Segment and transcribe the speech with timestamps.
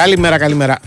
[0.00, 0.78] Καλημέρα, καλημέρα.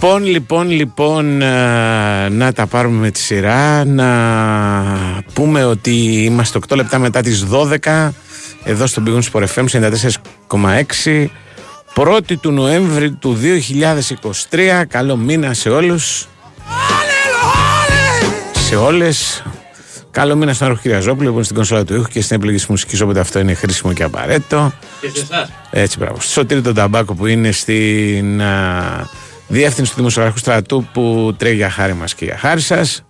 [0.00, 3.84] Λοιπόν, λοιπόν, λοιπόν, ε, να τα πάρουμε με τη σειρά.
[3.84, 4.08] Να
[5.32, 5.90] πούμε ότι
[6.24, 8.12] είμαστε 8 λεπτά μετά τις 12
[8.64, 9.64] εδώ στο Big Sport FM
[10.50, 11.26] 94,6
[11.94, 13.38] 1η του Νοέμβρη του
[14.50, 14.84] 2023.
[14.88, 16.28] Καλό μήνα σε όλους,
[18.52, 19.42] σε όλες.
[20.10, 22.66] Καλό μήνα στον Άρχο Κυριαζόπουλο που είναι στην κονσόλα του ήχου και στην επιλογή της
[22.66, 24.72] μουσικής όποτε αυτό είναι χρήσιμο και απαραίτητο.
[25.00, 25.50] Και σε εσάς.
[25.70, 26.20] Έτσι, μπράβο.
[26.20, 29.08] Στο Σωτήρη τον Ταμπάκο που είναι στην α,
[29.48, 33.02] διεύθυνση του Δημοσιογραφικού Στρατού που τρέχει για χάρη μας και για χάρη σας.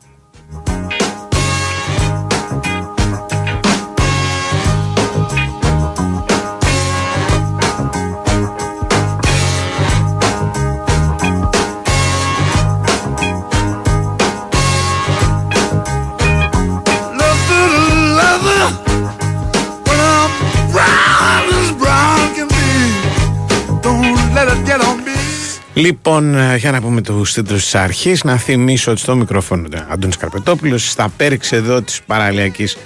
[25.78, 29.84] Λοιπόν, ε, για να πούμε τους τίτλου της αρχής, να θυμίσω ότι στο μικρόφωνο του
[29.88, 32.76] Αντώνης Καρπετόπουλος, στα πέριξ εδώ της παραλιακής,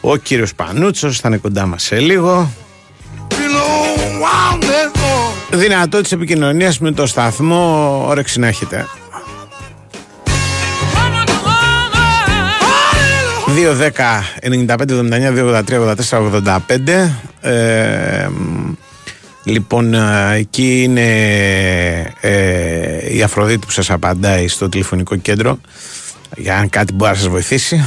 [0.00, 2.50] ο κύριος Πανούτσος θα είναι κοντά μας σε λίγο.
[3.28, 5.58] Feel old wildness more.
[5.58, 8.86] Δυνατότητα επικοινωνίας με το σταθμό, όρεξη να έχετε.
[13.46, 17.12] 2, 10, 95, 79, 2, 83, 84, 85.
[17.40, 18.72] Ε, μ,
[19.48, 21.08] λοιπόν, ε, εκεί είναι
[22.20, 25.58] ε, η Αφροδίτη που σας απαντάει στο τηλεφωνικό κέντρο
[26.36, 27.86] για αν κάτι μπορεί να σας βοηθήσει.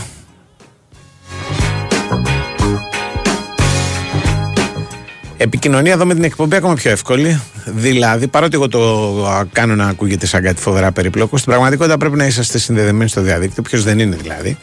[5.37, 7.41] Επικοινωνία εδώ με την εκπομπή ακόμα πιο εύκολη.
[7.65, 12.25] Δηλαδή, παρότι εγώ το κάνω να ακούγεται σαν κάτι φοβερά περίπλοκο, στην πραγματικότητα πρέπει να
[12.25, 13.63] είσαστε συνδεδεμένοι στο διαδίκτυο.
[13.63, 14.57] Ποιος δεν είναι δηλαδή.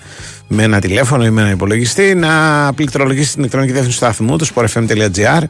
[0.49, 2.29] Με ένα τηλέφωνο ή με ένα υπολογιστή, να
[2.75, 5.43] πληκτρολογήσετε την ηλεκτρονική διεύθυνση του σταθμού του, sportfm.gr.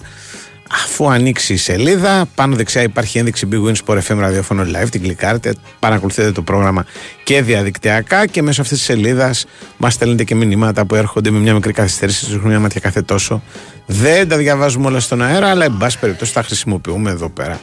[0.73, 4.89] Αφού ανοίξει η σελίδα, πάνω δεξιά υπάρχει ένδειξη Big Win Sport FM ραδιόφωνο live.
[4.91, 6.85] Την κλικάρετε, παρακολουθείτε το πρόγραμμα
[7.25, 9.47] και διαδικτυακά και μέσω αυτής της σελίδας
[9.77, 12.25] μας στέλνετε και μηνύματα που έρχονται με μια μικρή καθυστέρηση.
[12.25, 13.43] Του ρίχνουμε μια ματιά κάθε τόσο.
[13.87, 17.61] Δεν τα διαβάζουμε όλα στον αέρα, αλλά εν πάση περιπτώσει τα χρησιμοποιούμε εδώ πέρα.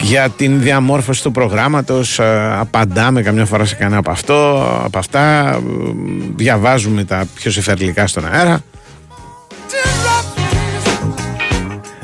[0.00, 2.20] Για την διαμόρφωση του προγράμματος,
[2.58, 5.52] απαντάμε καμιά φορά σε κανένα από αυτό, από αυτά.
[5.54, 5.58] ε,
[6.36, 8.62] Διαβάζουμε τα πιο συμφερλικά στον αέρα.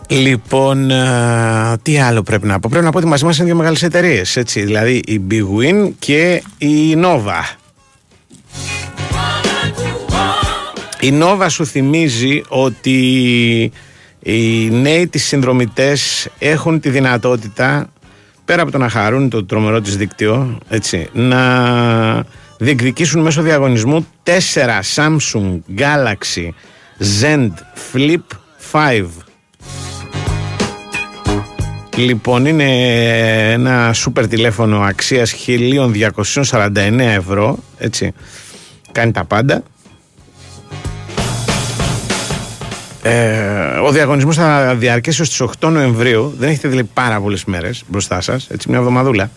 [0.09, 3.56] Λοιπόν, α, τι άλλο πρέπει να πω; Πρέπει να πω ότι μαζί μας είναι δύο
[3.56, 4.62] μεγάλες εταιρείες, έτσι.
[4.62, 7.56] Δηλαδή η Big Win και η Nova.
[11.00, 12.93] Η Nova σου θυμίζει ότι
[14.20, 17.88] οι νέοι της συνδρομητές έχουν τη δυνατότητα,
[18.44, 22.25] πέρα από το να χαρούν το τρομερό της δίκτυο, έτσι, να
[22.59, 24.31] διεκδικήσουν μέσω διαγωνισμού 4
[24.94, 26.48] Samsung Galaxy
[27.20, 27.48] Zen
[27.93, 28.22] Flip
[28.72, 29.04] 5
[31.97, 32.65] Λοιπόν, είναι
[33.53, 38.12] ένα σούπερ τηλέφωνο αξίας 1249 ευρώ, έτσι,
[38.93, 39.62] κάνει τα πάντα.
[43.02, 47.85] Ε, ο διαγωνισμός θα διαρκέσει ως τις 8 Νοεμβρίου, δεν έχετε δηλαδή πάρα πολλές μέρες
[47.87, 49.31] μπροστά σας, έτσι, μια εβδομαδούλα,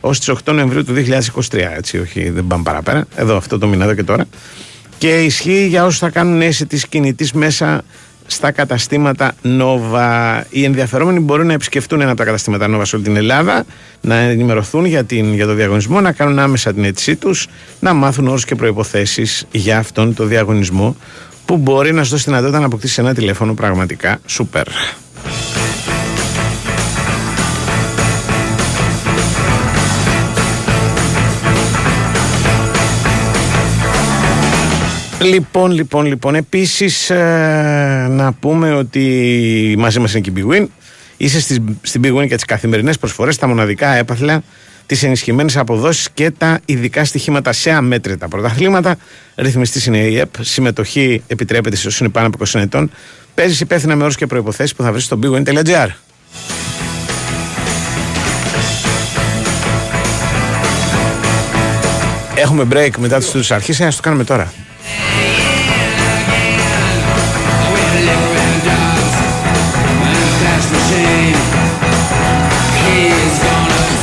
[0.00, 3.84] ως τις 8 Νοεμβρίου του 2023, έτσι, όχι, δεν πάμε παραπέρα, εδώ αυτό το μήνα
[3.84, 4.24] εδώ και τώρα.
[4.98, 7.82] Και ισχύει για όσους θα κάνουν αίσθηση της κινητής μέσα
[8.32, 10.40] στα καταστήματα Nova.
[10.50, 13.64] Οι ενδιαφερόμενοι μπορούν να επισκεφτούν ένα από τα καταστήματα Nova σε όλη την Ελλάδα,
[14.00, 17.46] να ενημερωθούν για, την, για το διαγωνισμό, να κάνουν άμεσα την αίτησή τους,
[17.80, 20.96] να μάθουν όρους και προποθέσει για αυτόν τον διαγωνισμό
[21.44, 24.66] που μπορεί να σου δώσει τη δυνατότητα να αποκτήσεις ένα τηλέφωνο πραγματικά σούπερ.
[35.22, 36.34] Λοιπόν, λοιπόν, λοιπόν.
[36.34, 37.10] Επίσης,
[38.08, 40.66] να πούμε ότι μαζί μας είναι και η Big Win.
[41.16, 44.42] Είσαι στις, στην Big Win για τις καθημερινές προσφορές, τα μοναδικά έπαθλα,
[44.86, 48.96] τις ενισχυμένες αποδόσεις και τα ειδικά στοιχήματα σε αμέτρητα πρωταθλήματα.
[49.36, 50.34] Ρυθμιστής είναι η ΕΠ.
[50.40, 52.90] Συμμετοχή επιτρέπεται σε όσους είναι πάνω από 20 ετών.
[53.34, 55.88] Παίζεις υπεύθυνα με όρους και προποθέσει που θα βρεις στο bigwin.gr.
[62.34, 64.52] Έχουμε break μετά τους τους αρχίσει, ας το κάνουμε τώρα.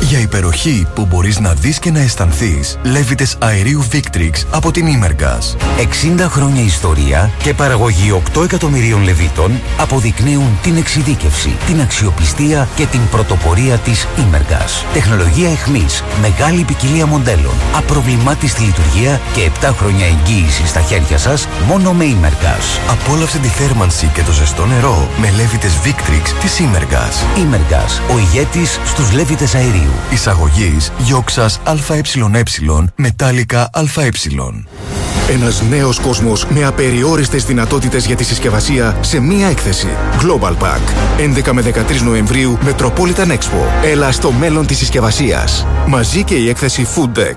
[0.00, 5.56] για υπεροχή που μπορείς να δεις και να αισθανθείς, λέβητες αερίου Victrix από την Imergas.
[6.16, 13.00] 60 χρόνια ιστορία και παραγωγή 8 εκατομμυρίων λεβίτων αποδεικνύουν την εξειδίκευση, την αξιοπιστία και την
[13.10, 14.92] πρωτοπορία της Imergas.
[14.92, 21.92] Τεχνολογία εχμής, μεγάλη ποικιλία μοντέλων, απροβλημάτιστη λειτουργία και 7 χρόνια εγγύηση στα χέρια σας μόνο
[21.92, 22.90] με Imergas.
[22.90, 27.38] Απόλαυσε τη θέρμανση και το ζεστό νερό με λέβητες Victrix της Imergas.
[27.38, 29.89] Imergas, ο ηγέτης στους λέβητες αερίου.
[30.10, 32.00] Εισαγωγής Γιόξα ΑΕ
[32.94, 34.08] Μετάλλικα ΑΕ.
[35.30, 39.88] Ένας νέος κόσμος με απεριόριστες δυνατότητες για τη συσκευασία σε μία έκθεση.
[40.20, 40.80] Global Pack.
[41.18, 43.84] 11 με 13 Νοεμβρίου Metropolitan Expo.
[43.84, 45.66] Έλα στο μέλλον της συσκευασίας.
[45.86, 47.36] Μαζί και η έκθεση Food Deck.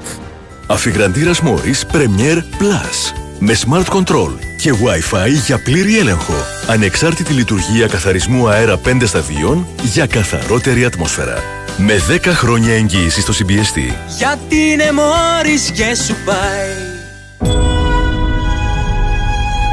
[0.67, 3.13] Αφιγραντήρας Morris Premier Plus.
[3.39, 6.33] Με Smart Control και Wi-Fi για πλήρη έλεγχο.
[6.67, 11.43] Ανεξάρτητη λειτουργία καθαρισμού αέρα 5 σταδίων για καθαρότερη ατμόσφαιρα.
[11.77, 13.93] Με 10 χρόνια εγγύηση στο CBST.
[14.17, 16.73] Γιατί είναι μόρις και σου πάει.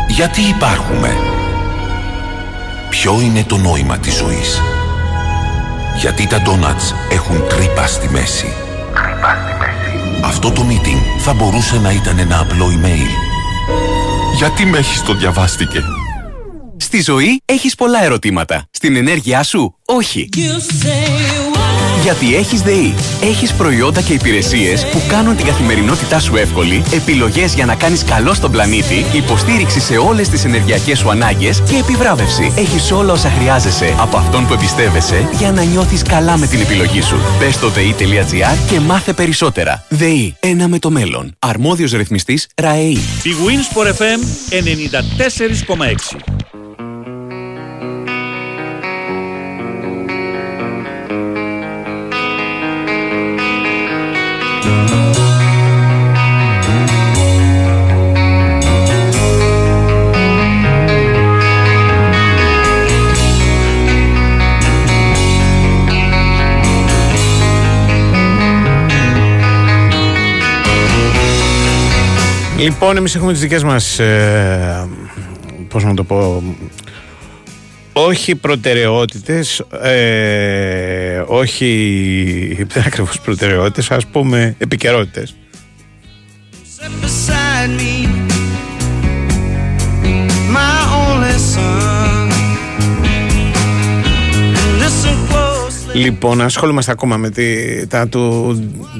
[0.09, 1.17] Γιατί υπάρχουμε.
[2.89, 4.61] Ποιο είναι το νόημα της ζωής.
[5.97, 8.53] Γιατί τα ντόνατς έχουν τρύπα στη μέση.
[8.95, 10.25] Τρύπα στη μέση.
[10.25, 13.31] Αυτό το meeting θα μπορούσε να ήταν ένα απλό email.
[14.37, 15.83] Γιατί με έχεις το διαβάστηκε;
[16.77, 18.65] Στη ζωή έχεις πολλά ερωτήματα.
[18.71, 20.29] Στην ενέργειά σου, όχι.
[22.03, 22.95] Γιατί έχεις ΔΕΗ.
[23.23, 28.35] Έχεις προϊόντα και υπηρεσίες που κάνουν την καθημερινότητά σου εύκολη, επιλογές για να κάνεις καλό
[28.35, 32.53] στον πλανήτη, υποστήριξη σε όλες τις ενεργειακές σου ανάγκες και επιβράβευση.
[32.57, 37.01] Έχεις όλα όσα χρειάζεσαι από αυτόν που εμπιστεύεσαι για να νιώθεις καλά με την επιλογή
[37.01, 37.17] σου.
[37.39, 39.85] Μπε στο ΔΕΗ.gr και μάθε περισσότερα.
[39.89, 40.37] ΔΕΗ.
[40.41, 41.35] Ένα με το μέλλον.
[41.39, 42.99] Αρμόδιος ρυθμιστής ΡΑΕΗ.
[43.23, 44.21] Η Wins FM
[44.51, 46.40] 94,6
[72.71, 73.99] Λοιπόν, εμείς έχουμε τις δικές μας.
[73.99, 74.89] Ε,
[75.69, 76.43] Πώς να το πω.
[77.93, 85.35] Όχι προτεραιότητες, ε, όχι δεν ακριβώς προτεραιότητες, ας πούμε επικαιρότητες.
[95.95, 98.55] Λοιπόν, ασχολούμαστε ακόμα με τη, τα του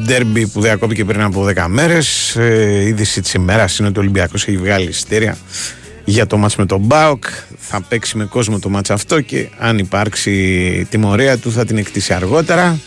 [0.07, 2.37] ντέρμπι που διακόπηκε πριν από 10 μέρες.
[2.37, 5.37] Ε, είδηση της ημέρας είναι ότι ο Ολυμπιακός έχει βγάλει εισιτήρια
[6.05, 7.25] για το μάτς με τον Μπάουκ.
[7.59, 12.13] Θα παίξει με κόσμο το μάτς αυτό και αν υπάρξει τιμωρία του θα την εκτίσει
[12.13, 12.79] αργότερα.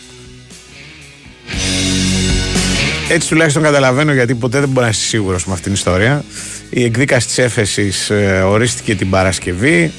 [3.09, 6.23] Έτσι τουλάχιστον καταλαβαίνω γιατί ποτέ δεν μπορεί να είσαι σίγουρος με αυτήν την ιστορία.
[6.69, 9.91] Η εκδίκαση της έφεσης ε, ορίστηκε την Παρασκευή.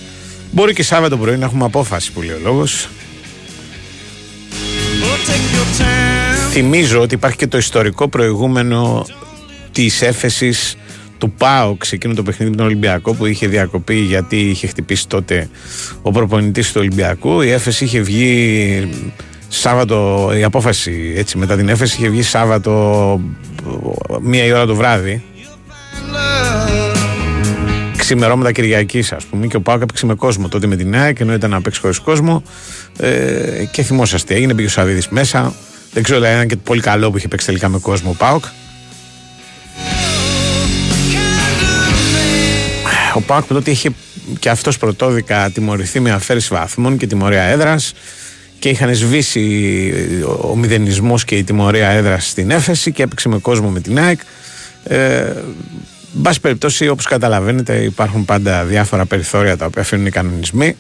[0.51, 2.89] Μπορεί και Σάββατο πρωί να έχουμε απόφαση που λέει ο λόγος.
[6.51, 9.07] Θυμίζω ότι υπάρχει και το ιστορικό προηγούμενο
[9.73, 10.77] της έφεσης
[11.19, 15.09] του ΠΑΟΚ σε εκείνο το παιχνίδι με τον Ολυμπιακό που είχε διακοπεί γιατί είχε χτυπήσει
[15.09, 15.49] τότε
[16.03, 18.89] ο προπονητής του Ολυμπιακού η έφεση είχε βγει
[19.49, 23.21] Σάββατο, η απόφαση έτσι μετά την έφεση είχε βγει Σάββατο
[24.21, 25.23] μία η ώρα το βράδυ
[28.05, 31.33] ξημερώματα Κυριακής, ας πούμε, και ο Πάοκ έπαιξε με κόσμο τότε με την ΑΕΚ, ενώ
[31.33, 32.43] ήταν να παίξει χωρίς κόσμο.
[32.99, 35.55] Ε, και θυμόσαστε, έγινε, πήγε ο Σαββίδης μέσα.
[35.93, 38.45] Δεν ξέρω, δηλαδή, ήταν και πολύ καλό που είχε παίξει τελικά με κόσμο ο Πάοκ.
[43.15, 43.91] Ο Πάοκ τότε είχε
[44.39, 47.93] και αυτός πρωτόδικα τιμωρηθεί με αφαίρεση βαθμών και τιμωρία έδρας
[48.59, 49.93] και είχαν σβήσει
[50.41, 54.21] ο μηδενισμός και η τιμωρία έδρας στην έφεση και έπαιξε με κόσμο με την ΑΕΚ.
[54.85, 55.33] Ε,
[56.17, 60.77] Εν πάση περιπτώσει, όπως καταλαβαίνετε, υπάρχουν πάντα διάφορα περιθώρια τα οποία αφήνουν οι κανονισμοί.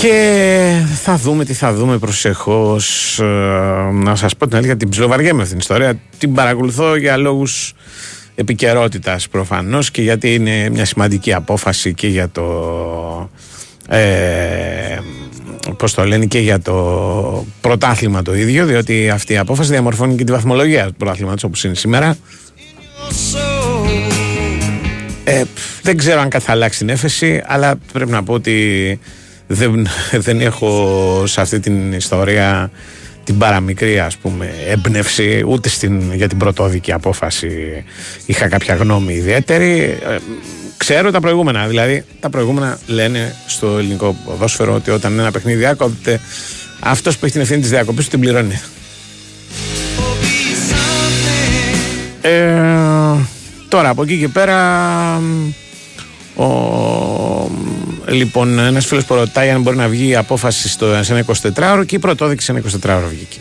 [0.00, 3.18] Και θα δούμε τι θα δούμε προσεχώς.
[3.18, 3.24] Ε,
[3.92, 6.00] Να σας πω την αλήθεια την ψιλοβαριέμαι αυτήν την ιστορία.
[6.18, 7.74] Την παρακολουθώ για λόγους
[8.34, 13.30] επικαιρότητας προφανώς και γιατί είναι μια σημαντική απόφαση και για το
[13.88, 14.98] ε,
[15.76, 20.24] πώς το λένε και για το πρωτάθλημα το ίδιο διότι αυτή η απόφαση διαμορφώνει και
[20.24, 22.16] τη βαθμολογία του πρωτάθληματος όπως είναι σήμερα.
[25.24, 25.42] Ε,
[25.82, 28.98] δεν ξέρω αν κάτι θα αλλάξει την έφεση αλλά πρέπει να πω ότι
[29.52, 29.86] δεν,
[30.26, 32.70] δεν έχω σε αυτή την ιστορία
[33.24, 37.84] την παραμικρή ας πούμε έμπνευση ούτε στην, για την πρωτόδικη απόφαση
[38.26, 39.98] είχα κάποια γνώμη ιδιαίτερη.
[40.08, 40.16] Ε,
[40.76, 46.20] ξέρω τα προηγούμενα δηλαδή τα προηγούμενα λένε στο ελληνικό ποδόσφαιρο ότι όταν ένα παιχνίδι διάκοπτε
[46.80, 48.60] αυτός που έχει την ευθύνη της διακοπής την πληρώνει.
[52.20, 52.62] Ε,
[53.68, 55.20] τώρα από εκεί και πέρα
[56.36, 56.44] ο,
[58.06, 61.82] λοιπόν, ένας φίλος που ρωτάει αν μπορεί να βγει η απόφαση στο, σε ένα 24ωρο
[61.86, 63.38] και η πρωτόδειξη σε ένα 24ωρο βγήκε.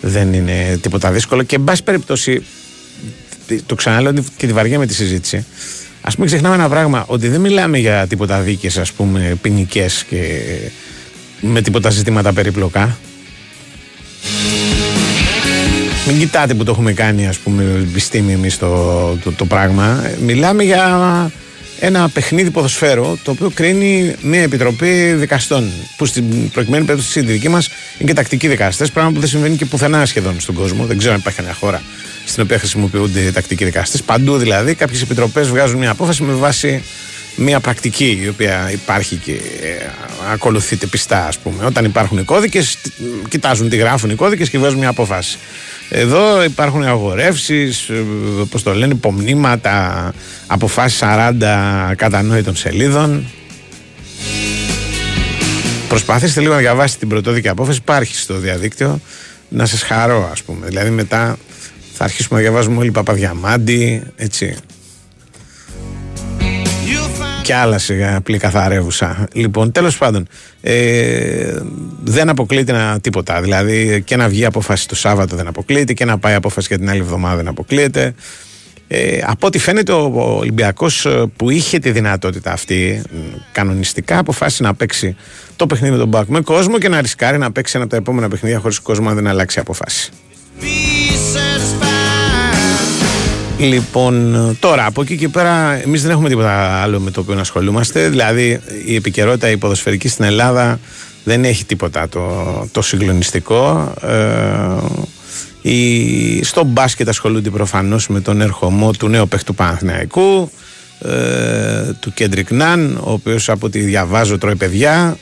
[0.00, 2.42] Δεν είναι τίποτα δύσκολο και εν πάση περιπτώσει,
[3.66, 5.46] το ξαναλέω και τη βαριά με τη συζήτηση.
[6.00, 10.40] Α πούμε, ξεχνάμε ένα πράγμα, ότι δεν μιλάμε για τίποτα δίκες, ας πούμε, ποινικές και
[11.40, 12.98] με τίποτα ζητήματα περίπλοκα.
[16.06, 18.94] Μην κοιτάτε που το έχουμε κάνει, ας πούμε, επιστήμη εμείς το,
[19.24, 20.04] το, το πράγμα.
[20.20, 21.30] Μιλάμε για
[21.84, 25.70] ένα παιχνίδι ποδοσφαίρου το οποίο κρίνει μια επιτροπή δικαστών.
[25.96, 29.56] Που στην προκειμένη περίπτωση τη δική μας είναι και τακτικοί δικαστές, πράγμα που δεν συμβαίνει
[29.56, 30.86] και πουθενά σχεδόν στον κόσμο.
[30.86, 31.82] Δεν ξέρω αν υπάρχει καμιά χώρα
[32.24, 34.02] στην οποία χρησιμοποιούνται τακτικοί δικαστές.
[34.02, 36.82] Παντού δηλαδή κάποιες επιτροπές βγάζουν μια απόφαση με βάση
[37.36, 39.86] μια πρακτική η οποία υπάρχει και ε,
[40.32, 41.64] ακολουθείται πιστά, ας πούμε.
[41.64, 42.78] Όταν υπάρχουν οι κώδικες,
[43.28, 45.38] κοιτάζουν τι γράφουν οι κώδικες και βγάζουν μια απόφαση.
[45.88, 48.04] Εδώ υπάρχουν αγορεύσεις, ε,
[48.50, 50.12] πώς το λένε, υπομνήματα,
[50.46, 53.26] αποφάσεις 40 κατανόητων σελίδων.
[55.88, 57.78] Προσπαθήστε λίγο να διαβάσετε την πρωτόδικη απόφαση.
[57.78, 59.00] Υπάρχει στο διαδίκτυο
[59.48, 60.66] να σας χαρώ, ας πούμε.
[60.66, 61.36] Δηλαδή, μετά
[61.92, 64.56] θα αρχίσουμε να διαβάζουμε όλοι Παπαδιαμάντη, έτσι
[67.42, 69.28] και άλλα σιγά απλή καθαρεύουσα.
[69.32, 70.28] Λοιπόν, τέλος πάντων,
[70.60, 71.60] ε,
[72.04, 73.40] δεν αποκλείεται ένα τίποτα.
[73.40, 76.90] Δηλαδή, και να βγει απόφαση το Σάββατο δεν αποκλείεται και να πάει απόφαση για την
[76.90, 78.14] άλλη εβδομάδα δεν αποκλείεται.
[78.88, 83.02] Ε, από ό,τι φαίνεται, ο Ολυμπιακός ε, που είχε τη δυνατότητα αυτή,
[83.52, 85.16] κανονιστικά αποφάσισε να παίξει
[85.56, 87.98] το παιχνίδι με τον Μπακ με κόσμο και να ρισκάρει να παίξει ένα από τα
[87.98, 90.12] επόμενα παιχνίδια χωρίς κόσμο αν δεν αλλάξει αποφάση.
[93.62, 97.40] Λοιπόν, τώρα από εκεί και πέρα, εμείς δεν έχουμε τίποτα άλλο με το οποίο να
[97.40, 98.08] ασχολούμαστε.
[98.08, 100.80] Δηλαδή, η επικαιρότητα η ποδοσφαιρική στην Ελλάδα
[101.24, 102.22] δεν έχει τίποτα το,
[102.72, 103.94] το συγκλονιστικό.
[104.02, 110.50] Ε, η, στο μπάσκετ ασχολούνται προφανώς με τον ερχομό του νέου παίχτου Παναθηναϊκού,
[111.00, 115.16] ε, του Κέντρικ Ναν, ο οποίος από ό,τι διαβάζω τρώει παιδιά.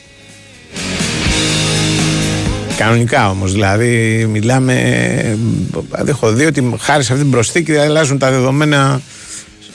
[2.81, 3.51] Κανονικά όμως.
[3.51, 4.75] Δηλαδή, μιλάμε.
[5.89, 9.01] Δεν έχω δει ότι χάρη σε αυτή την προσθήκη αλλάζουν τα δεδομένα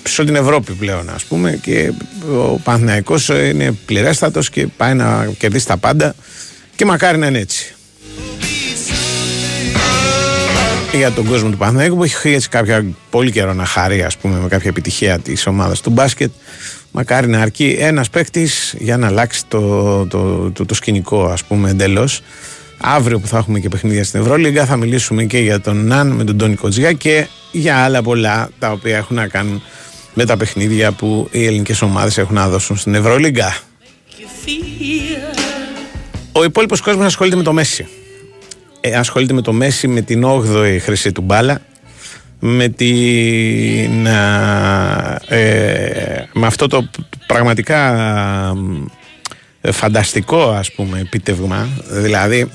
[0.03, 1.59] σε όλη την Ευρώπη πλέον, ας πούμε.
[1.63, 1.93] Και
[2.31, 6.15] ο Παναθηναϊκός είναι πληρέστατος και πάει να κερδίσει τα πάντα.
[6.77, 7.75] Και μακάρι να είναι έτσι.
[10.93, 14.39] για τον κόσμο του Παναθηναϊκού που έχει έτσι κάποια πολύ καιρό να χαρεί ας πούμε
[14.39, 16.31] με κάποια επιτυχία της ομάδας του μπάσκετ
[16.91, 21.71] μακάρι να αρκεί ένας παίκτης για να αλλάξει το, το, το, το σκηνικό ας πούμε
[21.71, 22.23] εντελώς
[22.81, 26.25] Αύριο που θα έχουμε και παιχνίδια στην Ευρωλίγκα θα μιλήσουμε και για τον Ναν με
[26.25, 29.63] τον Τόνι Κοτζιά και για άλλα πολλά τα οποία έχουν να κάνουν
[30.15, 33.57] με τα παιχνίδια που οι ελληνικές ομάδες έχουν να δώσουν στην Ευρωλίγκα.
[36.33, 37.89] Ο υπόλοιπος κόσμος ασχολείται με το Μέση.
[38.81, 41.61] Ε, ασχολείται με το Μέση με την 8η χρυσή του μπάλα
[42.39, 44.07] με, την,
[45.29, 46.89] ε, με αυτό το
[47.27, 48.53] πραγματικά ε,
[49.63, 51.69] φανταστικό ας πούμε επίτευγμα.
[51.89, 52.51] Δηλαδή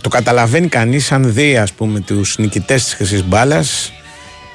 [0.00, 3.92] το καταλαβαίνει κανείς αν δει ας πούμε τους νικητές της Χρυσής Μπάλας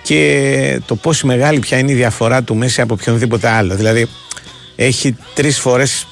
[0.04, 3.76] και το πόση μεγάλη πια είναι η διαφορά του Μέση από οποιονδήποτε άλλο.
[3.76, 4.08] Δηλαδή
[4.76, 6.08] έχει τρεις φορές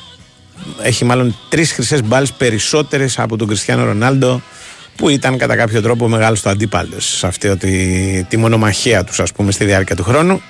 [0.82, 4.42] έχει μάλλον τρεις χρυσές μπάλες περισσότερες από τον Κριστιανό Ρονάλντο
[4.96, 9.32] που ήταν κατά κάποιο τρόπο μεγάλος το αντίπαλος σε αυτή τη, τη μονομαχία τους ας
[9.32, 10.42] πούμε στη διάρκεια του χρόνου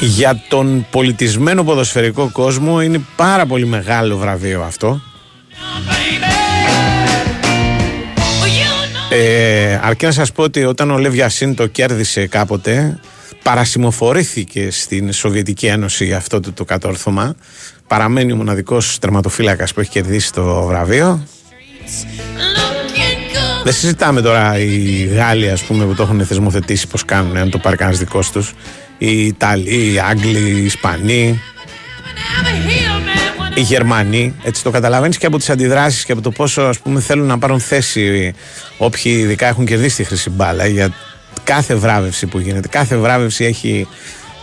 [0.00, 5.00] για τον πολιτισμένο ποδοσφαιρικό κόσμο είναι πάρα πολύ μεγάλο βραβείο αυτό.
[9.10, 12.98] Ε, αρκεί να σας πω ότι όταν ο Λεύ Γιασίν το κέρδισε κάποτε
[13.42, 17.34] παρασημοφορήθηκε στην Σοβιετική Ένωση για αυτό το, το κατόρθωμα
[17.86, 21.26] παραμένει ο μοναδικός τερματοφύλακας που έχει κερδίσει το βραβείο
[23.70, 27.58] δεν συζητάμε τώρα οι Γάλλοι ας πούμε που το έχουν θεσμοθετήσει πως κάνουν αν το
[27.58, 28.54] πάρει κανένας δικός τους
[28.98, 31.40] οι Ιταλοί, οι Άγγλοι, οι Ισπανοί.
[33.54, 37.00] οι Γερμανοί, έτσι το καταλαβαίνεις και από τις αντιδράσεις και από το πόσο ας πούμε,
[37.00, 38.34] θέλουν να πάρουν θέση
[38.78, 40.94] όποιοι ειδικά έχουν κερδίσει τη χρυσή μπάλα για
[41.44, 42.68] κάθε βράβευση που γίνεται.
[42.68, 43.88] Κάθε βράβευση έχει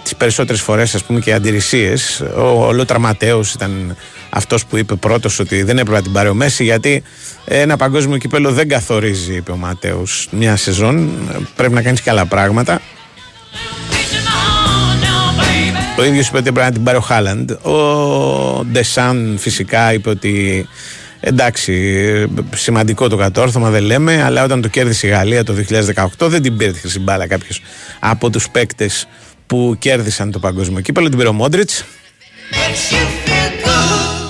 [0.03, 2.19] τις περισσότερες φορές ας πούμε και αντιρρησίες.
[2.19, 3.95] Ο, ο Λούτρα Ματέος ήταν
[4.29, 7.03] αυτός που είπε πρώτος ότι δεν έπρεπε να την πάρει ο Μέση γιατί
[7.49, 11.09] ένα παγκόσμιο κύπελο δεν καθορίζει, είπε ο Ματέο, μια σεζόν.
[11.55, 12.81] Πρέπει να κάνεις και άλλα πράγματα.
[15.95, 17.51] Το ίδιο είπε ότι πρέπει να την πάρει ο Χάλαντ.
[17.51, 20.67] Ο Ντεσάν φυσικά είπε ότι
[21.19, 21.73] εντάξει,
[22.55, 25.53] σημαντικό το κατόρθωμα δεν λέμε, αλλά όταν το κέρδισε η Γαλλία το
[25.95, 27.61] 2018 δεν την πήρε τη χρυσή μπάλα κάποιος
[27.99, 29.07] από τους παίκτες
[29.47, 31.09] που κέρδισαν το παγκόσμιο κύπελο.
[31.09, 31.83] Την πήρε ο Μόντριτς.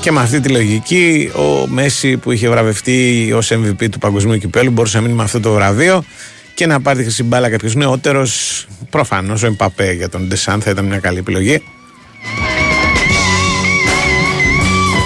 [0.08, 4.72] Και με αυτή τη λογική, ο Μέση που είχε βραβευτεί ως MVP του παγκοσμίου κυπέλου
[4.72, 6.04] μπορούσε να μείνει με αυτό το βραβείο
[6.54, 8.28] και να πάρει τη χρυσή μπάλα κάποιο νεότερο.
[8.90, 11.64] Προφανώς ο Εμπαπέ για τον Ντεσάν θα ήταν μια καλή επιλογή.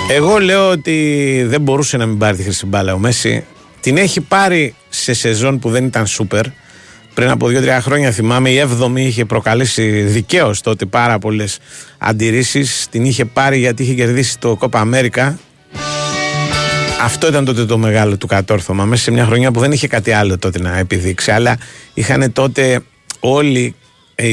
[0.10, 3.44] Εγώ λέω ότι δεν μπορούσε να μην πάρει τη χρυσή μπάλα ο Μέση.
[3.80, 6.46] Την έχει πάρει σε σεζόν που δεν ήταν σούπερ.
[7.14, 11.60] Πριν από 2-3 χρόνια θυμάμαι η 7η είχε προκαλέσει δικαίως τότε πάρα πολλές
[11.98, 12.88] αντιρρήσεις.
[12.90, 15.40] Την είχε πάρει γιατί είχε κερδίσει το Κόπα Αμέρικα
[17.04, 18.86] αυτό ήταν τότε το μεγάλο του κατόρθωμα.
[18.86, 21.32] Μέσα σε μια χρονιά που δεν είχε κάτι άλλο τότε να επιδείξει.
[21.32, 21.58] Αλλά
[21.94, 22.80] είχαν τότε
[23.20, 23.76] όλοι
[24.16, 24.26] ε,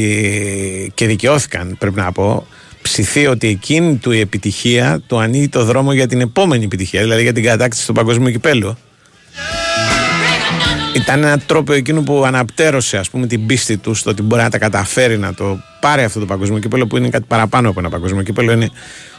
[0.93, 2.47] και δικαιώθηκαν, πρέπει να πω,
[2.81, 7.21] ψηθεί ότι εκείνη του η επιτυχία του ανοίγει το δρόμο για την επόμενη επιτυχία, δηλαδή
[7.21, 8.77] για την κατάκτηση του παγκοσμίου κυπέλου.
[10.93, 14.49] Ήταν ένα τρόπο εκείνο που αναπτέρωσε ας πούμε την πίστη του στο ότι μπορεί να
[14.49, 17.89] τα καταφέρει να το πάρει αυτό το παγκοσμίο κύπελο που είναι κάτι παραπάνω από ένα
[17.89, 18.51] παγκοσμίο κύπελο.
[18.51, 18.69] Είναι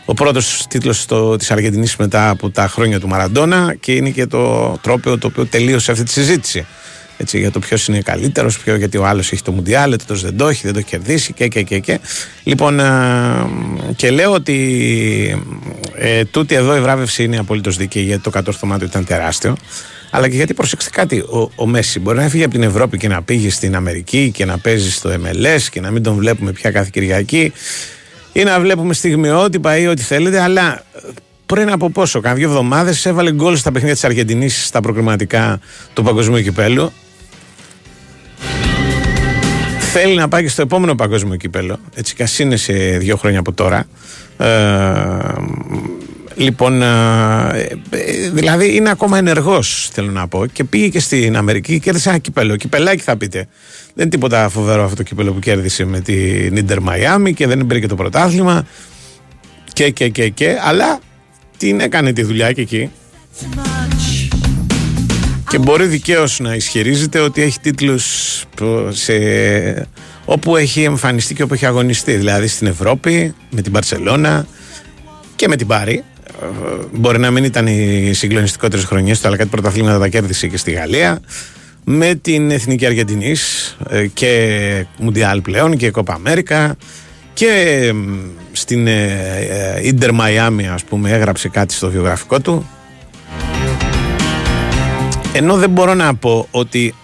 [0.05, 1.07] ο πρώτος τίτλος
[1.39, 5.47] της Αργεντινής μετά από τα χρόνια του Μαραντόνα και είναι και το τρόπο το οποίο
[5.47, 6.67] τελείωσε αυτή τη συζήτηση.
[7.17, 10.49] Έτσι, για το ποιος είναι καλύτερος, γιατί ο άλλος έχει το Μουντιάλ, το δεν το
[10.49, 12.01] έχει, δεν το έχει κερδίσει και, και, και, και.
[12.45, 12.81] Λοιπόν,
[13.97, 15.45] και λέω ότι
[15.95, 19.57] ε, τούτη εδώ η βράβευση είναι απολύτως δίκαιη γιατί το κατόρθωμά του ήταν τεράστιο.
[20.11, 23.09] Αλλά και γιατί προσέξτε κάτι, ο, ο Μέση μπορεί να φύγει από την Ευρώπη και
[23.09, 26.71] να πήγε στην Αμερική και να παίζει στο MLS και να μην τον βλέπουμε πια
[26.71, 27.53] κάθε Κυριακή
[28.33, 30.85] ή να βλέπουμε στιγμιότυπα ή ό,τι θέλετε, αλλά
[31.47, 35.61] πριν από πόσο, κάνα δύο εβδομάδες έβαλε γκολ στα παιχνίδια της Αργεντινής στα προκριματικά
[35.95, 36.93] του Παγκοσμίου Κυπέλου.
[39.93, 43.53] Θέλει να πάει και στο επόμενο Παγκόσμιο Κύπελο, έτσι κι είναι σε δύο χρόνια από
[43.53, 43.87] τώρα.
[44.39, 44.47] Ε,
[46.41, 51.73] λοιπόν, ε, ε, δηλαδή είναι ακόμα ενεργός, θέλω να πω, και πήγε και στην Αμερική
[51.73, 52.57] και κέρδισε ένα κυπέλο.
[52.57, 53.39] Κυπελάκι θα πείτε.
[53.95, 57.67] Δεν είναι τίποτα φοβερό αυτό το κύπελο που κέρδισε με την Ιντερ Μαϊάμι και δεν
[57.67, 58.67] πήρε και το πρωτάθλημα.
[59.73, 60.99] Και, και, και, και, αλλά
[61.57, 62.91] την έκανε τη δουλειά και εκεί.
[65.51, 68.05] Και μπορεί δικαίως να ισχυρίζεται ότι έχει τίτλους
[68.89, 69.13] σε...
[70.25, 72.17] όπου έχει εμφανιστεί και όπου έχει αγωνιστεί.
[72.17, 74.47] Δηλαδή στην Ευρώπη, με την Παρσελώνα
[75.37, 76.05] και με την Πάρη.
[76.93, 80.71] Μπορεί να μην ήταν οι συγκλονιστικότερες χρονιές του, αλλά κάτι πρωταθλήματα τα κέρδισε και στη
[80.71, 81.21] Γαλλία.
[81.85, 86.77] Με την Εθνική Αργεντινής ε, και Μουντιάλ πλέον και Κόπα Αμέρικα.
[87.33, 87.93] Και
[88.53, 88.89] στην
[89.83, 92.69] Ιντερ Μαϊάμι, ας πούμε, έγραψε κάτι στο βιογραφικό του.
[95.33, 96.95] Ενώ δεν μπορώ να πω ότι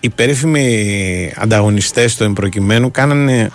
[0.00, 3.50] οι περίφημοι ανταγωνιστές του εμπροκειμένου κάνανε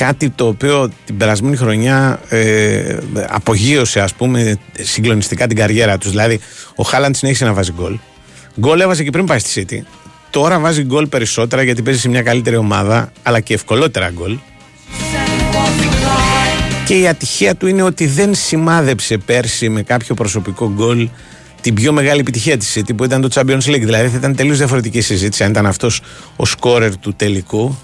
[0.00, 2.96] κάτι το οποίο την περασμένη χρονιά ε,
[3.28, 6.10] απογείωσε ας πούμε συγκλονιστικά την καριέρα τους.
[6.10, 6.40] Δηλαδή
[6.74, 7.98] ο Χάλαντ συνέχισε να βάζει γκολ.
[8.60, 9.86] Γκολ έβαζε και πριν πάει στη City.
[10.30, 14.38] Τώρα βάζει γκολ περισσότερα γιατί παίζει σε μια καλύτερη ομάδα αλλά και ευκολότερα γκολ.
[16.86, 21.08] Και η ατυχία του είναι ότι δεν σημάδεψε πέρσι με κάποιο προσωπικό γκολ
[21.60, 23.84] την πιο μεγάλη επιτυχία της City που ήταν το Champions League.
[23.84, 26.02] Δηλαδή θα ήταν τελείως διαφορετική συζήτηση αν ήταν αυτός
[26.36, 27.78] ο σκόρερ του τελικού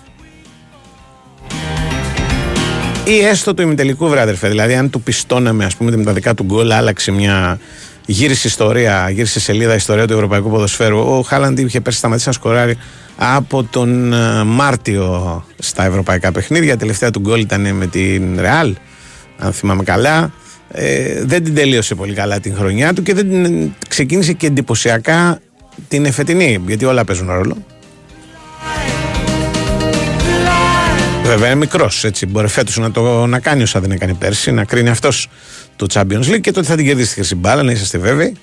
[3.06, 4.48] ή έστω του ημιτελικού βράδερφε.
[4.48, 7.58] Δηλαδή, αν του πιστώναμε, ας πούμε, με τα δικά του γκολ, άλλαξε μια.
[8.06, 10.98] Γύρισε ιστορία, γύρισε σελίδα ιστορία του Ευρωπαϊκού Ποδοσφαίρου.
[10.98, 12.76] Ο Χάλαντ είχε πέρσι σταματήσει να σκοράρει
[13.16, 16.76] από τον ε, Μάρτιο στα ευρωπαϊκά παιχνίδια.
[16.76, 18.74] Τελευταία του γκολ ήταν με την Ρεάλ,
[19.38, 20.32] αν θυμάμαι καλά.
[20.70, 25.40] Ε, δεν την τελείωσε πολύ καλά την χρονιά του και δεν την ξεκίνησε και εντυπωσιακά
[25.88, 27.56] την εφετινή, γιατί όλα παίζουν ρόλο.
[31.26, 32.26] Βέβαια είναι μικρός, έτσι.
[32.26, 35.28] Μπορεί φέτος να το να κάνει όσα δεν έκανε πέρσι, να κρίνει αυτός
[35.76, 38.36] το Champions League και τότε θα την κερδίσει τη χρυσή μπάλα, να είσαστε βέβαιοι.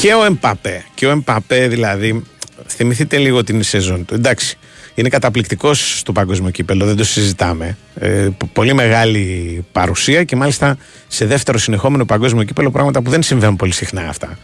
[0.00, 0.84] Και ο Εμπαπέ.
[0.94, 2.22] Και ο Εμπαπέ δηλαδή,
[2.66, 4.14] θυμηθείτε λίγο την σεζόν του.
[4.14, 4.58] Εντάξει,
[4.94, 7.76] είναι καταπληκτικός στο παγκόσμιο κύπελο, δεν το συζητάμε.
[7.94, 10.76] Ε, πολύ μεγάλη παρουσία και μάλιστα
[11.08, 14.38] σε δεύτερο συνεχόμενο παγκόσμιο κύπελο, πράγματα που δεν συμβαίνουν πολύ συχνά αυτά.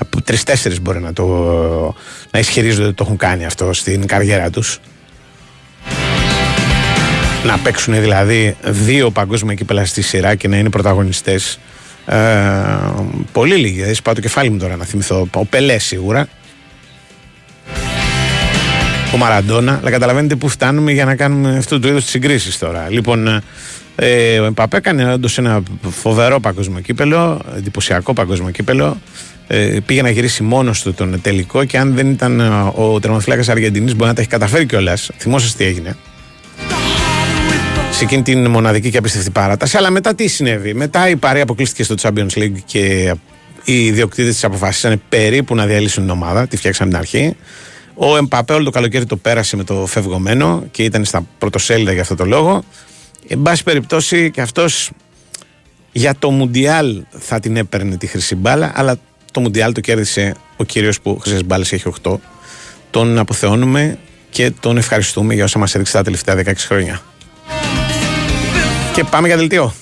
[0.00, 1.26] Από τρει-τέσσερι μπορεί να, το,
[2.30, 4.80] να ισχυρίζονται ότι το έχουν κάνει αυτό στην καριέρα τους.
[7.44, 11.58] να παίξουν δηλαδή δύο παγκόσμια κύπελα στη σειρά και να είναι πρωταγωνιστές
[12.06, 12.16] ε,
[13.32, 13.82] πολύ λίγοι.
[13.82, 15.28] Δεν πάω το κεφάλι μου τώρα να θυμηθώ.
[15.34, 16.28] Ο Πελέ σίγουρα.
[19.14, 19.78] Ο Μαραντόνα.
[19.80, 22.86] Αλλά καταλαβαίνετε πού φτάνουμε για να κάνουμε αυτού του είδους τις συγκρίσεις τώρα.
[22.90, 23.42] Λοιπόν,
[23.96, 28.96] ε, ο Εμπαπέ έκανε όντως ένα φοβερό παγκόσμιο κύπελο, εντυπωσιακό παγκόσμιο κύπελο.
[29.52, 32.40] Ε, πήγε να γυρίσει μόνος του τον τελικό και αν δεν ήταν
[32.74, 35.10] ο τερματοφύλακα Αργεντινής μπορεί να τα έχει καταφέρει κιόλας.
[35.18, 35.96] Θυμόσαστε τι έγινε
[37.90, 39.76] σε εκείνη την μοναδική και απίστευτη παράταση.
[39.76, 40.74] Αλλά μετά τι συνέβη.
[40.74, 43.14] Μετά η παρέα αποκλείστηκε στο Champions League και
[43.64, 46.46] οι ιδιοκτήτε της αποφάσισαν περίπου να διαλύσουν την ομάδα.
[46.46, 47.36] Τη φτιάξαν την αρχή.
[47.94, 52.02] Ο Εμπαπέ όλο το καλοκαίρι το πέρασε με το φευγωμένο και ήταν στα πρωτοσέλιδα για
[52.02, 52.62] αυτό το λόγο.
[53.28, 54.90] Εν πάση περιπτώσει και αυτός
[55.92, 58.98] για το Μουντιάλ θα την έπαιρνε τη χρυσή μπάλα, αλλά
[59.30, 62.14] το Μουντιάλ το κέρδισε ο κύριος που χρυσές μπάλε έχει 8.
[62.90, 63.98] Τον αποθεώνουμε
[64.30, 67.02] και τον ευχαριστούμε για όσα μας έδειξε τα τελευταία 16 χρόνια.
[68.94, 69.74] Και πάμε για δελτίο.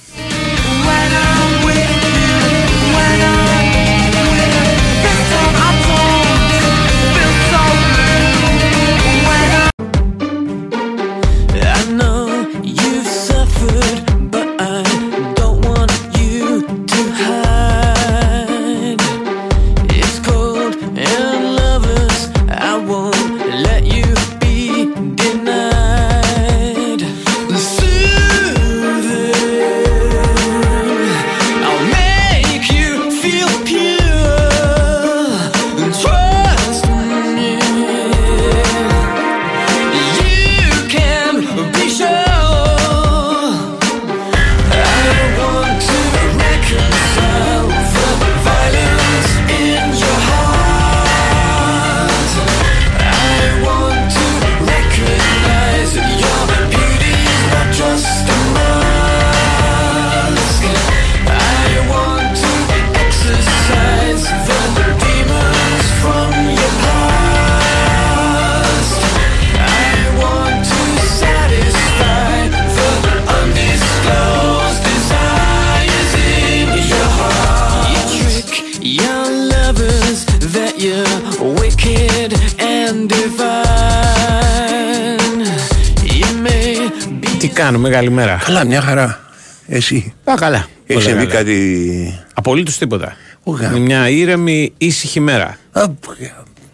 [87.89, 88.43] Τι κάνουμε, καλημέρα.
[88.45, 89.21] Καλά, μια χαρά.
[89.67, 90.13] Εσύ.
[90.25, 90.57] Α, καλά.
[90.87, 91.39] Έχει Πολύ συμβεί καλά.
[91.39, 93.17] κάτι; Απολύτως τίποτα.
[93.43, 93.69] Ογα.
[93.69, 95.59] Είναι μια ήρεμη, ήσυχη μέρα.
[95.73, 95.85] Α,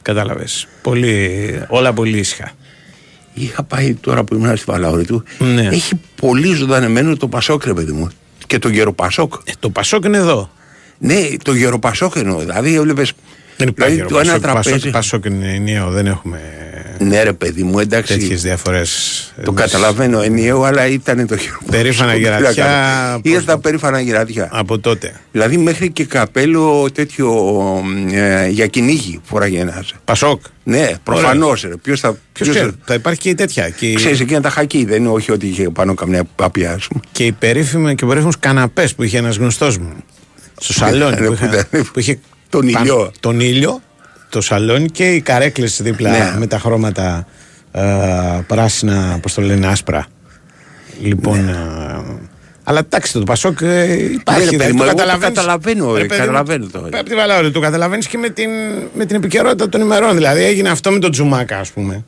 [0.02, 0.66] Κατάλαβες.
[0.82, 2.50] Πολύ, όλα πολύ ήσυχα.
[3.34, 5.24] Είχα πάει τώρα που ήμουν στη Βαλαώρη του.
[5.38, 5.66] Ναι.
[5.66, 8.08] Έχει πολύ ζωντανεμένο το Πασόκ, ρε παιδί μου.
[8.46, 9.34] Και το γεροπασόκ.
[9.44, 10.50] Ε, το Πασόκ είναι εδώ.
[10.98, 12.38] Ναι, το γεροπασόκ εννοώ.
[12.38, 13.04] Δηλαδή, έβλεπε.
[13.56, 14.90] Δεν υπάρχει Δηλαδή, το ένα Πασόκ, τραπέζι.
[14.90, 15.90] Πασόκ, Πασόκ είναι ενιαίο.
[15.90, 16.40] Δεν έχουμε
[16.98, 18.18] Ναι, ρε παιδί μου, εντάξει.
[18.18, 19.32] τέτοιες διαφορές.
[19.44, 21.70] Το καταλαβαίνω ενιαίο, αλλά ήταν το γεροπασόκ.
[21.70, 23.20] Περήφανα Τι να γερατιά, κάνω.
[23.20, 24.48] πώς Είδα το- τα περήφανα γερατιά.
[24.52, 25.20] Από τότε.
[25.32, 27.34] Δηλαδή, μέχρι και καπέλο τέτοιο
[28.12, 29.94] ε, για κυνήγι φοράγε ένας.
[30.04, 30.40] Πασόκ.
[30.64, 31.66] Ναι, προφανώς.
[31.82, 32.08] Ποιος θα.
[32.10, 33.68] Ποιος ποιος θα- ξέρει, θα υπάρχει και η τέτοια.
[33.68, 36.86] Και, η- Ξέρεις εκείνα τα χακί, δεν είναι όχι ότι είχε πάνω καμιά παπιά, ας
[36.86, 37.00] πούμε.
[37.12, 39.92] και οι περίφημοι και περίφημους καναπές που είχε ένας γνωστός μου.
[40.60, 43.10] Στο σαλόνι Ναι, που, που είχε, ήταν- που είχε τον πάνω- ήλιο.
[43.20, 43.80] Τον ήλιο,
[44.34, 46.34] το σαλόνι και οι καρέκλες δίπλα Ναι.
[46.38, 47.26] με τα χρώματα
[47.72, 47.82] ε,
[48.46, 50.06] πράσινα, πώς το λένε, άσπρα.
[51.02, 51.50] Λοιπόν, Ναι.
[51.50, 51.54] ε,
[52.64, 54.44] αλλά εντάξει, το Πασόκ ε, υπάρχει.
[54.44, 55.36] Ναι, ρε παιδί δηλαδή, μου, το εγώ το καταλαβαίνεις.
[55.38, 56.88] καταλαβαίνω, Ρε ε, παιδί μου, καταλαβαίνω το.
[56.98, 58.50] Απ' τη Βαλαώρη, το καταλαβαίνεις και με την,
[58.94, 60.14] με την επικαιρότητα των ημερών.
[60.14, 62.04] Δηλαδή έγινε αυτό με τον Τζουμάκα, ας πούμε.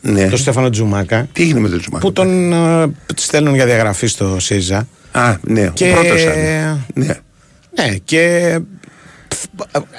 [0.00, 0.28] Ναι.
[0.28, 1.28] Τον Στέφανο Τζουμάκα.
[1.32, 2.04] Τι έγινε με τον Τζουμάκα.
[2.06, 4.88] Που τον ε, στέλνουν για διαγραφή στο ΣΥΡΙΖΑ.
[5.12, 6.84] Α, ναι, Και- ο πρώτος ήταν.
[6.94, 7.06] Ναι.
[7.76, 8.79] Ναι, και πφ,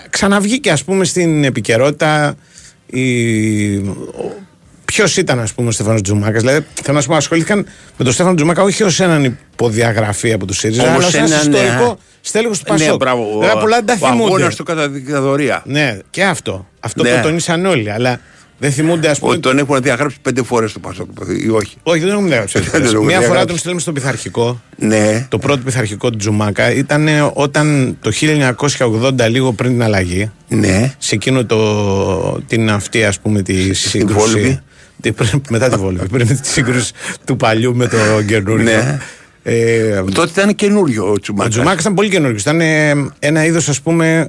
[0.09, 2.35] ξαναβγήκε ας πούμε στην επικαιρότητα
[4.85, 6.41] Ποιος ήταν, ας πούμε, ο Στέφανος Τζουμάκας.
[6.41, 7.65] Δηλαδή, θέλω να σου πω, ασχολήθηκαν
[7.97, 11.25] με τον Στέφανο Τζουμάκα όχι ως έναν υποδιαγραφή από του ΣΥΡΙΖΑ, αλλά Όμως ως ένα
[11.25, 11.93] έναν, ιστορικό ναι.
[12.21, 12.97] στέλεχος του Ναι, Πασόκ.
[12.97, 13.37] μπράβο.
[13.39, 14.55] Βέβαια, πολλά δεν τα Ο αγώνας θυμούνται.
[14.55, 15.61] του κατά δικτατορία.
[15.65, 16.67] Ναι, και αυτό.
[16.79, 17.15] Αυτό Ναι.
[17.15, 17.91] το τονίσαν όλοι.
[17.91, 18.19] Αλλά
[18.61, 19.31] δεν θυμούνται, ας πούμε.
[19.31, 21.07] Ότι τον έχουν διαγράψει πέντε φορές το Πασόκ,
[21.45, 22.59] ή όχι; Όχι, δεν έχουμε διαγράψει.
[22.71, 23.45] Δεν έχουμε Μία φορά διαγράψει.
[23.47, 24.61] τον στέλνουμε στο πειθαρχικό.
[24.77, 25.25] Ναι.
[25.29, 28.11] Το πρώτο πειθαρχικό του Τζουμάκα ήταν ε, όταν το
[28.77, 30.93] 1980, λίγο πριν την αλλαγή, Ναι.
[30.97, 33.73] σε εκείνο το, την αυτή ας πούμε τη Βόλβη.
[33.73, 34.61] σύγκρουση.
[35.01, 36.91] Τη- πριν- μετά τη Βόλβη, πριν τη σύγκρουση
[37.25, 37.97] του παλιού με το
[38.27, 38.63] καινούριο.
[38.63, 38.99] Ναι.
[39.43, 41.49] Ε, Τότε ήταν καινούριο ο ο Τσουμάκα.
[41.49, 42.37] Τζουμάκας ήταν πολύ καινούριο.
[42.39, 44.25] Ήταν ε, ένα είδος, ας πούμε,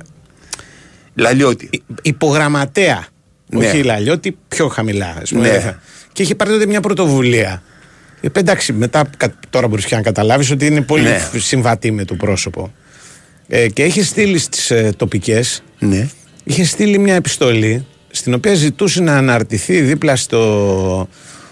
[1.14, 1.70] Λαλιώτη.
[2.02, 3.04] υπογραμματέα.
[3.52, 3.66] Ναι.
[3.66, 5.16] Όχι λαλιώτη, πιο χαμηλά.
[5.22, 5.48] Ας πούμε.
[5.48, 5.76] Ναι.
[6.12, 7.62] Και είχε πάρει τότε μια πρωτοβουλία.
[8.20, 11.20] Ε, εντάξει, μετά κα- τώρα μπορείς πια να καταλάβεις ότι είναι πολύ Ναι.
[11.36, 12.72] συμβατή με το πρόσωπο.
[13.48, 16.08] Ε, και είχε στείλει στις ε, τοπικές, Ναι.
[16.44, 21.08] είχε στείλει μια επιστολή στην οποία ζητούσε να αναρτηθεί δίπλα στο,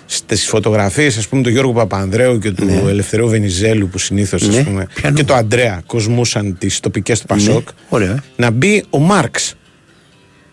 [0.07, 4.87] στις φωτογραφίες, ας πούμε, του Γιώργου Παπανδρέου και του Ελευθερίου Βενιζέλου που συνήθως Ναι, πούμε,
[4.95, 5.17] πιανού.
[5.17, 7.69] και το Αντρέα κοσμούσαν τι τοπικές του Πασόκ.
[7.89, 8.23] ωραία.
[8.37, 9.55] Να μπει ο Μάρξ.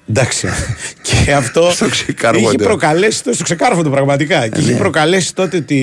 [0.09, 0.47] Εντάξει.
[1.25, 2.47] και αυτό Στο ξεκάρβοντο.
[2.47, 4.47] είχε προκαλέσει το, στο ξεκάρφωτο πραγματικά.
[4.47, 4.77] Και είχε Ναι.
[4.77, 5.81] προκαλέσει τότε τη,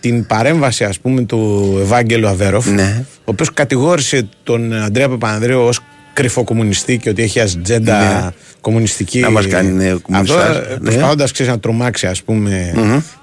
[0.00, 3.04] την παρέμβαση ας πούμε του Ευάγγελου Αβέροφ Ναι.
[3.18, 5.80] ο οποίος κατηγόρησε τον Αντρέα Παπανδρέου ως
[6.12, 8.30] κρυφοκομμουνιστή και ότι έχει ατζέντα Ναι.
[8.60, 10.76] κομμουνιστική Να μας κάνει, ναι, κομμουνιστάς, Αυτό ναι.
[10.90, 12.72] προσπαθώντας ξέρεις, να τρομάξει ας πούμε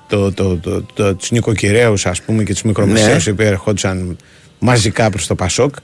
[0.07, 3.31] το, το, το, το, τους νοικοκυρέους ας πούμε και τους μικρομεσαίους Ναι.
[3.31, 4.17] οι οποίοι ερχόντουσαν
[4.59, 5.75] μαζικά προς το Πασόκ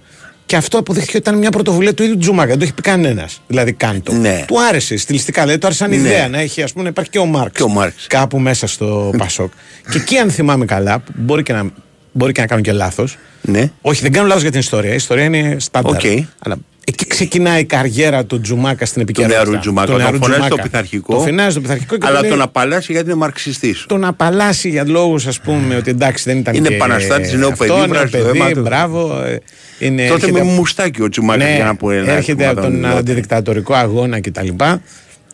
[0.46, 2.50] και αυτό αποδείχθηκε ότι ήταν μια πρωτοβουλία του ίδιου Τζούμακα.
[2.50, 3.42] Δεν το έχει πει κανένας.
[3.48, 4.14] Δηλαδή, κάνει το.
[4.14, 4.44] Ναι.
[4.48, 5.42] Του άρεσε στιλιστικά.
[5.42, 5.96] Δηλαδή, του άρεσε σαν Ναι.
[5.96, 7.58] ιδέα να έχει, ας πούμε, να υπάρχει και ο Μάρξ.
[7.58, 8.08] Και ο Μάρξ.
[8.08, 9.52] Κάπου μέσα στο Πασόκ.
[9.92, 11.64] και εκεί, αν θυμάμαι καλά, που μπορεί και να,
[12.12, 13.18] μπορεί και να κάνω και λάθος.
[13.42, 13.72] Ναι.
[13.82, 14.92] Όχι, δεν κάνω λάθος για την ιστορία.
[14.92, 15.92] Η ιστορία είναι στάνταρ.
[15.96, 16.02] Οκ.
[16.40, 16.56] Αλλά
[16.88, 19.42] εκεί ξεκινάει η καριέρα του Τζουμάκα στην επικαιρότητα.
[19.44, 19.86] νεαρού Τζουμάκα.
[19.86, 20.56] Του Τον νεαρού φωνάζει Τζουμάκα.
[20.56, 21.14] στο πειθαρχικό.
[21.16, 23.86] Το φωνάζει στο πειθαρχικό και Αλλά λέει- τον απαλλάσσει γιατί είναι μαρξιστής.
[23.88, 26.54] τον απαλλάσσει για λόγους, ας πούμε, ότι εντάξει δεν ήταν.
[26.56, 28.62] Είναι και επαναστάτης, νέο αυτό, παιδί, νέο βράζει το παιδί, αίμα του.
[28.62, 29.22] Μπράβο.
[29.26, 29.38] ε,
[29.80, 32.62] Είναι, Τότε έρχεται με από- μουστάκι ο Τσουμάκα ναι, για να πω ένα έρχεται από
[32.62, 32.98] τον κομμάτι.
[32.98, 34.48] αντιδικτατορικό αγώνα κτλ.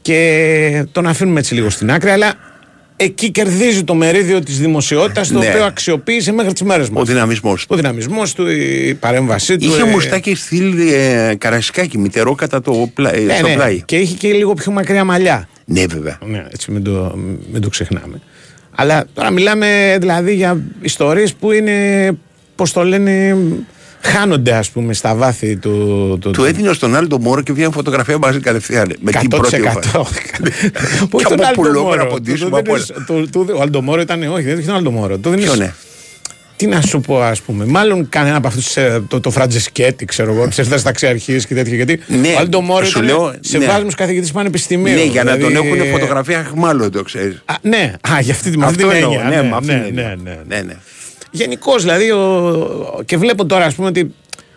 [0.02, 2.34] Και τον αφήνουμε έτσι λίγο στην άκρη, αλλά
[3.04, 5.48] εκεί κερδίζει το μερίδιο της δημοσιότητας, το Ναι.
[5.48, 7.02] οποίο αξιοποίησε μέχρι τις μέρες μας.
[7.02, 7.68] Ο δυναμισμός του.
[7.72, 9.66] Ο δυναμισμός του, η παρέμβασή του.
[9.66, 13.16] Είχε ε, μουστάκι στυλ ε, καρασικάκι, μητερό κατά το πλα...
[13.16, 13.54] ε, ναι, στο ναι.
[13.54, 13.82] πλάι.
[13.86, 15.50] Και είχε και λίγο πιο μακριά μαλλιά.
[15.66, 16.18] Ναι, βέβαια.
[16.26, 17.18] Ναι, έτσι μην το,
[17.52, 18.22] μην το ξεχνάμε.
[18.76, 22.10] Αλλά τώρα μιλάμε δηλαδή για ιστορίες που είναι,
[22.56, 23.38] πώς το λένε,
[24.02, 26.18] χάνονται ας πούμε στα βάθη του...
[26.22, 28.94] του, Του έδινε στον άλλο τον Μόρο και βγαίνει φωτογραφία μαζί κατευθείαν.
[29.00, 29.82] Με την πρώτη 100%.
[29.84, 30.00] φορά.
[30.00, 30.14] Όχι
[31.10, 33.62] Και τον από Άλντο πουλόβερα, Μόρο; από Του- ντύσιμο, του από δίνεις- του- του- Ο
[33.62, 35.18] Αλντομόρο ήταν, όχι, δεν είχε τον Αλντομόρο.
[35.18, 35.74] Του δίνεις- Ποιο ναι.
[36.56, 37.66] Τι να σου πω, ας πούμε.
[37.66, 38.74] Μάλλον κανένα από αυτούς
[39.08, 41.76] το, το Φραντζεσκέτη, ξέρω εγώ, τι έρθει ταξιαρχίες και τέτοια.
[41.76, 43.66] Γιατί Ναι, ο Άλντο Μόρο σου ήταν λέω, σε ναι.
[43.66, 44.94] βάσμο καθηγητής πανεπιστημίου.
[44.94, 47.42] Ναι, για να τον δηλαδή, έχουν φωτογραφία χμάλωτο, ξέρεις.
[47.46, 49.30] Α, ναι, α, για αυτή, με αυτή Αυτό την εννοώ, έννοια.
[49.30, 50.16] ναι, ναι, με αυτή ναι, την ναι, έννοια.
[50.48, 50.74] ναι, Ναι, ναι.
[51.32, 53.02] Γενικώς δηλαδή, ο...
[53.06, 54.14] και βλέπω τώρα ας πούμε ότι,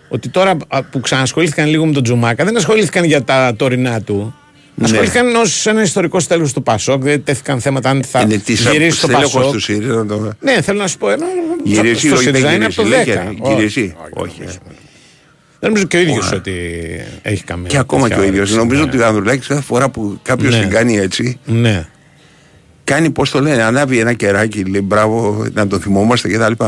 [0.09, 4.35] ότι τώρα α, που ξανασχολήθηκαν λίγο με τον Τζουμάκα δεν ασχολήθηκαν για τα τωρινά του.
[4.77, 4.85] Ναι.
[4.85, 7.03] Ασχολήθηκαν ως ένα ιστορικό τέλο του Πασόκ.
[7.03, 9.53] Δηλαδή τέθηκαν θέματα αν θα Είναι τη γυρίσει το στέλεχος Πασόκ.
[9.53, 9.95] του ΣΥΡΙΖΑ.
[9.95, 11.11] να το- Ναι, θέλω να σου πω.
[11.11, 11.25] Ενώ,
[11.65, 13.35] Γυρίσει, στο όχι, δεν ΣΥΡΙΖΑ είναι από γυρίσει, το λέει 10.
[13.35, 13.95] και- Όχι, γυρίσει.
[14.11, 14.59] όχι, Όχι.
[15.61, 16.53] Δεν νομίζω και ο ίδιος ότι
[17.23, 17.69] έχει καμία.
[17.69, 18.41] Και ακόμα και τέτοια ο ίδιος.
[18.51, 18.89] όρεξη, Νομίζω ναι.
[18.89, 20.61] ότι ο Ανδρουλάκης κάθε φορά που κάποιος Ναι.
[20.61, 21.87] την κάνει έτσι, Ναι.
[22.85, 26.65] Κάνει πώς το λένε, ανάβει ένα κεράκι, λέει μπράβο, να το θυμόμαστε κτλ.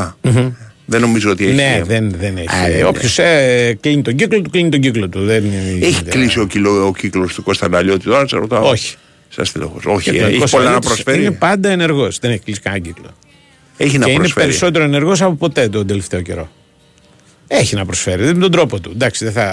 [0.88, 1.54] Δεν νομίζω ότι έχει.
[1.54, 2.48] Ναι, δεν, δεν έχει.
[2.48, 2.84] Α, ναι, ναι.
[2.84, 5.24] Όποιο ε, κλείνει τον κύκλο του, κλείνει τον κύκλο του.
[5.24, 8.68] Δεν είναι- Έχει δεν- κλείσει ο, κύκλο, ο κύκλος του Κωνστανταλιώτη τώρα, σε ρωτάω.
[8.68, 8.94] Όχι.
[9.28, 9.80] Σας στελεχώ.
[9.84, 11.20] Όχι, Και ε, το έχει Κώστας πολλά να Λιώτης προσφέρει.
[11.20, 12.18] Είναι πάντα ενεργός.
[12.18, 13.08] Δεν έχει κλείσει κανένα κύκλο.
[13.76, 14.46] Έχει να και είναι προσφέρει.
[14.46, 16.48] περισσότερο ενεργός από ποτέ τον τελευταίο καιρό.
[17.46, 18.24] Έχει να προσφέρει.
[18.24, 18.90] Δεν με τον τρόπο του.
[18.94, 19.50] Εντάξει, δεν θα.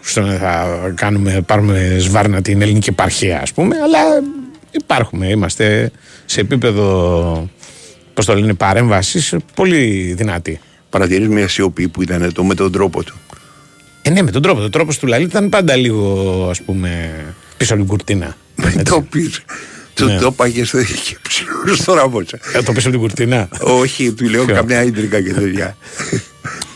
[0.00, 3.98] στον- θα κάνουμε, πάρουμε σβάρνα την ελληνική επαρχία, ας πούμε, αλλά
[4.80, 5.28] υπάρχουμε.
[5.28, 5.90] Είμαστε
[6.24, 7.50] σε επίπεδο.
[8.14, 10.60] Πώς το λένε, παρέμβασης πολύ δυνατή.
[10.90, 13.14] Παρατηρείς μια σιωπή που ήταν το με τον τρόπο του;
[14.02, 14.62] Ε, ναι, με τον τρόπο.
[14.62, 17.10] Ο τρόπος του Λαλή ήταν πάντα λίγο, ας πούμε,
[17.56, 18.36] πίσω από την κουρτίνα.
[18.84, 19.30] το πει.
[19.94, 20.18] Του Ναι.
[20.18, 22.38] το πάγε στο και ψηλό στο ραμπότσα.
[22.54, 23.48] Ε, το πίσω από την κουρτίνα.
[23.60, 25.76] Όχι, του λέω Ποιο; καμιά ίντρικα και τέτοια.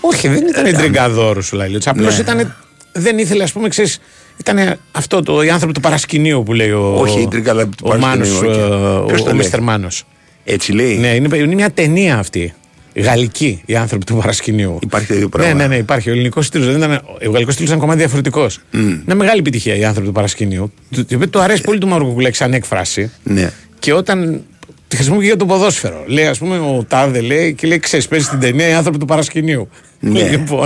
[0.01, 1.87] Όχι, δεν ήταν ιντριγκαδόρο ο Λαλίωτς.
[1.87, 2.21] Απλώς Ναι.
[2.23, 2.57] ήταν.
[2.92, 3.98] Δεν ήθελε, ας πούμε, ξέρεις.
[4.40, 7.96] Ήταν αυτό το, οι άνθρωποι του παρασκηνίου που λέει ο, Όχι, ιντρικα, αλλά του ο
[7.98, 9.00] Μάνος, παρασκηνίου, ε, όχι.
[9.03, 10.05] ο, Ποιος το ο λέει; Μίστερ Μάνος.
[10.44, 12.55] Έτσι λέει; Ναι, είναι, είναι μια ταινία αυτή.
[12.94, 14.79] Γαλλική, οι άνθρωποι του παρασκηνίου.
[14.83, 15.55] Υπάρχει τέτοιο Ναι, πράγμα.
[15.55, 16.09] ναι, ναι, υπάρχει.
[16.09, 16.92] Ο ελληνικός τίτλο δεν ήταν.
[17.26, 18.59] Ο γαλλικός τίτλο ήταν κομμάτι διαφορετικός.
[18.72, 20.72] Είναι μεγάλη επιτυχία οι άνθρωποι του παρασκηνίου.
[20.90, 23.11] Το το οποίο του αρέσει πολύ του Μαυροκουκλέκ σαν έκφραση.
[23.22, 23.50] Ναι.
[23.79, 24.42] Και όταν
[24.88, 26.05] τη χρησιμοποιεί για το ποδόσφαιρο.
[26.07, 29.07] Λέει, ας πούμε, ο Τάδε λέει και λέει: Ξέρεις, παίζει την ταινία οι άνθρωποι του
[29.07, 29.68] παρασκηνίου.
[30.01, 30.23] Ναι.
[30.37, 30.65] Λοιπόν,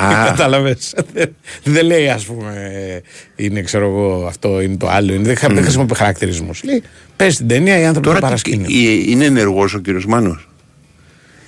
[0.00, 0.24] Α.
[0.28, 0.94] κατάλαβες.
[1.64, 2.54] δεν λέει, ας πούμε,
[3.36, 5.12] είναι ξέρω εγώ, αυτό είναι το άλλο.
[5.14, 6.62] Είναι, δεν, χα- δεν χρησιμοποιεί χαρακτηρισμούς.
[6.64, 6.82] Λέει:
[7.16, 8.66] Παίζει την ταινία οι άνθρωποι του Τώρα τι- παρασκηνίου.
[8.88, 10.48] ε, είναι ενεργός ο κύριος Μάνος;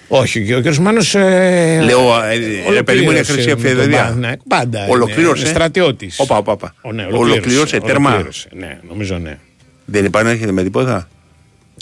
[0.09, 0.75] Όχι, και ο κ.
[0.77, 1.14] Μάνος.
[1.14, 4.14] Ε, Λέω, ε, ρε παιδί μου, είναι χρυσή εφεδρεία.
[4.18, 4.87] Ναι, πάντα.
[4.88, 6.18] Ολοκλήρωσε; Στρατιώτης.
[6.20, 6.75] Όπα, όπα, όπα.
[6.92, 8.27] Ναι, Ολοκλήρωσε, τέρμα.
[8.53, 9.38] Ναι, νομίζω ναι.
[9.85, 11.09] Δεν επανέρχεται με τίποτα;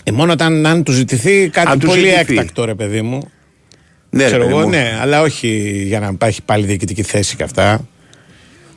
[0.05, 2.19] Ε, μόνο όταν αν του ζητηθεί κάτι Αν του πολύ ζητηθεί.
[2.33, 3.31] έκτακτο, ρε παιδί μου.
[4.15, 4.69] Ναι, ρε ξέρω παιδί εγώ, μου.
[4.71, 7.87] ναι, αλλά όχι για να υπάρχει πάλι διοικητική θέση και αυτά.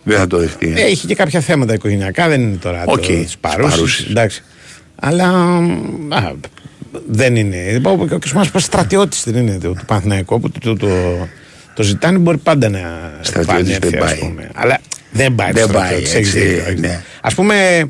[0.03, 0.73] Δεν θα το δεχτεί.
[0.77, 4.09] Ε, Έχει και κάποια θέματα οικογενειακά, δεν είναι τώρα Οκ, το, τις τις παρούσεις, παρούσεις.
[4.09, 4.43] Εντάξει.
[4.95, 5.27] Αλλά
[6.09, 6.31] α,
[7.09, 7.81] δεν είναι.
[7.83, 8.29] Ο κ.
[8.33, 10.87] Μάνος πας στρατιώτης δεν είναι το, του Παναθηναϊκού που το, το, το,
[11.73, 12.79] το ζητάνε μπορεί πάντα να
[13.21, 14.19] Στρατιώτης επανέλθει, δεν ας πάει.
[14.19, 14.49] πούμε.
[14.55, 14.79] Αλλά
[15.11, 16.87] δεν πάει Δεν το πάει, στρατιώτης, έτσι, έχεις δίκιο, έχεις ναι.
[16.87, 17.01] δίκιο.
[17.21, 17.83] Ας πούμε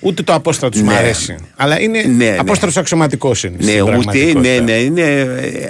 [0.00, 0.96] ούτε το απόστρατος μου Ναι.
[0.96, 1.36] αρέσει.
[1.56, 2.36] Αλλά είναι Ναι, ναι.
[2.38, 3.56] απόστρατος αξιωματικός είναι.
[3.58, 4.40] Ναι, στην ούτε, πραγματικότητα.
[4.40, 5.26] ναι, ναι, είναι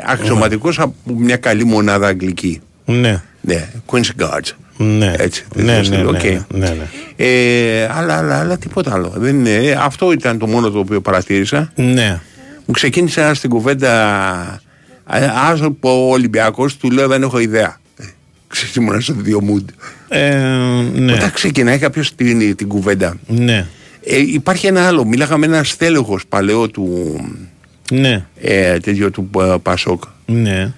[0.07, 2.61] αξιωματικός από μια καλή μονάδα αγγλική.
[2.85, 3.23] Ναι.
[3.41, 4.51] Ναι, Queen's Guards.
[4.77, 5.15] Ναι.
[5.19, 5.45] Έτσι.
[5.55, 6.25] Ναι, δεν ναι, στείλω, ναι, οκ.
[6.25, 6.87] ναι, ναι, ναι.
[7.17, 9.13] Ε, αλλά, αλλά, αλλά τίποτα άλλο.
[9.17, 11.73] Δεν είναι, ε, αυτό ήταν το μόνο το οποίο παρατήρησα.
[11.75, 12.21] Ναι.
[12.67, 14.63] Μου ξεκίνησε στην κουβέντα.
[15.51, 17.81] Αν πω ο Ολυμπιακός, του λέω δεν έχω ιδέα.
[17.99, 18.05] Ε,
[18.49, 19.65] Ξέρεις, ήμουν σε δύο mood.
[20.09, 20.35] Ε,
[20.95, 21.13] ναι.
[21.13, 23.67] Όταν ξεκινάει κάποιος την, την κουβέντα, Ναι.
[24.05, 25.05] Ε, υπάρχει ένα άλλο.
[25.05, 27.17] Μίλαγα με ένα στέλεχος παλαιό του,
[27.91, 28.27] Ναι.
[28.41, 30.73] ε, τέτοιο, του ε, Πασόκ Ναι.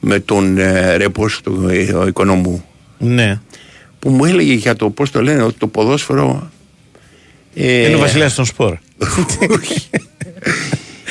[0.00, 2.64] με τον ε, Ρεπός, τον ε, ο οικονόμου,
[2.98, 3.40] Ναι.
[3.98, 6.50] που μου έλεγε για το πώς το λένε, ότι το ποδόσφαιρο.
[7.54, 8.76] ε, Είναι ο βασιλιάς των σπορ.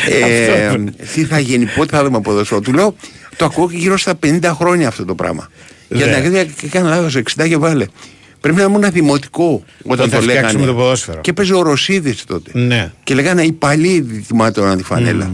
[0.10, 0.76] ε,
[1.14, 2.62] τι θα γίνει, πότε θα δούμε ποδόσφαιρο.
[2.62, 2.96] Του λέω,
[3.38, 5.50] το ακούω και γύρω στα 50 χρόνια αυτό το πράγμα.
[5.90, 6.12] Για Ναι.
[6.12, 7.86] την ακρίβεια και έκανα λάθος 60 και βάλε.
[8.46, 10.66] Πρέπει να ήμουν δημοτικό όταν θα το φτιάξουμε λέγανε.
[10.66, 11.22] το ποδόσφαιρο.
[11.22, 12.50] Και παίζει ο Ρωσίδης τότε.
[12.54, 12.92] Ναι.
[13.04, 15.32] Και λέγανε οι παλιοί θυμάται τώρα τη φανέλα.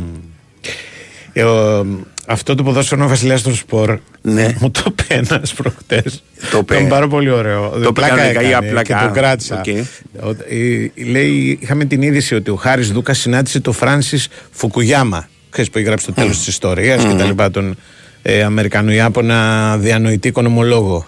[1.33, 1.85] Ε, ο-
[2.27, 3.97] αυτό το ποδόσφαιρο είναι ο βασιλιάς των σπορ.
[4.21, 4.55] Ναι.
[4.59, 6.23] Μου το είπε ένα προχτές.
[6.51, 6.75] Το είπε.
[6.75, 7.69] Ήταν πάρα πολύ ωραίο.
[7.69, 9.61] Το είπε πλάκα κανονικά ή έκανε απλά και κα- το κράτησα.
[9.67, 9.85] οκ.
[10.25, 15.27] Ο- ε, λέει, είχαμε την είδηση ότι ο Χάρης Δούκας συνάντησε τον Φράνσις Φουκουγιάμα.
[15.49, 17.51] Ξέρεις που έχει γράψει το τέλος της ιστορίας και τα λοιπά.
[17.51, 17.75] Τον
[18.21, 21.05] ε, Αμερικανοϊάπωνα διανοητή οικονομολόγο.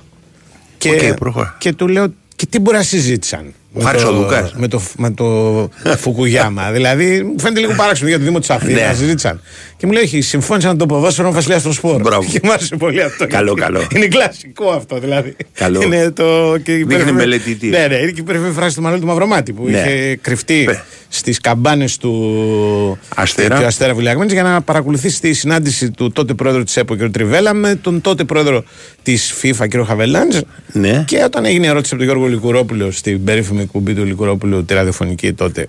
[0.89, 1.56] Και, Οκ, προχώρα.
[1.60, 4.54] και του λέω, και τι μπορεί να συζήτησαν; Με Χάρης το- ο Δούκας.
[4.56, 6.72] Με το, με το Φουκουγιάμα.
[6.78, 8.88] δηλαδή, μου φαίνεται λίγο παράξενο για το Δήμο της Αθήνας.
[8.90, 8.94] Ναι.
[8.96, 9.42] συζήτησαν.
[9.78, 12.02] Και μου λέει, «Όχι, συμφώνησαν το ποδόσφαιρο ο βασιλιάς των σπορ.
[12.02, 12.28] Μπράβο.
[12.32, 13.28] Και μου άρεσε πολύ αυτό.
[13.28, 13.88] Καλό, γιατί καλό.
[13.96, 15.36] Είναι κλασικό αυτό δηλαδή.
[15.54, 15.82] Καλό.
[15.82, 16.58] Είναι το.
[16.64, 17.68] Και η Δείχνει περίφημη- μελετητή.
[17.68, 19.78] Ναι, ναι, είναι και η περίφημη φράση του Μανώλη του Μαυρομάτη που Ναι.
[19.78, 20.82] είχε κρυφτεί Πε.
[21.10, 23.60] στις καμπάνες του Αστέρα.
[23.60, 27.00] του Αστέρα Βουλιαγμένης για να παρακολουθήσει τη συνάντηση του τότε πρόεδρου της ΕΠΟ κ.
[27.12, 28.64] Τριβέλα με τον τότε πρόεδρο
[29.04, 29.86] της FIFA κ.
[29.88, 30.38] Χαβελάντζ.
[30.72, 31.04] Ναι.
[31.08, 34.73] Και όταν έγινε η ερώτηση από τον Γιώργο Λικουρόπουλο στην περίφημη εκπομπή του Λικουρόπουλου, τη
[34.73, 35.67] ραδιοφωνική τότε.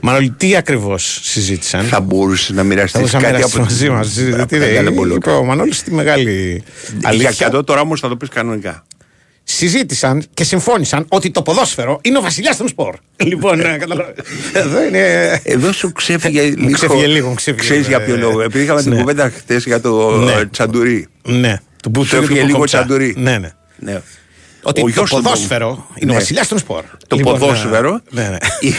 [0.00, 3.90] Μανώλη, τι ακριβώς συζήτησαν; Θα μπορούσε να Θα μοιραστεί μπορούσα να κάτι μοιραστείς από μαζί
[3.90, 4.18] μας.
[4.40, 5.30] από τα Γιάννα Μπολόκα.
[5.30, 6.62] Είπε ο Μανώλης τη μεγάλη
[6.98, 7.30] Για αλήθεια.
[7.46, 8.84] κάτω τώρα όμως θα το πεις κανονικά.
[9.46, 12.94] Συζήτησαν και συμφώνησαν ότι το ποδόσφαιρο είναι ο βασιλιάς των σπορ.
[13.16, 14.14] λοιπόν, να καταλάβεις.
[14.52, 15.00] Εδώ είναι.
[15.42, 16.70] Εδώ σου ξέφυγε λίγο.
[16.70, 18.98] ξέφυγε λίγο, μου ξέφυγε, Ξέρεις για ποιο ε, λόγο; Επειδή είχαμε την ναι.
[18.98, 20.32] κουβέντα χθε για το Ναι.
[20.32, 21.06] ε, τσαντουρί.
[21.22, 23.14] Ναι, του που Σου έφυγε λίγο τσαντουρί.
[23.18, 23.38] Ναι,
[23.78, 24.00] ναι.
[24.64, 24.70] Ναι.
[24.70, 25.84] Ότι Ο το γιος του ποδόσφαιρο Ντόμου.
[25.94, 26.20] είναι ο Ναι.
[26.20, 26.82] βασιλιάς των σπορ.
[27.06, 28.00] Το Λοιπόν, ποδόσφαιρο.
[28.10, 28.36] Ναι, ναι.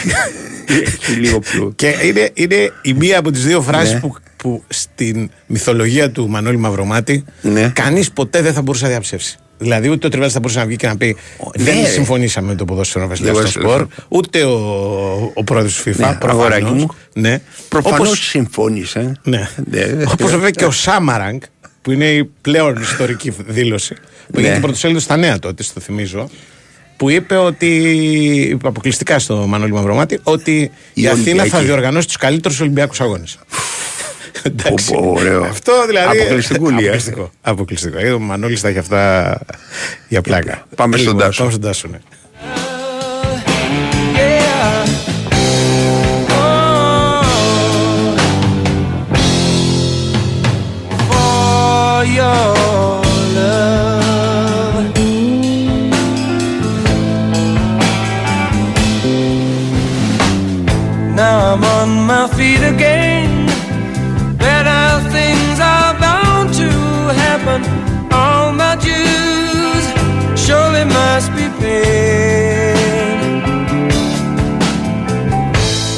[0.82, 1.72] Έχει λίγο πιο.
[1.76, 4.00] Και είναι, είναι η μία από τις δύο φράσεις Ναι.
[4.00, 7.68] που, που στην μυθολογία του Μανώλη Μαυρομάτη Ναι.
[7.74, 9.36] κανείς ποτέ δεν θα μπορούσε να διαψεύσει.
[9.58, 11.16] Δηλαδή, ούτε ο Τριβέλα θα μπορούσε να βγει και να πει
[11.54, 11.86] Δεν ναι.
[11.88, 13.78] συμφωνήσαμε με το ποδόσφαιρο βασιλιάς Δεν στο μπορούσε.
[13.78, 14.56] σπορ, ούτε ο,
[15.34, 15.96] ο πρόεδρος τη FIFA.
[15.98, 16.82] Ναι, αγοράκι προφανώς.
[16.82, 16.88] μου.
[17.14, 17.40] Ναι.
[17.68, 19.12] Προφανώς Όπως- συμφώνησε.
[19.22, 19.48] Ναι.
[19.70, 19.80] Ναι.
[20.12, 21.40] Όπως βέβαια και ο Σάμαραγκ,
[21.82, 23.94] που είναι η πλέον ιστορική δήλωση,
[24.32, 24.46] που Ναι.
[24.46, 26.30] έγινε πρωτοσέλιδο στα νέα τότε, στο θυμίζω,
[26.96, 27.66] που είπε ότι,
[28.50, 31.64] είπε αποκλειστικά στο Μανώλη Μαυρομάτη, ότι η, Η Αθήνα θα Ολυμπιακή.
[31.64, 33.38] διοργανώσει τους καλύτερους Ολυμπιακούς αγώνες.
[34.42, 34.92] Εντάξει.
[34.92, 35.44] Πω, πω, ωραίο.
[35.44, 36.18] Αυτό δηλαδή.
[36.20, 36.78] Αποκλειστικούλη, ε.
[36.82, 37.30] Αποκλειστικό.
[37.40, 37.98] Αποκλειστικό.
[37.98, 39.38] Ε, Ο Μανώλης θα έχει αυτά
[40.08, 40.66] για πλάκα.
[40.76, 41.38] Πάμε στον Λοιπόν, Τάσο.
[41.38, 41.98] Πάμε στον Τάσο, ναι.
[51.08, 53.05] for your
[61.56, 63.46] I'm on my feet again.
[64.36, 66.68] Better things are bound to
[67.24, 67.62] happen.
[68.12, 69.84] All my dues
[70.38, 72.76] surely must be paid.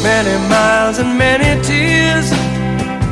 [0.01, 2.31] Many miles and many tears.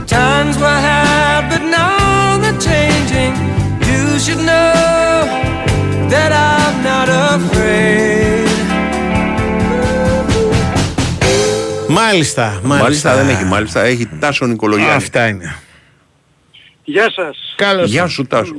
[0.07, 3.35] Times were hard, but now they're changing.
[3.89, 5.27] You should know
[6.13, 8.26] that I'm not afraid.
[12.13, 12.83] Μάλιστα, μάλιστα.
[12.83, 14.93] Μάλιστα δεν έχει, μάλιστα έχει Τάσο Νικολογιάννη.
[14.95, 15.57] Αυτά είναι.
[16.85, 17.55] Γεια σας.
[17.57, 17.91] Καλώς.
[17.91, 18.55] Γεια σου Τάσο.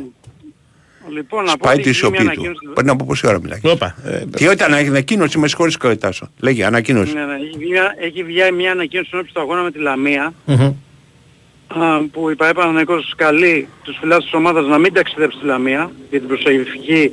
[1.14, 2.42] Λοιπόν, να πω Πάει ότι τη έχει γίνει σιωπή μια του.
[2.42, 2.74] ανακοίνωση.
[2.76, 3.60] Πριν από πόση ώρα μιλάει.
[3.64, 3.96] Όπα.
[4.06, 6.30] ε, Τι όταν ανακοίνωση, με συγχωρείς και Τάσο.
[6.40, 7.14] Λέγε, ανακοίνωση.
[7.14, 10.34] Ναι, ναι, έχει, βγει μια, έχει βγει μια ανακοίνωση ενώπιση του αγώνα με τη Λαμία
[10.46, 10.74] μμμ.
[11.68, 15.92] α, που η ΠαΕ Παναθηναϊκός καλεί τους φιλάθλους της ομάδας να μην ταξιδέψουν στη Λαμία
[16.10, 17.12] για την προσεγγιστική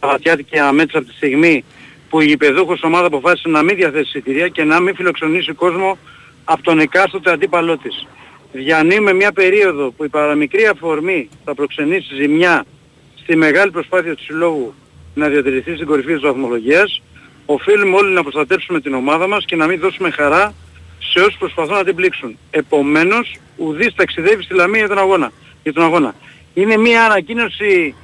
[0.00, 1.64] Παπατιάτικη αμέτρηση από τη στιγμή
[2.12, 5.98] που η γηπεδούχος ομάδα αποφάσισε να μην διαθέσει εισιτήρια και να μην φιλοξενήσει κόσμο
[6.44, 8.06] από τον εκάστοτε αντίπαλό της.
[8.52, 12.64] Διανύουμε μια περίοδο που η παραμικρή αφορμή θα προξενήσει ζημιά
[13.14, 14.74] στη μεγάλη προσπάθεια του Συλλόγου
[15.14, 17.02] να διατηρηθεί στην κορυφή της βαθμολογίας,
[17.46, 20.54] οφείλουμε όλοι να προστατεύσουμε την ομάδα μας και να μην δώσουμε χαρά
[20.98, 22.38] σε όσους προσπαθούν να την πλήξουν.
[22.50, 25.32] Επομένως, ουδής ταξιδεύει στη Λαμία για τον αγώνα.
[25.62, 26.14] Για τον αγώνα.
[26.54, 27.94] Είναι μια ανακοίνωση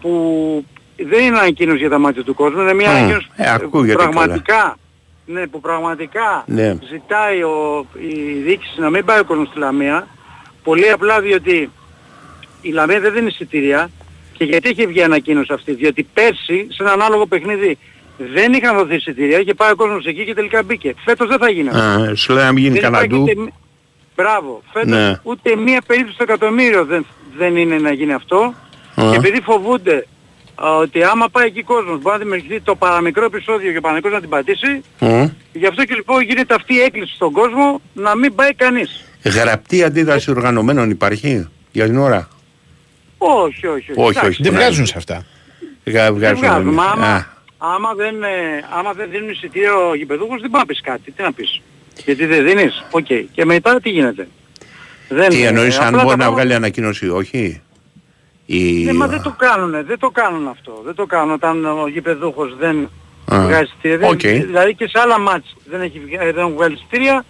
[0.00, 0.64] που
[0.96, 3.94] δεν είναι ανακοίνωση για τα μάτια του κόσμου, είναι μια Μμ, ανακοίνωση ε, που ακούγεται
[3.96, 4.76] πραγματικά,
[5.26, 6.76] ναι, που πραγματικά Ναι.
[6.90, 10.06] ζητάει ο, η διοίκηση να μην πάει ο κόσμος στη Λαμία,
[10.62, 11.70] πολύ απλά διότι
[12.60, 13.90] η Λαμία δεν δίνει εισιτήρια
[14.32, 17.78] Και γιατί είχε βγει ανακοίνωση αυτή, διότι πέρσι σε ένα ανάλογο παιχνίδι
[18.18, 20.94] δεν είχαν δοθεί εισιτήρια, είχε πάει ο κόσμος εκεί και τελικά μπήκε.
[21.04, 21.80] Φέτος δεν θα γίνει αυτό.
[21.80, 23.30] Α, σου λέει να μην γίνει Δεν υπάρχει καναντού.
[23.32, 23.52] ούτε μ-
[24.16, 24.62] Μπράβο.
[24.72, 25.18] Φέτος Ναι.
[25.22, 28.54] ούτε μία περίπτωση στο εκατομμύριο δεν, δεν είναι να γίνει αυτό.
[28.94, 29.10] Α.
[29.10, 30.02] Και επειδή φοβούνται α,
[30.58, 34.20] ότι άμα πάει εκεί κόσμος μπορεί να δημιουργηθεί το παραμικρό επεισόδιο και ο Παναγικός να
[34.20, 35.24] την πατήσει, Μμ.
[35.52, 39.04] γι' αυτό και λοιπόν γίνεται αυτή η έκκληση στον κόσμο να μην πάει κανείς.
[39.24, 42.28] Γραπτή αντίδραση οργανωμένων υπάρχει για την ώρα;
[43.18, 43.92] Όχι, όχι, όχι.
[43.94, 44.42] Όχι, Εντάξει, όχι.
[44.42, 44.58] Δεν Ναι.
[44.58, 45.24] βγάζουν σε αυτά.
[45.84, 46.70] Γα- Δεν βγάζουν, βγάζουμε.
[46.72, 46.80] ναι.
[46.92, 47.24] Άμα, Α,
[47.58, 48.28] άμα, δεν, ε,
[48.78, 51.10] άμα δεν δίνουν εισιτήριο ο γηπεδούχος δεν πάει να πεις κάτι.
[51.10, 51.60] Τι να πεις.
[52.04, 52.84] Γιατί δεν δίνεις.
[52.90, 53.06] Οκ.
[53.32, 54.28] Και μετά τι γίνεται;
[55.08, 57.62] Δεν, Τι ε, εννοείς αν απλά μπορεί τα να πράγματα- βγάλει ανακοίνωση ή όχι;
[58.46, 58.84] Ή...
[58.84, 60.82] Ναι, μα δεν το κάνουνε, δεν το κάνουν αυτό.
[60.84, 62.90] Δεν το κάνουν όταν ο γηπεδούχος δεν
[63.32, 63.96] Α, βγάζει εισιτήρια.
[63.98, 64.20] Δεν- οκ.
[64.20, 67.24] Δηλαδή και σε άλλα μάτς δεν έχει βγα- δεν έχουν βγάλει εισιτήρια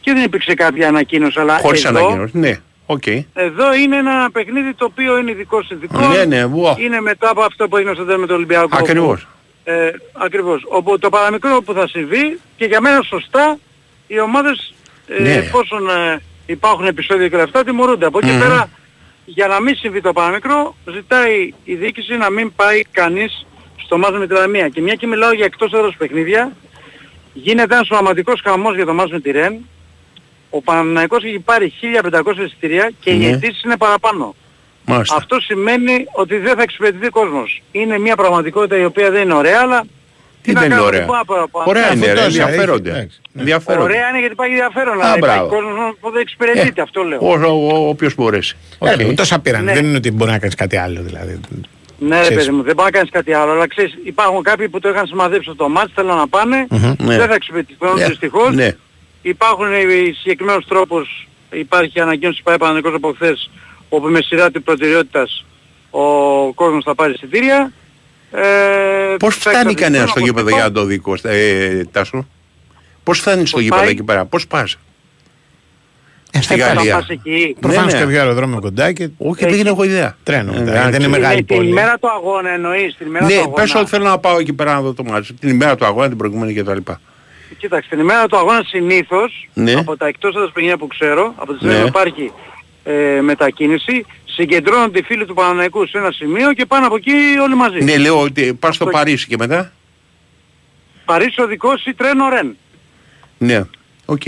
[0.00, 1.40] και δεν υπήρξε κάποια ανακοίνωση.
[1.40, 2.38] Αλλά Χωρίς εδώ, ανακοίνωση.
[2.38, 3.06] Ναι, οκ.
[3.34, 5.98] εδώ είναι ένα παιχνίδι το οποίο είναι ειδικών συνθηκών.
[6.08, 6.74] Ναι, ναι, βουα.
[6.78, 8.68] Είναι μετά από αυτό που έγινε στο τέλος με το Ολυμπιακό.
[8.76, 9.26] Ακριβώς.
[9.64, 10.64] Ε, ακριβώς.
[10.68, 13.58] Όπου το παραμικρό που θα συμβεί και για μένα σωστά
[14.06, 14.74] οι ομάδες
[15.06, 15.32] ε, Ναι.
[15.32, 18.06] εφόσον ε, υπάρχουν επεισόδια και όλα αυτά τιμωρούνται.
[18.06, 18.38] Από εκεί Μμμ.
[18.40, 18.68] πέρα
[19.24, 23.46] για να μην συμβεί το παραμικρό ζητάει η διοίκηση να μην πάει κανείς
[23.84, 24.68] στο ματς με τη Λαμία.
[24.68, 26.52] Και μια και μιλάω για εκτός έδρας παιχνίδια
[27.32, 29.66] γίνεται ένας πραγματικός χαμός για το ματς με τη Ρεν.
[30.50, 33.26] Ο Παναθηναϊκός έχει πάρει 1500 εισιτήρια και οι Ναι.
[33.28, 34.34] αιτήσεις είναι παραπάνω.
[34.86, 35.16] Μάλιστα.
[35.16, 37.62] Αυτό σημαίνει ότι δεν θα εξυπηρετηθεί κόσμος.
[37.72, 39.84] Είναι μια πραγματικότητα η οποία δεν είναι ωραία, αλλά
[40.44, 40.98] Τι να δεν είναι κάνουμε, ωραία.
[41.06, 41.64] δεν μπορώ να πω παραπάνω.
[41.70, 42.90] Ωραία είναι, ρε, τόσα ενδιαφέρονται.
[42.90, 43.20] έχει, εντάξει.
[43.32, 43.40] Ναι.
[43.40, 43.84] Ενδιαφέρονται.
[43.84, 45.54] Ωραία είναι γιατί υπάρχει ενδιαφέρον, Α, αλλά υπάρχει μπράβο.
[45.54, 47.18] κόσμος που δεν εξυπηρετείται, αυτό λέω.
[47.22, 48.56] Ο, ο, ο, όποιος μπορέσει.
[48.78, 48.88] Οκ.
[48.98, 49.64] Ε, τόσα πήραν.
[49.64, 49.72] Ναι.
[49.72, 51.40] Δεν είναι ότι μπορεί να κάνεις κάτι άλλο δηλαδή.
[51.98, 52.38] Ναι ρε Ξέρεις.
[52.44, 55.06] παιδί μου, δεν πάει να κάνεις κάτι άλλο, αλλά ξέρεις, υπάρχουν κάποιοι που το είχαν
[55.06, 56.66] σημαδέψει στο μάτς, θέλουν να πάνε,
[56.98, 57.16] Ναι.
[57.16, 58.06] δεν θα εξυπηρετηθούν Ναι.
[58.06, 58.54] δυστυχώς.
[58.54, 58.76] Ναι.
[59.22, 63.50] Υπάρχουν οι συγκεκριμένος τρόπος, υπάρχει ανακοίνωση που πάει Παναγικός από χθες,
[63.88, 65.44] όπου με σειρά της προτεραιότητας
[65.90, 66.02] ο
[66.54, 67.72] κόσμος θα πάρει εισιτήρια.
[68.36, 70.56] Ε, Πώς θα φτάνει εξαρτηθούν κανένας στο από γήπεδο αυτό.
[70.56, 72.26] για να το δει Κώστα, ε, Τάσο;
[73.02, 74.76] Πώς φτάνει στο Πώς γήπεδο πάει; εκεί πέρα, πώς πας;
[76.32, 76.94] Ε, Στη θα- Θα Γαλλία.
[76.96, 77.56] πας εκεί.
[77.60, 78.04] Προφανώς Ναι, ναι.
[78.04, 80.16] κάποιο αεροδρόμιο κοντά και Όχι, δεν έχω ιδέα.
[80.22, 80.52] τρένο.
[80.54, 81.68] Ε, μετά, α, δεν είναι και- μεγάλη Ναι, την πόλη.
[81.68, 83.54] ημέρα του αγώνα εννοείς, την ημέρα του Ναι, αγώνα.
[83.54, 85.32] πες ότι θέλω να πάω εκεί πέρα να δω το ματς.
[85.32, 86.76] Την ημέρα του αγώνα, την προηγούμενη κτλ.
[87.58, 89.72] Κοίταξε, την ημέρα του αγώνα συνήθως, Ναι.
[89.72, 91.80] από τα εκτός έδρας παιχνίδια που ξέρω, από τη στιγμή Ναι.
[91.82, 92.32] που υπάρχει
[92.86, 94.04] ε, μετακίνηση,
[94.34, 97.12] συγκεντρώνονται οι φίλοι του Παναθηναϊκού σε ένα σημείο και πάνε από εκεί
[97.42, 97.78] όλοι μαζί.
[97.84, 99.72] Ναι, λέω ότι πας στο Το- Παρίσι και μετά.
[101.04, 102.56] Παρίσι οδικώς ή τρένο Ρεν.
[103.38, 103.62] Ναι,
[104.04, 104.22] οκ.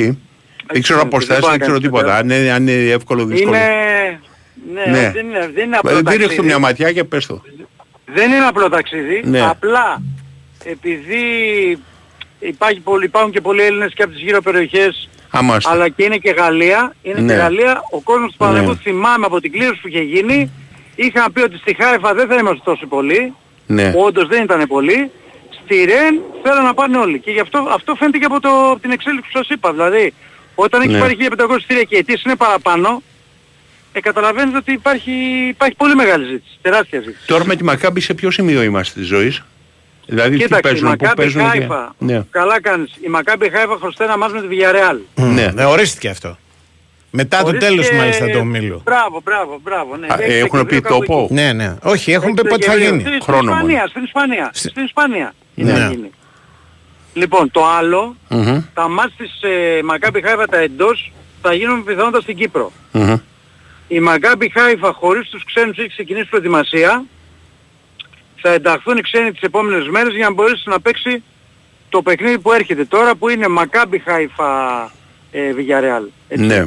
[0.66, 2.16] Δεν ξέρω δεν αποστάσεις, μπορεί δεν να ξέρω κάνεις τίποτα.
[2.16, 3.56] Αν είναι, αν είναι εύκολο δύσκολο.
[3.56, 4.20] Είναι...
[4.74, 5.10] Ναι, Ναι.
[5.10, 6.26] Δεν, είναι, δεν είναι απλό Ε, ταξίδι.
[6.26, 7.42] Ρίχνω μια ματιά και πες το.
[8.14, 9.22] Δεν είναι απλό ταξίδι.
[9.24, 9.40] Ναι.
[9.40, 10.02] Απλά
[10.64, 11.18] επειδή
[12.38, 15.08] υπάρχει πολύ, υπάρχουν και πολλοί Έλληνες και από τις γύρω περιοχές
[15.38, 15.70] Αμάστε.
[15.70, 17.32] αλλά και είναι και Γαλλία, είναι Ναι.
[17.32, 18.76] και Γαλλία, ο κόσμος του Παναγικού Ναι.
[18.82, 20.50] θυμάμαι από την κλήρωση που είχε γίνει,
[20.94, 23.34] είχαν πει ότι στη Χάιφα δεν θα είμαστε τόσο πολλοί,
[23.66, 23.92] Ναι.
[23.96, 25.10] όντως δεν ήταν πολλοί,
[25.64, 27.18] στη Ρεν θέλουν να πάνε όλοι.
[27.18, 29.72] Και γι' αυτό, αυτό φαίνεται και από, το, από την εξέλιξη που σας είπα.
[29.72, 30.12] Δηλαδή,
[30.54, 30.98] όταν έχει Ναι.
[30.98, 33.02] πάρει 1500 στήρια και οι αιτήσεις είναι παραπάνω,
[33.92, 35.10] ε, καταλαβαίνεις ότι υπάρχει,
[35.48, 37.26] υπάρχει πολύ μεγάλη ζήτηση, τεράστια ζήτηση.
[37.26, 39.42] Τώρα με τη Μακάμπη σε ποιο σημείο είμαστε της ζωής;
[40.06, 41.42] Δηλαδή τι Κοίταξε, η παίζουν, πού Μακάμπι παίζουν.
[41.42, 42.22] και- Χάιφα, Ναι.
[42.30, 44.98] καλά κάνεις, η Μακάμπι Χάιφα χρωστάει ένα μάτς με τη Villarreal.
[45.14, 45.50] Ναι.
[45.54, 46.36] Ναι, ορίστηκε αυτό.
[47.10, 48.80] Μετά το Ορίστηκε- τέλος μάλιστα του ομίλου.
[48.84, 49.96] Μπράβο, μπράβο, μπράβο.
[49.96, 50.06] Ναι.
[50.06, 51.34] Α, Έχει έχουν Δεκεμβρίου πει κάπου τόπο; εκεί.
[51.34, 51.76] Ναι, ναι.
[51.82, 52.96] Όχι, έχουν πει Έχει πότε θα Δεκεμβρίου.
[52.98, 53.08] γίνει.
[53.08, 53.66] Στην- Χρόνο Στην μόνο.
[53.66, 54.50] Ισπανία, στην Ισπανία.
[54.52, 55.78] Στην Ισπανία είναι Ναι.
[55.78, 56.10] να γίνει.
[57.12, 58.62] Λοιπόν, το άλλο, Μμμ.
[58.74, 62.72] τα ματς της ε, Μακάμπι Χάιφα τα εντός θα γίνουν πιθανότατα στην Κύπρο.
[62.92, 63.16] Μμμ.
[63.88, 67.04] Η Μακάμπι Χάιφα χωρίς τους ξένους έχει ξεκινήσει προετοιμασία.
[68.40, 71.22] Θα ενταχθούν οι ξένοι τις επόμενες μέρες για να μπορέσει να παίξει
[71.88, 74.82] το παιχνίδι που έρχεται τώρα που είναι Μακάμπι Χάιφα
[75.30, 76.08] ε, Villarreal.
[76.28, 76.44] Έτσι.
[76.44, 76.66] Ναι.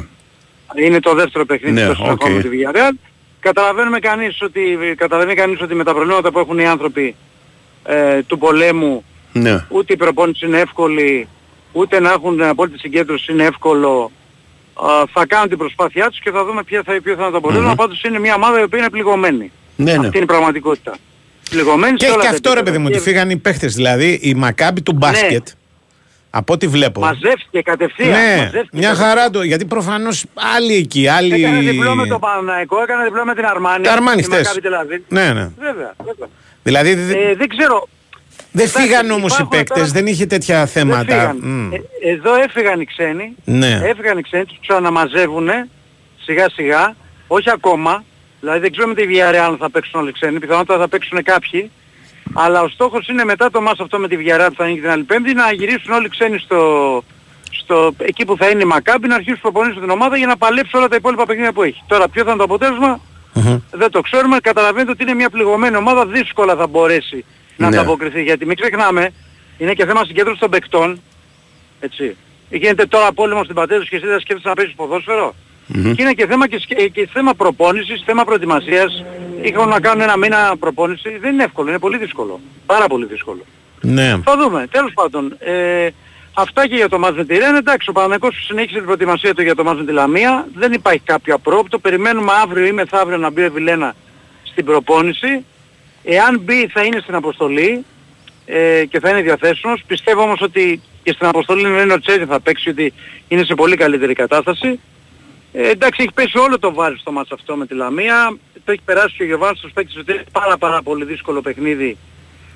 [0.74, 2.42] Είναι το δεύτερο παιχνίδι Ναι, στο συνεχόμενο οκ.
[2.42, 2.94] με τη Villarreal.
[3.40, 7.16] Καταλαβαίνουμε κανείς ότι, καταλαβαίνει κανείς ότι με τα προβλήματα που έχουν οι άνθρωποι
[7.84, 9.64] ε, του πολέμου Ναι.
[9.68, 11.28] ούτε η προπόνηση είναι εύκολη,
[11.72, 14.10] ούτε να έχουν απόλυτη συγκέντρωση είναι εύκολο.
[14.74, 17.36] Α, θα κάνουν την προσπάθειά τους και θα δούμε ποια θα, ποιο θα είναι το
[17.36, 17.74] αποτέλεσμα.
[17.74, 19.52] Πάντως είναι μια ομάδα η οποία είναι πληγωμένη.
[19.76, 19.98] Ναι, ναι.
[20.06, 20.94] Αυτή είναι η πραγματικότητα.
[21.50, 22.70] Πληγωμένη Και σε έχει όλα και τα αυτό ρε επίπεδα.
[22.70, 23.74] παιδί μου, ότι Και φύγαν οι παίχτες.
[23.74, 25.46] Δηλαδή η Μακάμπη του μπάσκετ,
[26.30, 27.00] από ό,τι βλέπω.
[27.00, 28.10] Μαζεύτηκε κατευθείαν.
[28.10, 28.94] Ναι, μαζεύτηκε μια κατευθείαν.
[28.96, 29.42] χαρά το.
[29.42, 30.24] Γιατί προφανώς
[30.56, 31.34] άλλοι εκεί, άλλοι.
[31.44, 33.84] Έκανε διπλό με το Παναναϊκό, έκανε διπλό με την Αρμάνη.
[33.84, 34.38] Τα Αρμάνι τη χτες.
[34.38, 35.00] Μακάμπι Τελαβίβ.
[35.08, 35.50] Ναι, ναι.
[35.58, 36.28] Βέβαια, βέβαια.
[36.62, 37.88] Δηλαδή δε- Ε, δεν ξέρω,
[38.52, 41.04] δεν εντάξει, φύγαν όμως οι υπάρχουν παίκτες, τώρα- δεν είχε τέτοια δεν θέματα.
[41.14, 41.38] φύγαν.
[41.42, 41.72] Μμ.
[41.72, 41.80] Ε,
[42.12, 43.80] εδώ έφυγαν οι ξένοι, Ναι.
[43.84, 45.68] έφυγαν οι ξένοι, τους ξαναμαζεύουνε
[46.24, 46.96] σιγά σιγά,
[47.26, 48.04] όχι ακόμα,
[48.40, 51.70] δηλαδή δεν ξέρουμε τη Villarreal αν θα παίξουν όλοι οι ξένοι, πιθανότατα θα παίξουν κάποιοι,
[52.32, 54.90] αλλά ο στόχος είναι μετά το μάτς αυτό με τη Villarreal που θα γίνει την
[54.90, 56.60] άλλη πέμπτη να γυρίσουν όλοι οι ξένοι στο,
[57.50, 60.36] στο, εκεί που θα είναι η Μακάμπη να αρχίσουν να προπονήσουν την ομάδα για να
[60.36, 61.82] παλέψει όλα τα υπόλοιπα παιχνίδια που έχει.
[61.86, 63.00] Τώρα ποιο θα είναι το αποτέλεσμα
[63.70, 64.38] δεν το ξέρουμε.
[64.42, 67.24] Καταλαβαίνετε ότι είναι μια πληγωμένη ομάδα, δύσκολα θα μπορέσει
[67.56, 67.76] να Ναι.
[67.78, 68.22] ανταποκριθεί.
[68.22, 69.10] Γιατί μην ξεχνάμε,
[69.58, 71.00] είναι και θέμα συγκέντρωσης των παικτών.
[71.80, 72.16] Έτσι.
[72.50, 75.34] Γίνεται τώρα πόλεμος στην πατέρα και εσύ δεν σκέφτεσαι να παίζεις ποδόσφαιρο;
[75.74, 75.94] Μμμ.
[75.94, 79.04] Και είναι και θέμα, και, σκε- και θέμα προπόνησης, θέμα προετοιμασίας.
[79.42, 81.18] Είχαν να κάνουν ένα μήνα προπόνηση.
[81.18, 82.40] Δεν είναι εύκολο, είναι πολύ δύσκολο.
[82.66, 83.44] Πάρα πολύ δύσκολο.
[83.80, 84.18] Ναι.
[84.24, 84.66] Θα δούμε.
[84.70, 85.36] Τέλος πάντων.
[85.38, 85.88] Ε,
[86.34, 87.54] αυτά και για το μάτς με τη Ρεν.
[87.54, 90.48] Εντάξει, ο Παναγικός συνέχισε την προετοιμασία του για το μάτς με τη Λαμία.
[90.54, 91.78] Δεν υπάρχει κάποιο απρόπτο.
[91.78, 93.94] Περιμένουμε αύριο ή μεθαύριο να μπει ο Βιλένα
[94.42, 95.44] στην προπόνηση.
[96.04, 97.84] Εάν μπει θα είναι στην αποστολή
[98.46, 99.82] ε, και θα είναι διαθέσιμος.
[99.86, 102.92] Πιστεύω όμως ότι και στην αποστολή είναι ο Τσέζι θα παίξει ότι
[103.28, 104.80] είναι σε πολύ καλύτερη κατάσταση.
[105.52, 108.36] Ε, εντάξει, έχει πέσει όλο το βάρος στο μάτς αυτό με τη Λαμία.
[108.64, 111.96] Το έχει περάσει και ο Γιωβάνος στους παίκτες ότι είναι πάρα πάρα πολύ δύσκολο παιχνίδι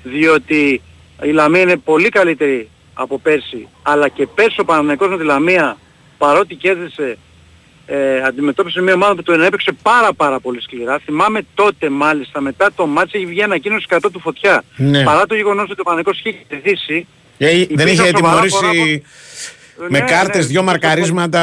[0.03, 0.81] διότι
[1.21, 5.77] η Λαμία είναι πολύ καλύτερη από πέρσι αλλά και πέρσι ο Παναθηναϊκός με τη Λαμία
[6.17, 7.17] παρότι κέρδισε
[7.85, 10.99] ε, αντιμετώπισε μια ομάδα που τον έπαιξε πάρα πάρα πολύ σκληρά.
[11.05, 14.63] Θυμάμαι τότε μάλιστα μετά το μάτς έχει βγει ανακοίνωση κατά του φωτιά.
[14.75, 15.03] Ναι.
[15.03, 19.03] Παρά το γεγονός ότι ο Παναθηναϊκός είχε κερδίσει Ε, δεν υπήρχαν είχε σοβαρά τιμωρήσει
[19.77, 20.51] με Ναι, κάρτες, ναι.
[20.51, 21.41] δυο μαρκαρίσματα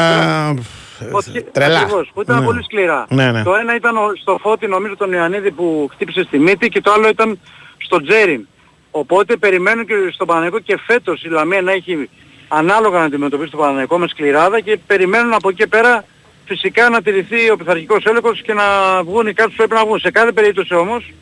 [1.11, 1.79] Φωτιά- τρελά.
[1.79, 2.45] Ακριβώς, που ήταν Ναι.
[2.45, 3.07] πολύ σκληρά.
[3.09, 3.43] Ναι, ναι.
[3.43, 6.93] Το ένα ήταν ο- στο Φώτη νομίζω τον Ιωαννίδη που χτύπησε στη μύτη και το
[6.93, 7.41] άλλο ήταν
[7.77, 8.47] στο Τζέριν.
[8.91, 12.09] Οπότε περιμένουν και στον Παναγενικό και φέτος η Λαμία να έχει
[12.49, 16.05] ανάλογα να αντιμετωπίσει τον Παναγενικό με σκληράδα και περιμένουν από εκεί και πέρα
[16.47, 18.65] φυσικά να τηρηθεί ο πειθαρχικός έλεγχος και να
[19.03, 19.99] βγουν οι κάρτες που πρέπει να βγουν.
[19.99, 21.13] Σε κάθε περίπτωση όμως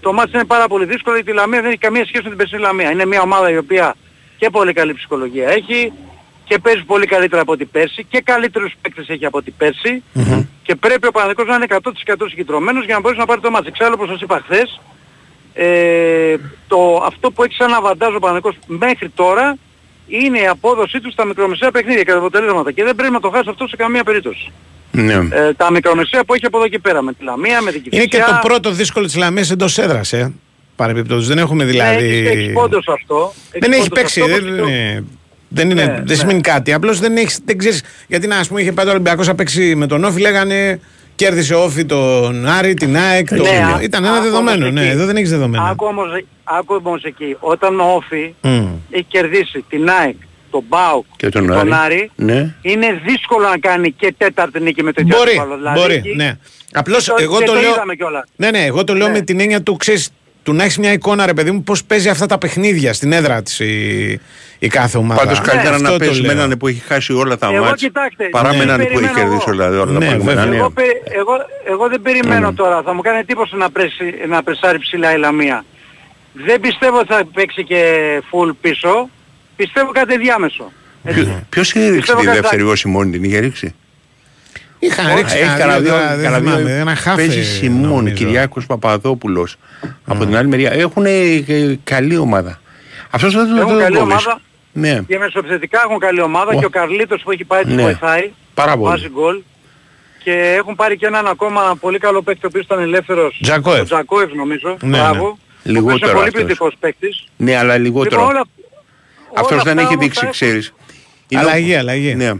[0.00, 2.38] το μάτς είναι πάρα πολύ δύσκολο γιατί η Λαμία δεν έχει καμία σχέση με την
[2.38, 2.90] περσινή Λαμία.
[2.90, 3.94] Είναι μια ομάδα η οποία
[4.38, 5.92] και πολύ καλή ψυχολογία έχει
[6.48, 10.02] και παίζει πολύ καλύτερα από ό,τι πέρσι και καλύτερους παίκτες έχει από ό,τι πέρσι
[10.62, 13.66] και πρέπει ο Παναδικός να είναι 100% συγκεντρωμένος για να μπορέσει να πάρει το μάτς.
[13.66, 14.80] Εξάλλου όπως σας είπα χθες,
[15.54, 16.34] ε,
[16.68, 19.56] το, αυτό που έχει σαν αβαντάζ ο Παναδικός μέχρι τώρα
[20.06, 23.30] είναι η απόδοσή του στα μικρομεσαία παιχνίδια και τα αποτελέσματα και δεν πρέπει να το
[23.30, 24.52] χάσει αυτό σε καμία περίπτωση.
[24.92, 25.14] Ναι.
[25.30, 28.04] Ε, τα μικρομεσαία που έχει από εδώ και πέρα με τη Λαμία, με την Είναι
[28.04, 28.24] Κηφισιά.
[28.26, 30.32] και το πρώτο δύσκολο της Λαμίας εντός έδρας, ε.
[30.76, 31.26] Παρεμπιπτόντως.
[31.26, 32.06] Δεν έχουμε δηλαδή...
[32.06, 33.32] Ναι, έχει, έχει πόντος αυτό.
[33.58, 34.20] Δεν έχει πόντος παίξει.
[34.20, 35.04] αυτό, Δεν, όπως και το- είναι,
[35.48, 36.14] δεν, είναι, Ναι, δεν ναι.
[36.14, 36.72] σημαίνει κάτι.
[36.72, 37.82] Απλώς δεν, έχεις, δεν ξέρεις.
[38.06, 40.80] Γιατί να, ας πούμε, είχε πάει το Ολυμπιακός να παίξει με τον Όφη, λέγανε
[41.14, 43.28] κέρδισε ο Όφη τον Άρη, την ΑΕΚ.
[43.28, 43.42] Το...
[43.42, 44.64] Ναι, α- Ήταν ένα άκου δεδομένο.
[44.66, 44.90] όμως Ναι, εκεί.
[44.90, 45.64] εδώ δεν έχεις δεδομένα.
[45.68, 46.06] Άκου όμως,
[46.44, 48.66] άκου όμως εκεί, όταν ο Όφη Μμ.
[48.90, 50.14] έχει κερδίσει την ΑΕΚ,
[50.50, 51.70] τον ΠΑΟΚ Και τον τον Άρη.
[51.72, 52.54] Άρη, Ναι.
[52.62, 55.56] είναι δύσκολο να κάνει και τέταρτη νίκη με τέτοιο Μπορεί, αντίπαλο.
[55.56, 56.32] Δηλαδή, μπορεί, εκεί- ναι.
[56.72, 57.70] Απλώς και το- εγώ και το, το λέω.
[57.70, 58.24] είδαμε κιόλας.
[58.36, 59.12] Ναι, ναι, εγώ το λέω Ναι.
[59.12, 60.10] με την έννοια του ξέρεις,
[60.48, 63.42] του να έχεις μια εικόνα, ρε παιδί μου, πώς παίζει αυτά τα παιχνίδια στην έδρα
[63.42, 64.20] της η,
[64.58, 65.20] η κάθε ομάδα.
[65.22, 66.36] Πάντως καλύτερα Αυτό να το παίζεις με λέω.
[66.44, 68.62] έναν που έχει χάσει όλα τα Εγώ, μάτς κοιτάξτε, παρά με ναι.
[68.62, 69.52] έναν που έχει περιμένω κερδίσει εγώ.
[69.56, 70.40] όλα, όλα τα Ναι, προηγούμενα.
[70.40, 70.50] βέβαια.
[70.50, 70.56] Ναι.
[70.56, 71.32] Εγώ, πε- εγώ,
[71.68, 72.54] εγώ δεν περιμένω Mm.
[72.54, 75.64] τώρα, θα μου κάνει εντύπωση να, πρέσει, να πρεσάρει ψηλά η Λαμία.
[76.32, 77.82] Δεν πιστεύω ότι θα παίξει και
[78.30, 79.08] full πίσω,
[79.56, 80.72] πιστεύω κάτι διάμεσο.
[81.04, 81.20] Έτσι.
[81.24, 83.74] Ποιο- Ποιος είχε ρίξει Πιστεύω τη κατά- δεύτερη εγώ Σιμώνη, την είχε ρίξει;
[84.78, 88.14] Είχαν ρίξει Έχει κανένα δύο, τώρα, δεν κανένα δύο- θυμάμαι, ένα χάφε, Παίζει Σιμών, νομίζω.
[88.14, 89.56] Κυριάκος Παπαδόπουλος.
[90.06, 91.44] Από την άλλη μεριά έχουν ε,
[91.84, 92.60] καλή ομάδα.
[93.10, 94.12] Αυτός δεν Έχουν το καλή κόβεις.
[94.14, 94.40] ομάδα.
[94.72, 95.00] Ναι.
[95.06, 96.58] Και μεσοεπιθετικά έχουν καλή ομάδα Ω.
[96.58, 97.82] και ο Καρλίτος που έχει πάει τους Ναι.
[97.82, 98.30] βοηθάει.
[98.54, 98.90] Πάρα πολύ.
[98.90, 99.40] Βάζει γκολ.
[100.24, 103.38] Και έχουν πάρει και έναν ακόμα πολύ καλό παίκτη ο οποίος ήταν ελεύθερος.
[103.42, 103.80] Τζακόεφ.
[103.80, 104.76] Ο Τζακόεφ νομίζω.
[104.82, 105.12] Ναι, Μπράβο.
[105.14, 105.20] ναι.
[105.20, 106.42] Ο οποίος Λιγότερο είναι πολύ αυτός.
[106.42, 107.24] πληθυκός παίκτης.
[107.36, 108.20] Ναι, αλλά λιγότερο.
[108.20, 108.46] Λοιπόν, όλα-
[109.36, 110.74] Αυτός όλα δεν αυτά έχει όμως δείξει, θα- ξέρεις.
[111.28, 112.14] Είναι ο- Αλλαγή, αλλαγή.
[112.14, 112.32] Ναι.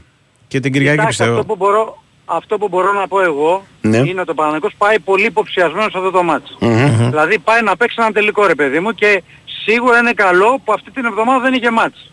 [0.49, 1.41] Και την Κυριακή Κοιτάξτε, πιστεύω.
[1.41, 3.97] αυτό που μπορώ, αυτό που μπορώ να πω εγώ Ναι.
[3.97, 6.57] είναι ότι ο Παναγικός πάει πολύ υποψιασμένος σε αυτό το μάτς.
[6.61, 7.09] Μμμ.
[7.09, 9.22] Δηλαδή πάει να παίξει έναν τελικό ρε παιδί μου και
[9.64, 12.11] σίγουρα είναι καλό που αυτή την εβδομάδα δεν είχε μάτς.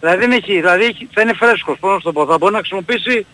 [0.00, 2.26] Δηλαδή, δεν έχει, δηλαδή έχει- θα είναι φρέσκος, πώς να σου το πω.
[2.26, 3.26] Θα μπορεί να χρησιμοποιήσει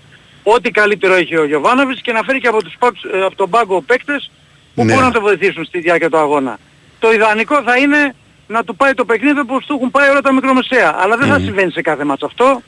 [0.43, 3.51] ό,τι καλύτερο έχει ο Γιωβάνοβιτς και να φέρει και από, τους, πάγκους- ε, από τον
[3.51, 4.31] πάγκο παίκτες
[4.75, 4.93] που Ναι.
[4.93, 6.59] μπορούν να το βοηθήσουν στη διάρκεια του αγώνα.
[6.99, 8.15] Το ιδανικό θα είναι
[8.47, 10.97] να του πάει το παιχνίδι όπως του έχουν πάει όλα τα μικρομεσαία.
[10.99, 12.63] Αλλά δεν θα συμβαίνει σε κάθε μάτς αυτό.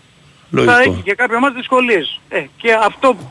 [0.51, 0.73] Λογικό.
[0.73, 2.21] Θα έχει και κάποια μάτς δυσκολίες.
[2.29, 3.23] Ε, και αυτό ε,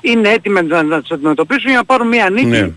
[0.00, 2.70] είναι έτοιμοι να, να τις αντιμετωπίσουν για να πάρουν μια νίκη Ναι.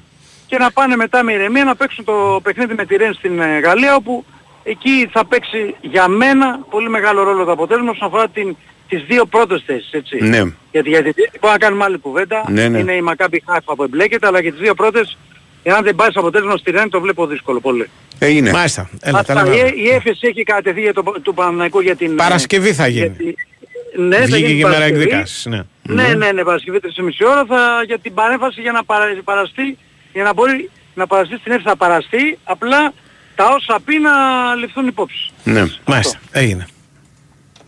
[0.48, 3.60] και να πάνε μετά με ηρεμία να παίξουν το παιχνίδι με τη Ρεν στην ε,
[3.60, 4.26] Γαλλία όπου
[4.64, 8.56] εκεί θα παίξει για μένα πολύ μεγάλο ρόλο το αποτέλεσμα όσον αφορά την,
[8.90, 9.92] τις δύο πρώτες θέσεις.
[9.92, 10.18] Έτσι.
[10.24, 10.42] Ναι.
[10.72, 12.44] Γιατί για την τρίτη μπορούμε να κάνουμε άλλη κουβέντα.
[12.50, 12.78] Ναι, ναι.
[12.78, 15.18] Είναι η Μακάμπι Χάιφα που εμπλέκεται αλλά και τις δύο πρώτες
[15.64, 17.90] εάν δεν πάει σε αποτέλεσμα στη Ρεν το βλέπω δύσκολο πολύ.
[18.20, 18.52] Έγινε.
[18.52, 18.90] Μάλιστα.
[19.02, 19.56] Έλα, τα Αυτά, λέμε.
[19.70, 22.16] η, η έφεση έχει κατευθεί για το, του Παναναϊκού για την...
[22.16, 23.16] Παρασκευή θα για γίνει.
[23.16, 25.02] τη- Ναι, θα Βγήκε γίνει και η μέρα Παρασκευή.
[25.02, 25.46] εκδίκασης.
[25.46, 25.62] Ναι.
[25.88, 29.78] Ναι, ναι, ναι, Παρασκευή 3,5 ώρα θα, για την παρέμβαση για να παρα, παραστεί,
[30.14, 32.94] για να μπορεί να παραστεί στην αίθουσα θα παραστεί, απλά
[33.36, 34.12] τα όσα πει να
[34.56, 35.32] ληφθούν υπόψη.
[35.44, 35.64] Ναι.
[35.86, 36.20] Μάλιστα.
[36.32, 36.68] Έγινε.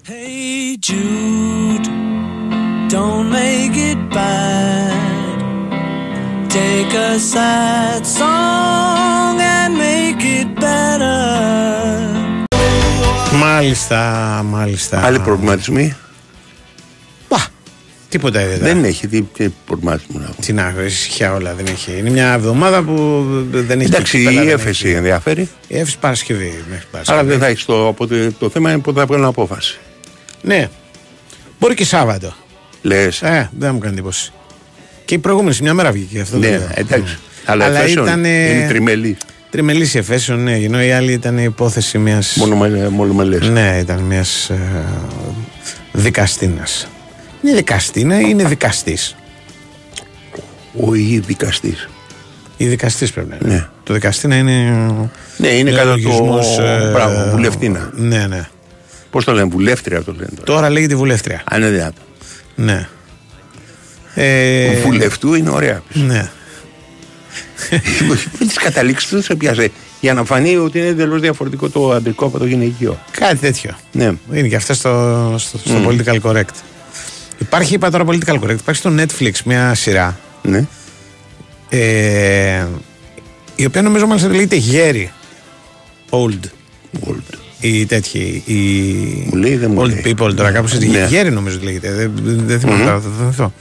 [0.10, 1.88] Hey Jude,
[2.94, 5.38] don't make it bad.
[6.58, 11.20] Take a sad song and make it better.
[13.34, 14.00] Μάλιστα,
[14.46, 15.06] μάλιστα.
[15.06, 15.96] Άλλοι προβληματισμοί.
[18.18, 18.30] Πα.
[18.30, 18.74] τίποτα ιδιαίτερα.
[18.74, 20.36] Δεν έχει τι, τι προβληματισμό να έχω.
[20.42, 21.98] Τι να έχω, ησυχία όλα δεν έχει.
[21.98, 23.90] Είναι μια εβδομάδα που δεν έχει.
[23.90, 24.96] Εντάξει, κύπελα, η δεν έφεση έχει.
[24.96, 25.50] ενδιαφέρει.
[25.68, 26.64] Η έφεση Παρασκευή.
[26.70, 27.20] Μέχρι Παρασκευή.
[27.20, 29.80] Άρα δεν θα έχεις το, οπότε το θέμα είναι πότε θα βγάλουν απόφαση.
[30.42, 30.70] Ναι.
[31.60, 32.34] Μπορεί και Σάββατο.
[32.82, 33.22] Λες.
[33.22, 34.32] Ε, δεν μου κάνει εντύπωση.
[35.06, 36.38] Και η προηγούμενη σε μια μέρα βγήκε αυτό.
[36.38, 36.70] Ναι, δεν λέω.
[36.74, 37.18] εντάξει.
[37.46, 39.18] Αλλά, Αλλά εφέσεων ήταν, ε, είναι τριμελή.
[39.50, 42.22] Τριμελής η Εφέσεων, ναι, ενώ η άλλη ήταν η υπόθεση μια.
[42.92, 43.38] Μόνο μελέ.
[43.38, 44.60] Ναι, ήταν μιας ε,
[45.92, 46.64] δικαστήνα.
[47.44, 49.16] Είναι δικαστήνα ή είναι δικαστής.
[50.80, 51.76] Ο ή δικαστή.
[52.58, 53.54] Η δικαστής πρέπει να είναι.
[53.54, 53.68] Ναι.
[53.84, 54.72] Το δικαστήνα είναι.
[55.38, 55.90] Ναι, είναι κατά το.
[55.90, 57.90] λογισμός, ε, Μπράβο, βουλευτήνα.
[57.94, 58.48] Ναι, ναι.
[59.10, 60.30] Πώς το λένε, βουλεύτρια το λένε.
[60.36, 60.44] Τώρα.
[60.44, 61.42] Τώρα λέγεται βουλεύτρια.
[61.46, 62.02] Αν είναι δυνατό.
[62.56, 62.88] Ναι.
[64.14, 65.82] Ε, Βουλευτού είναι ωραία.
[65.94, 66.30] Ναι.
[68.40, 69.72] Με τι καταλήξεις του σε πιάσε.
[70.00, 73.00] Για να φανεί ότι είναι εντελώς διαφορετικό το αντρικό από το γυναικείο.
[73.12, 73.78] Κάτι τέτοιο.
[73.92, 74.12] Ναι.
[74.34, 75.88] Είναι και αυτά στο, στο, στο Mm.
[75.88, 76.54] political correct.
[77.38, 80.20] Υπάρχει, είπα τώρα political correct, υπάρχει στο Netflix μια σειρά.
[80.42, 80.66] Ναι.
[81.70, 82.66] Ε,
[83.56, 85.12] η οποία νομίζω μάλιστα λέγεται Γέρι.
[86.10, 86.40] Old.
[87.08, 87.38] Old.
[87.60, 88.44] Οι τέτοιοι.
[88.46, 88.54] Οι
[89.32, 90.02] Μου λέει, δεν μου old λέει.
[90.06, 90.88] people τώρα κάπως έτσι.
[90.88, 91.06] Ναι.
[91.10, 91.92] Γέρι νομίζω ότι λέγεται.
[91.92, 93.54] Δεν, δεν, δεν θυμάμαι τώρα, θα το θυμηθώ.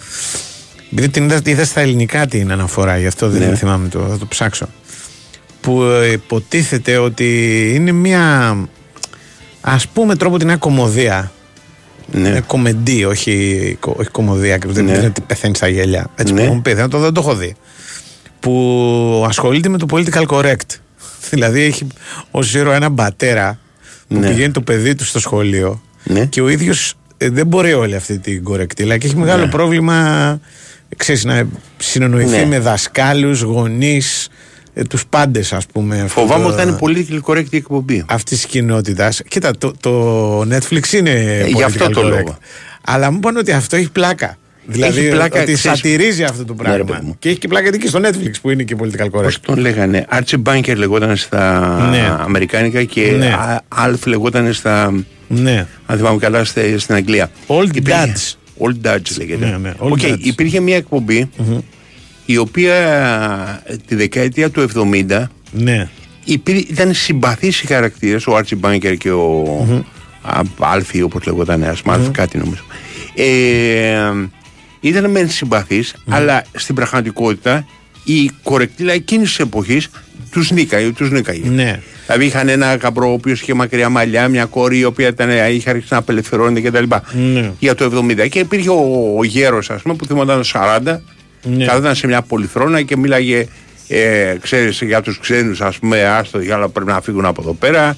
[0.93, 3.57] Επειδή την είδα, είδα στα ελληνικά την αναφορά, γι' αυτό δεν Ναι.
[3.57, 4.69] θυμάμαι το, θα το ψάξω.
[5.61, 8.57] Που ε, υποτίθεται ότι είναι μια
[9.61, 11.33] ας πούμε τρόπο την κομμωδία.
[12.13, 12.29] Ναι.
[12.29, 14.55] Ε, κομμεντή, όχι, κο- όχι κομμωδία.
[14.55, 14.77] ακριβώς.
[14.77, 14.93] Δεν Ναι.
[14.93, 16.07] είναι ότι πεθαίνει στα γέλια.
[16.17, 16.47] Έτσι Ναι.
[16.47, 17.55] που μου πει, δεν το, δεν το έχω δει.
[18.41, 20.71] Που ασχολείται με το political correct.
[21.31, 21.87] Δηλαδή έχει
[22.31, 23.59] ως ζήρο έναν πατέρα
[24.09, 24.29] που Ναι.
[24.29, 26.25] πηγαίνει το παιδί του στο σχολείο Ναι.
[26.25, 29.51] και ο ίδιος δεν μπορεί όλη αυτή την κορεκτήλα και έχει μεγάλο Ναι.
[29.51, 30.41] πρόβλημα
[30.97, 31.47] ξέρεις, να
[31.77, 32.45] συνεννοηθεί Ναι.
[32.47, 34.31] με δασκάλους, γονείς, ε,
[34.89, 36.01] τους πάντες ας πούμε.
[36.01, 38.05] αυτό Φοβάμαι το- ότι θα είναι πολύ correct η εκπομπή.
[38.09, 39.23] αυτής της κοινότητας.
[39.29, 41.45] Κοίτα, το, το Netflix είναι.
[41.55, 42.09] γι' αυτό political το correct.
[42.09, 42.39] λόγο.
[42.85, 44.39] Αλλά μου είπαν ότι αυτό έχει πλάκα.
[44.69, 46.85] Δηλαδή Έχει πλάκα, ότι ξέρεις- σατυρίζει αυτό το Ναι, ρε πράγμα.
[46.95, 47.17] παιδί μου.
[47.19, 49.11] και έχει και πλάκα γιατί και στο Netflix που είναι και political correct.
[49.33, 50.07] Πώ τον λέγανε.
[50.13, 51.61] Archie Bunker λεγόταν στα
[51.91, 52.17] Ναι.
[52.21, 53.27] Αμερικάνικα και Ναι.
[53.27, 54.93] Α- Alf λεγόταν στα.
[55.29, 55.67] Ναι.
[55.87, 57.31] Αν θυμάμαι καλά, στα- στην Αγγλία.
[57.47, 58.37] Old Υπήρχε- Dads.
[58.67, 59.47] Old Dads λέγεται.
[59.47, 60.17] Ναι, ναι, Old Οκ, Dads.
[60.19, 61.31] υπήρχε μια εκπομπή
[62.27, 62.75] η οποία
[63.65, 65.89] ε, τη δεκαετία του 70 Ναι.
[66.25, 69.43] υπήρ- ήταν συμπαθείς οι χαρακτήρες, ο Archie Bunker και ο
[70.23, 70.41] Α-
[70.77, 72.63] Alfie όπως λεγόταν, ας πούμε, Alfie κάτι νομίζω.
[73.15, 74.11] Ε,
[74.81, 77.67] ήταν μεν συμπαθείς, αλλά στην πραγματικότητα
[78.05, 79.89] η κορεκτήλα εκείνης της εποχής
[80.31, 81.49] τους νίκαγε, τους νίκαγε.
[81.49, 81.81] Ναι.
[82.07, 85.71] Δηλαδή είχαν ένα γαμπρό ο οποίος είχε μακριά μαλλιά, μια κόρη η οποία ήταν, είχε
[85.71, 86.85] αρχίσει να απελευθερώνεται κτλ.
[87.33, 87.51] Ναι.
[87.59, 88.29] Για το 70.
[88.29, 91.01] Και υπήρχε ο, ο γέρος, ας πούμε, που θυμόταν 40,
[91.51, 91.65] Ναι.
[91.65, 93.47] καθόταν σε μια πολυθρόνα και μίλαγε.
[93.89, 97.53] Ε, ξέρεις, για τους ξένους ας πούμε άστο για άλλα πρέπει να φύγουν από εδώ
[97.53, 97.95] πέρα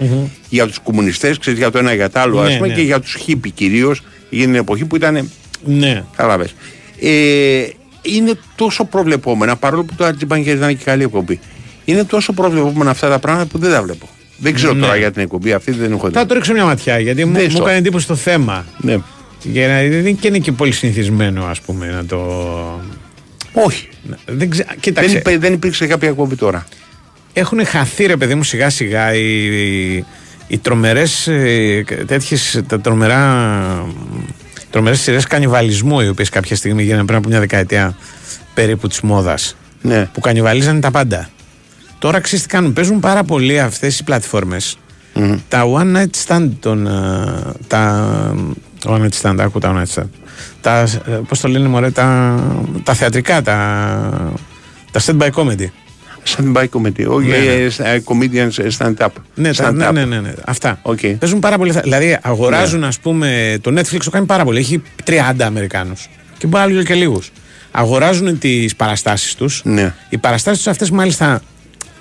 [0.49, 2.75] για τους κομμουνιστές ξέρεις για το ένα για το άλλο ας Ναι, πούμε ναι.
[2.75, 5.31] και για τους χίπη κυρίως για την εποχή που ήταν
[5.65, 6.05] Ναι.
[6.17, 6.49] Κατάλαβε.
[7.01, 7.67] Ε,
[8.03, 11.39] είναι τόσο προβλεπόμενα, παρόλο που το Archie Bunker ήταν και καλή εκπομπή.
[11.85, 14.09] Είναι τόσο προβλεπόμενα αυτά τα πράγματα που δεν τα βλέπω.
[14.37, 14.81] Δεν ξέρω Ναι.
[14.81, 16.13] τώρα για την εκπομπή αυτή, δεν έχω δει.
[16.15, 17.63] Θα το ρίξω μια ματιά γιατί μου, Δες μου το.
[17.63, 18.65] έκανε εντύπωση το θέμα.
[18.79, 18.99] Ναι.
[19.43, 22.19] Για να, δεν και είναι και πολύ συνηθισμένο, ας πούμε, να το.
[23.53, 23.89] Όχι.
[24.27, 24.67] Δεν ξε...
[24.81, 25.09] Κοίταξε.
[25.11, 26.67] Δεν, υπέ- δεν υπήρξε κάποια εκπομπή τώρα.
[27.33, 30.05] έχουν χαθεί ρε παιδί μου σιγά σιγά οι, οι,
[30.47, 33.85] οι τρομερές ε, τέτοιες, τα τρομερά
[34.71, 37.97] τρομερές σειρές κανιβαλισμού οι οποίες κάποια στιγμή γίνανε πριν από μια δεκαετία
[38.55, 40.09] περίπου της μόδας Ναι.
[40.13, 41.29] που κανιβαλίζανε τα πάντα
[41.99, 44.79] τώρα ξέρεις τι κάνουν παίζουν πάρα πολύ αυτές οι πλατφόρμες
[45.49, 48.35] τα one night stand των, ε, τα
[48.85, 50.09] one night stand άκου τα one night stand
[50.61, 52.39] τα, ε, πώς το λένε μωρέ τα,
[52.83, 54.33] τα θεατρικά τα,
[54.91, 55.67] τα stand by comedy
[56.37, 57.07] Stand by comedy.
[57.09, 57.45] Όχι, Ναι, ναι.
[57.45, 59.07] ε, ε, comedians ε, stand up.
[59.35, 59.93] Ναι, τα, stand ναι, up.
[59.93, 60.81] ναι, ναι, ναι, αυτά.
[60.83, 61.15] Okay.
[61.19, 61.73] Παίζουν πάρα πολύ.
[61.83, 64.59] Δηλαδή, αγοράζουν, ας πούμε, το Netflix το κάνει πάρα πολύ.
[64.59, 65.13] Έχει 30
[65.43, 66.09] Αμερικάνους.
[66.39, 67.31] Και πάλι και λίγους.
[67.71, 69.61] Αγοράζουν τις παραστάσεις τους.
[69.65, 69.95] Ναι.
[70.09, 71.41] Οι παραστάσεις τους αυτές, μάλιστα,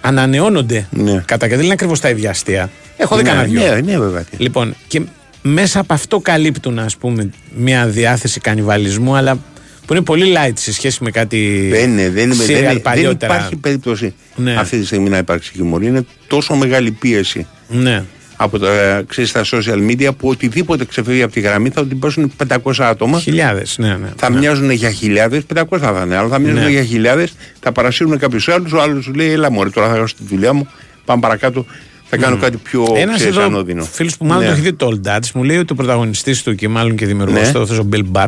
[0.01, 1.23] ανανεώνονται Ναι.
[1.25, 2.69] κατά και δεν είναι ακριβώς τα ίδια αστεία.
[2.97, 3.61] Έχω δει Ναι, κανένα δυο.
[3.73, 4.23] ναι, ναι, βέβαια.
[4.37, 5.01] Λοιπόν, και
[5.47, 9.37] μέσα από αυτό καλύπτουν, ας πούμε, μια διάθεση κανιβαλισμού, αλλά
[9.85, 12.67] που είναι πολύ light σε σχέση με κάτι Δεν, είναι, δεν, είναι, serial δεν, είναι-
[12.67, 13.33] δεν παλιότερα.
[13.35, 14.53] υπάρχει περίπτωση Ναι.
[14.55, 15.83] αυτή τη στιγμή να υπάρξει χιούμορ.
[15.83, 18.03] Είναι τόσο μεγάλη πίεση Ναι.
[18.35, 22.31] από τα, ξέρεις, τα social media που οτιδήποτε ξεφεύγει από τη γραμμή θα την πέσουν
[22.47, 23.19] 500 άτομα.
[23.19, 24.09] Χιλιάδες, ναι, ναι.
[24.15, 24.37] Θα ναι.
[24.39, 26.69] μοιάζουν για χιλιάδες, 500 θα είναι, αλλά θα μοιάζουν Ναι.
[26.69, 28.71] για χιλιάδες, θα παρασύρουν κάποιους άλλους.
[28.73, 30.67] Ο άλλος σου λέει: Έλα, Μωρή, τώρα θα κάνω τη δουλειά μου.
[31.05, 31.65] Πάμε παρακάτω,
[32.09, 33.83] θα κάνω κάτι πιο Ένα ξέρεις, εδώ ανώδυνο.
[33.83, 34.47] φίλος που μάλλον Ναι.
[34.49, 37.05] το έχει δει το Old Dutch μου λέει ότι ο πρωταγωνιστής του και μάλλον και
[37.05, 37.51] δημιουργός Ναι.
[37.51, 38.25] του, αυτός ο Bill Bart,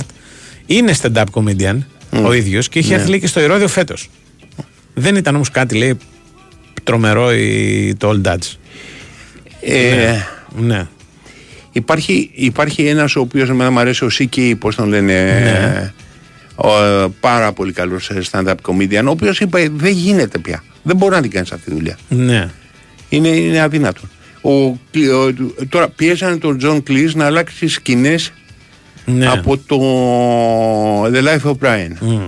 [0.65, 1.77] είναι stand-up comedian
[2.23, 2.95] ο ίδιος και είχε Ναι.
[2.95, 4.09] έρθει λέει, και στο Ηρόδιο φέτος.
[4.93, 5.97] Δεν ήταν όμως κάτι, λέει,
[6.83, 8.53] τρομερό η, το Old Dutch.
[9.61, 10.15] Ε,
[10.57, 10.87] Ναι.
[11.71, 15.13] Υπάρχει, υπάρχει ένας ο οποίος εμένα μου αρέσει, ο CK, πώς τον λένε.
[15.23, 15.93] Ναι.
[16.55, 16.69] Ο,
[17.19, 20.63] πάρα πολύ καλός stand-up comedian, ο οποίος είπε δεν γίνεται πια.
[20.83, 21.97] Δεν μπορεί να την κάνεις αυτή τη δουλειά.
[22.09, 22.49] Ναι.
[23.09, 24.01] Είναι, είναι αδύνατο.
[24.41, 24.77] Ο, ο,
[25.69, 28.31] τώρα πιέζανε τον Τζον Κλιζ να αλλάξει σκηνές
[29.05, 29.27] Ναι.
[29.27, 29.77] από το
[31.03, 32.21] The Life of Brian.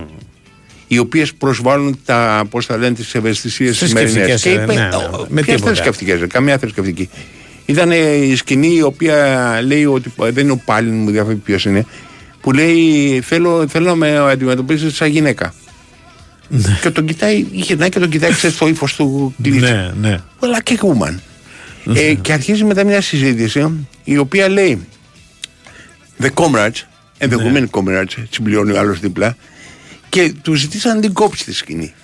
[0.86, 4.62] Οι οποίες προσβάλλουν τα, πώς θα λένε, τις ευαισθησίες Θρησκευτικές, σημερινές.
[4.62, 4.96] ε, ναι, ναι, ναι.
[5.28, 5.66] Με Ποιες τίποτα.
[5.74, 7.08] θρησκευτικές, καμία θρησκευτική.
[7.66, 11.38] Ήταν ε, η σκηνή η οποία λέει ότι ε, δεν είναι ο Πάλιν, μου διαφεύγει
[11.38, 11.86] ποιος είναι,
[12.40, 15.54] που λέει θέλω, θέλω να με αντιμετωπίσεις σαν γυναίκα.
[16.80, 19.60] Και τον κοιτάει, γυρνάει και τον κοιτάει ξέρεις, στο ύφος του κλείσει.
[19.60, 20.18] Ναι, ναι.
[20.40, 21.14] Well, like a woman.
[21.96, 24.86] ε, και αρχίζει μετά μια συζήτηση η οποία λέει
[26.22, 26.86] The comrades,
[27.18, 29.36] and the women comrades, συμπληρώνει ο άλλος δίπλα,
[30.08, 31.94] και του ζητήσαν να την κόψει της σκηνή.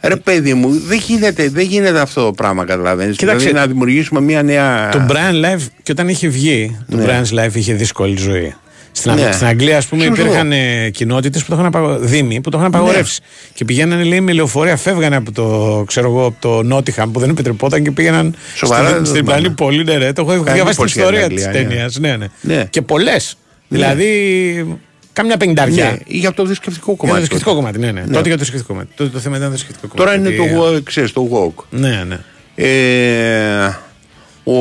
[0.00, 3.16] Ρε παιδί μου, δεν γίνεται, δεν γίνεται αυτό το πράγμα, καταλαβαίνεις.
[3.16, 4.88] Κοίταξε, δηλαδή να δημιουργήσουμε μια νέα...
[4.88, 7.04] Το Brian Live και όταν είχε βγει, το Ναι.
[7.06, 8.54] Brian's Live είχε δύσκολη ζωή.
[8.96, 9.32] Στην, Ναι.
[9.32, 10.22] στην Αγγλία, ας πούμε, Σωστό.
[10.22, 10.52] υπήρχαν
[10.90, 11.98] κοινότητες που το είχαν απαγο...
[11.98, 13.20] δήμοι που το είχαν απαγορεύσει.
[13.54, 17.30] Και πηγαίνανε, λέει, με λεωφορεία, φεύγανε από το, ξέρω εγώ, από το Νότιχαμ που δεν
[17.30, 19.54] επιτρεπόταν και πήγαιναν Σοβαρά, στην, δεν στην το Ιππανή θυμάμαι.
[19.56, 20.12] πολύ, ναι, ρε.
[20.12, 21.68] Το έχω Κάνει διαβάσει την εντύπωση ιστορία η της Αγγλία, ναι.
[21.68, 21.98] ταινίας.
[21.98, 22.26] Ναι, ναι.
[22.40, 22.66] Ναι.
[22.70, 23.36] Και πολλές.
[23.68, 24.78] Δηλαδή,
[25.12, 25.84] κάμια πενταριά.
[25.90, 27.20] Ναι, για το θρησκευτικό Για κομμάτι.
[27.20, 28.00] το θρησκευτικό κομμάτι, ναι, ναι.
[28.00, 28.06] Ναι.
[28.14, 28.88] Τότε για το θρησκευτικό κομμάτι.
[28.96, 30.10] Τότε το θέμα ήταν το θρησκευτικό κομμάτι.
[30.20, 31.64] Τώρα είναι Γιατί, το, wo- ξέρεις, το walk.
[31.70, 32.18] Ναι, ναι.
[32.54, 33.76] Ε,
[34.44, 34.52] ο,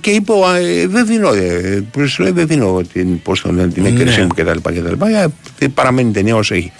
[0.00, 3.68] και είπε, ο, ε, δεν δίνω, ε, προς- λέει, δεν δίνω την, πώς το λένε,
[3.72, 4.22] την έγκρισή Ναι.
[4.24, 4.58] μου κτλ.
[4.62, 5.04] κτλ.
[5.58, 6.72] Ε, παραμένει η ταινία όσο έχει.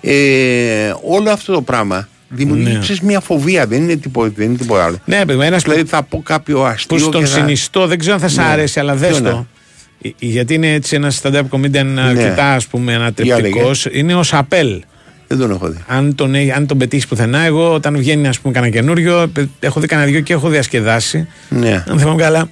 [0.00, 2.78] Ε, όλο αυτό το πράγμα δημιουργεί Ναι.
[2.78, 4.96] ξέρεις, μια φοβία, δεν είναι τίποτα, δεν είναι τίποτα άλλο.
[5.04, 7.38] Ναι, παιδί μου, ένας Δηλαδή θα πω κάποιο αστείο που στον και θα...
[7.38, 8.44] συνιστώ, δεν ξέρω αν θα σ' Ναι.
[8.44, 9.46] αρέσει, αλλά δες Ποιο το.
[10.02, 12.00] Ε, Γιατί είναι έτσι ένας stand-up comedian Ναι.
[12.00, 13.86] αρκετά ας πούμε ανατρεπτικός.
[13.92, 14.82] Είναι ο Σαπέλ.
[15.36, 15.78] Δεν τον έχω δει.
[15.86, 19.48] Αν τον, έχει- αν τον πετύχεις πουθενά, εγώ όταν βγαίνει ας πούμε κανένα καινούριο, πε-
[19.60, 21.26] έχω δει κανένα δυο και έχω διασκεδάσει.
[21.48, 21.84] Ναι.
[21.88, 22.48] Αν θυμάμαι καλά,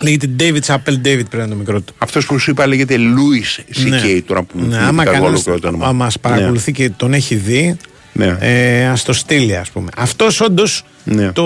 [0.00, 1.94] λέγεται David Chappell David πρέπει να είναι το μικρό του.
[1.98, 3.88] Αυτός που σου είπα λέγεται Louis C.K.
[3.90, 4.20] Ναι.
[4.20, 5.92] τώρα που Ναι, θυμήθηκα άμα εγώ κανένας ολόκληρο το όνομα.
[5.92, 7.76] μας παρακολουθεί και τον έχει δει,
[8.12, 8.36] Ναι.
[8.40, 9.88] ε, ας το στείλει ας πούμε.
[9.96, 11.32] Αυτός όντως Ναι.
[11.32, 11.44] το,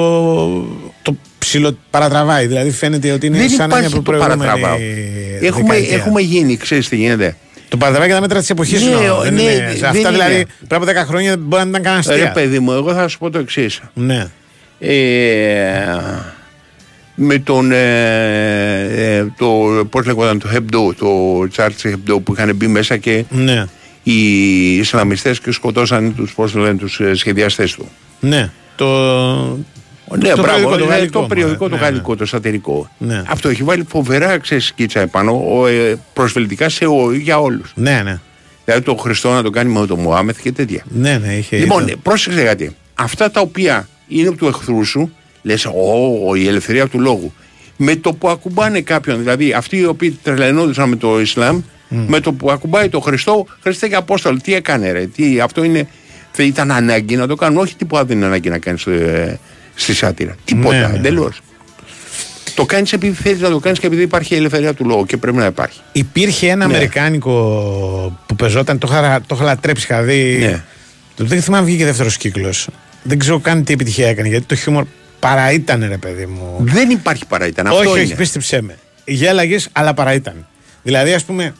[1.02, 2.46] το ψιλοπαρατραβάει.
[2.46, 4.78] Δηλαδή φαίνεται ότι είναι Δεν σαν να είναι υπάρχει από το προηγούμενη παρατραβάω.
[5.40, 5.96] Έχουμε, δεκαετία.
[5.96, 7.36] έχουμε γίνει, ξέρεις τι γίνεται.
[7.68, 9.20] Το παρατραβάει και τα μέτρα της εποχής Ναι, εννοώ.
[9.22, 10.08] Δεν ναι, είναι- δεν Αυτά είναι.
[10.10, 12.30] δηλαδή πριν από 10 χρόνια δεν μπορεί να ήταν κανένα Ρε αστεία.
[12.32, 13.80] παιδί μου, εγώ θα σου πω το εξής.
[13.94, 14.26] Ναι.
[14.78, 15.86] Ε,
[17.14, 19.46] με τον ε, ε, το,
[19.90, 21.08] πώς λέγονταν το Hebdo, το
[21.56, 23.64] Charlie Hebdo που είχαν μπει μέσα και Ναι.
[24.02, 27.88] οι Ισλαμιστές και σκοτώσαν τους, πώς το λένε, τους ε, σχεδιαστές του.
[28.20, 28.50] Ναι.
[28.76, 29.58] Το.
[30.18, 31.82] Ναι, το μπράβο, περιοδικό, το είναι γαλλικό, το περιοδικό, ναι, το ναι.
[31.82, 32.90] γαλλικό, το σατυρικό.
[32.98, 33.22] Ναι.
[33.26, 37.72] Αυτό έχει βάλει φοβερά ξέρεις, σκίτσα επάνω, ο, ε, προσφυλτικά σε, ο, για όλους.
[37.74, 38.20] Ναι, ναι.
[38.64, 40.82] Δηλαδή το Χριστό να το κάνει με τον Μωάμεθ και τέτοια.
[40.88, 41.56] Ναι, ναι, είχε.
[41.56, 42.76] Λοιπόν, ήταν- πρόσεξε κάτι.
[42.94, 47.32] Αυτά τα οποία είναι του εχθρού σου, λες, Ω, η ελευθερία του λόγου.
[47.76, 52.32] Με το που ακουμπάνε κάποιον, δηλαδή αυτοί οι οποίοι τρελαινόντουσαν με το Ισλάμ, με το
[52.32, 55.06] που ακουμπάει το Χριστό, Χριστέ και Απόστολο, τι έκανε, ρε.
[55.06, 55.88] Τι, αυτό είναι.
[56.32, 57.58] θε- Ήταν ανάγκη να το κάνουν.
[57.58, 59.38] Όχι τίποτα δεν είναι ανάγκη να κάνεις ε,
[59.78, 60.34] στη σάτυρα.
[60.44, 60.94] Τίποτα, Ναι, ναι.
[60.96, 61.40] εντελώς.
[62.54, 65.16] Το κάνεις επειδή θέλεις να το κάνεις και επειδή υπάρχει η ελευθερία του λόγου και
[65.16, 65.80] πρέπει να υπάρχει.
[65.92, 66.64] Υπήρχε ένα Ναι.
[66.74, 67.32] Αμερικάνικο
[68.26, 70.36] που παιζόταν, το είχα, το είχα λατρέψει, είχα δει.
[70.40, 70.62] Ναι.
[71.14, 72.68] Το δεν θυμάμαι βγήκε δεύτερος κύκλος.
[73.02, 74.84] Δεν ξέρω καν τι επιτυχία έκανε γιατί το χιούμορ
[75.18, 76.56] παρά ήταν, ρε παιδί μου.
[76.58, 77.66] Δεν υπάρχει παρά ήταν.
[77.66, 78.00] Αυτό όχι, είναι.
[78.00, 78.78] όχι, πίστεψέ με.
[79.04, 80.46] Γέλαγε, αλλά παρά ήταν.
[80.82, 81.54] Δηλαδή, ας πούμε,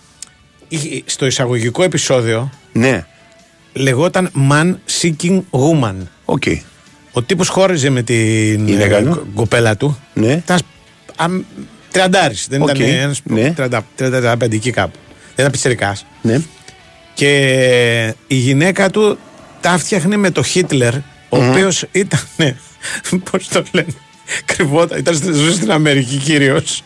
[0.69, 3.05] είχε- στο εισαγωγικό επεισόδιο Ναι,
[3.73, 5.95] λεγόταν Man Seeking Woman.
[6.25, 6.43] οκ.
[7.13, 9.11] Ο τύπος χώριζε με την Είναι ε, καλό.
[9.11, 9.99] κο- κοπέλα του.
[10.15, 10.33] Ναι.
[10.33, 10.59] Ήταν
[11.17, 11.43] αμ-
[11.91, 13.55] τριαντάρης, δεν Οκ, ήταν ένας ναι.
[13.57, 14.99] 30 35 εκεί κάπου.
[15.19, 16.07] Δεν ήταν πιτσιρικάς.
[16.23, 16.41] Ναι.
[17.15, 19.19] Και η γυναίκα του
[19.61, 20.95] τα φτιάχνε με το Χίτλερ,
[21.29, 22.21] ο οποίος ήταν.
[23.31, 23.89] Πώς το λένε.
[24.45, 26.83] Κρυβόταν, ήταν, στη- ζούσε στην Αμερική κυρίως.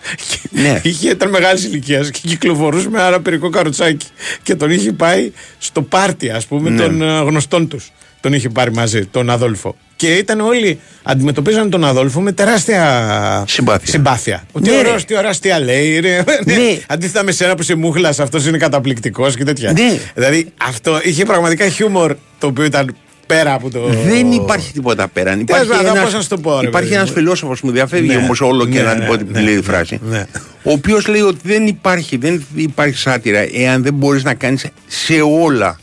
[0.50, 0.80] Ναι.
[0.82, 4.06] Είχε, ήταν μεγάλης ηλικίας και κυκλοφορούσε με ένα αναπηρικό καροτσάκι.
[4.42, 6.82] Και τον είχε πάει στο πάρτι, ας πούμε, Ναι.
[6.82, 7.92] των ε, γνωστών τους.
[8.20, 9.76] Τον είχε πάρει μαζί, τον Αδόλφο.
[10.02, 13.92] Και ήταν όλοι, αντιμετωπίζαν τον Αδόλφο με τεράστια Συμπάθεια.
[13.92, 14.44] συμπάθεια.
[14.52, 15.02] Ότι Ναι, ωραίος, ρε.
[15.06, 16.00] τι ωραία αστεία λέει.
[16.00, 16.22] Ρε.
[16.44, 16.54] Ναι.
[16.88, 19.72] Αντίθετα με σένα που είσαι μούχλας, αυτός είναι καταπληκτικός και τέτοια.
[19.72, 19.98] Ναι.
[20.14, 22.96] Δηλαδή αυτό είχε πραγματικά χιούμορ το οποίο ήταν
[23.26, 23.80] πέρα από το.
[24.06, 25.40] Δεν υπάρχει τίποτα πέραν.
[25.40, 27.14] Υπάρχει πάντων, ένας, πώς να σου το πω, ρε υπάρχει παιδί ένας μου.
[27.14, 29.40] φιλόσοφος που μου διαφεύγει Ναι, όμως όλο και ναι, να ναι, την πω την ναι,
[29.40, 30.00] πλήρη ναι, φράση.
[30.02, 30.26] ναι.
[30.62, 35.14] Ο οποίος λέει ότι δεν υπάρχει, δεν υπάρχει σάτυρα εάν δεν μπορείς να κάνεις σε
[35.42, 35.80] όλα.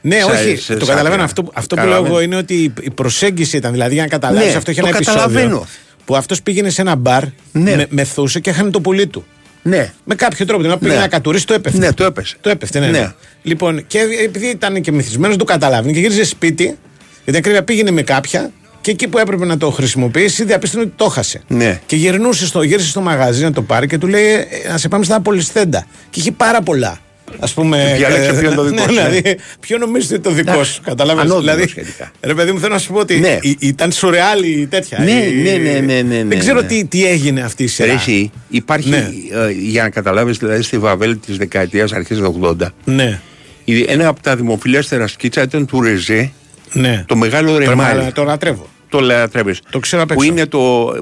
[0.00, 0.56] Ναι, σε- όχι.
[0.56, 0.86] σε το σάτυρα.
[0.86, 1.22] καταλαβαίνω.
[1.22, 2.14] Αυτό, αυτό που λέω Καταλαβαίνω.
[2.14, 3.72] εγώ είναι ότι η- η προσέγγιση ήταν.
[3.72, 5.40] Δηλαδή, για να καταλάβεις Ναι, αυτό είχε το ένα καταλαβαίνω.
[5.40, 5.66] επεισόδιο.
[6.04, 7.22] Που αυτός πήγαινε σε ένα μπαρ,
[7.52, 7.76] Ναι.
[7.76, 9.24] με, μεθούσε και έχανε το πουλί του.
[9.62, 9.92] Ναι.
[10.04, 10.62] Με κάποιο τρόπο.
[10.62, 11.04] Δηλαδή, πήγαινε Ναι.
[11.04, 11.78] να κατουρίσει, το έπεφτε.
[11.78, 12.36] Ναι, το έπεσε.
[12.40, 12.86] Το έπεφτε, ναι.
[12.86, 12.98] Ναι.
[12.98, 13.12] ναι.
[13.42, 16.78] Λοιπόν, και επειδή ήταν και μεθυσμένο, το καταλάβαινε και γύριζε σπίτι.
[17.24, 21.04] Γιατί ακρίβεια πήγαινε με κάποια και εκεί που έπρεπε να το χρησιμοποιήσει, διαπίστωνε ότι το
[21.08, 21.40] χάσε.
[21.46, 21.80] Ναι.
[21.86, 24.88] Και γυρνούσε στο, γύρισε στο μαγαζί να το πάρει και του λέει: «Ε, Να σε
[24.88, 25.86] πάμε στα απολυσθέντα.
[26.10, 26.98] Και είχε πάρα πολλά.
[27.38, 27.94] Α πούμε.
[27.96, 29.08] Διάλεξε ποιο είναι το δικό ναι, σου, ναι.
[29.08, 30.80] Δηλαδή, ποιο νομίζει ότι είναι το δικό Εντάξει, σου.
[30.84, 32.10] Κατάλαβες; ανώδυνο Δηλαδή, σχετικά.
[32.20, 33.38] ρε παιδί μου, θέλω να σου πω ότι Ναι.
[33.40, 34.98] ή- ήταν σουρεάλ η τέτοια.
[34.98, 36.66] Ναι, η- ναι, ναι, ναι, ναι, ναι, Δεν ξέρω ναι.
[36.66, 37.92] τι, τι έγινε αυτή η Ρε σειρά.
[37.92, 38.96] Εσύ, υπάρχει, Ναι.
[38.96, 42.24] ε, για να καταλάβεις, δηλαδή στη Βαβέλ της δεκαετίας αρχές του
[42.60, 43.20] 80, Ναι,
[43.64, 46.30] η- ένα από τα δημοφιλέστερα σκίτσα ήταν του Ρεζέ,
[46.72, 47.04] ναι.
[47.06, 48.02] το μεγάλο Πρέπει ρεμάλι.
[48.02, 48.68] να το λατρεύω.
[48.90, 49.60] Το λατρεύεις.
[49.70, 50.32] Το ξέρω απ' που έξω.
[50.32, 50.58] είναι το,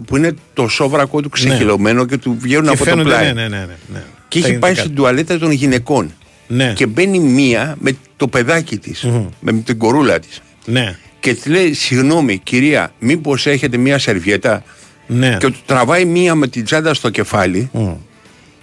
[0.07, 3.25] που είναι το σόβρακό του ξεχυλωμένο και του βγαίνουν Και από το φαίνονται, πλάι.
[3.25, 4.03] ναι, ναι, ναι, ναι, ναι.
[4.29, 4.83] Και Τα έχει πάει γενικά.
[4.83, 6.13] στην τουαλέτα των γυναικών.
[6.47, 9.07] Ναι, Και μπαίνει μία με το παιδάκι της,
[9.41, 10.41] με την κορούλα της.
[10.65, 14.63] ναι, Και της λέει, συγγνώμη κυρία, μήπως έχετε μία σερβιέτα;
[15.07, 15.37] ναι.
[15.41, 17.71] Και του τραβάει μία με την τσάντα στο κεφάλι.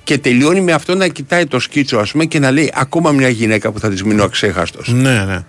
[0.03, 3.29] Και τελειώνει με αυτό να κοιτάει το σκίτσο, ας πούμε, και να λέει ακόμα μια
[3.29, 4.87] γυναίκα που θα της μείνω αξέχαστος.
[4.93, 5.43] Ναι, ναι.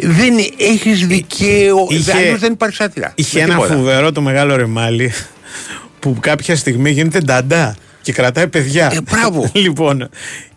[0.00, 1.86] Δεν έχεις δικαίωμα.
[1.90, 3.12] Είχε- Αλλιώς δεν υπάρχει σάτυρα.
[3.14, 3.74] Είχε Με ένα τίποτα.
[3.74, 5.12] φοβερό το μεγάλο ρεμάλι
[6.00, 8.90] που κάποια στιγμή γίνεται νταντά και κρατάει παιδιά.
[8.94, 9.50] Ε, μπράβο.
[9.64, 10.08] λοιπόν,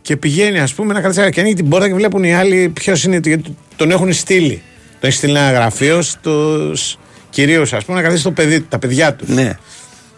[0.01, 3.03] και πηγαίνει, ας πούμε, να κρατήσει και ανοίγει την πόρτα και βλέπουν οι άλλοι ποιος
[3.03, 4.61] είναι, γιατί τον έχουν στείλει.
[4.99, 6.73] Τον έχει στείλει ένα γραφείο στου
[7.29, 9.27] κυρίως, ας πούμε, να κρατήσει το παιδί, τα παιδιά τους.
[9.27, 9.53] Ναι.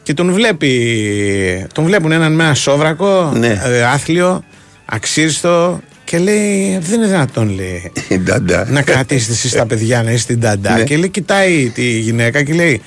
[0.03, 3.61] Και τον βλέπει, τον βλέπουν έναν με ένα σόβρακο, Ναι.
[3.63, 4.43] ε, άθλιο,
[4.85, 5.79] αξίριστο
[6.13, 8.67] και λέει, δεν είναι δυνατόν λέει Νταντά.
[8.69, 10.77] να κρατήσετε εσεί τα παιδιά να είστε την ταντά.
[10.77, 10.83] Ναι.
[10.83, 12.81] Και λέει, κοιτάει τη γυναίκα και λέει,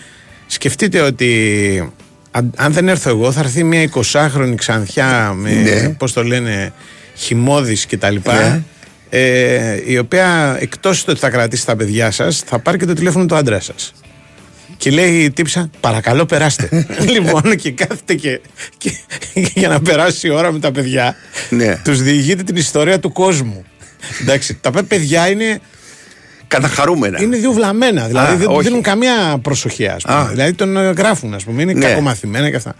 [0.47, 1.93] σκεφτείτε ότι
[2.31, 5.89] αν, αν δεν έρθω εγώ θα έρθει μια 20χρονη ξανθιά με, Ναι.
[5.89, 6.73] πώς το λένε,
[7.15, 8.35] χυμώδης και τα λοιπά.
[8.49, 8.63] Ναι.
[9.11, 12.93] Ε, η οποία εκτός του ότι θα κρατήσει τα παιδιά σας θα πάρει και το
[12.93, 13.93] τηλέφωνο του άντρας σας
[14.77, 16.87] και λέει η τύψα, παρακαλώ περάστε.
[17.15, 18.41] λοιπόν, και κάθεται και,
[18.79, 18.91] και
[19.55, 21.17] για να περάσει η ώρα με τα παιδιά,
[21.51, 21.81] Ναι.
[21.85, 23.65] τους διηγείται την ιστορία του κόσμου.
[24.21, 25.61] Εντάξει, τα παιδιά είναι
[26.49, 27.23] Καταχαρούμενα.
[27.23, 28.07] είναι δύο βλαμμένα.
[28.07, 28.63] Δηλαδή Α, δεν όχι.
[28.63, 30.17] δίνουν καμία προσοχή, ας πούμε.
[30.19, 30.25] Α.
[30.27, 31.63] Δηλαδή τον ε, γράφουν, ας πούμε.
[31.63, 31.87] Είναι Ναι.
[31.87, 32.75] κακομαθημένα και αυτά.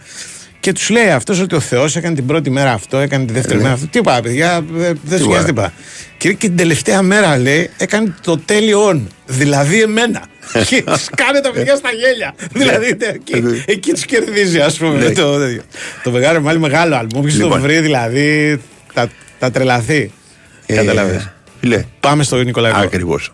[0.59, 3.59] Και τους λέει αυτός ότι ο Θεός έκανε την πρώτη μέρα αυτό, έκανε τη δεύτερη
[3.61, 3.87] μέρα αυτό.
[3.87, 5.27] Τι είπα, παιδιά, ε, δεν σου Τίποτα.
[5.27, 5.73] νοιάζει τίποτα.
[6.17, 8.99] Και, και την τελευταία μέρα λέει έκανε το τέλειο on.
[9.25, 10.23] Δηλαδή εμένα.
[10.51, 12.33] Και σκάνε τα παιδιά στα γέλια.
[12.53, 13.63] δηλαδή τε- εκεί, Ναι.
[13.65, 14.97] εκεί τους κερδίζει, ας πούμε.
[14.97, 15.11] Ναι.
[15.11, 15.61] το, τέτοιο.
[16.03, 17.19] το μεγάλο, μάλλον μεγάλο άλμπομ.
[17.19, 17.61] Όποιος το Λοιπόν.
[17.61, 18.59] βρει, δηλαδή
[18.93, 20.11] θα, θα τρελαθεί.
[20.65, 21.29] Ε, Καταλαβες.
[21.59, 22.79] Φίλε, Πάμε στο Νικολαϊκό.
[22.79, 23.33] ακριβώς.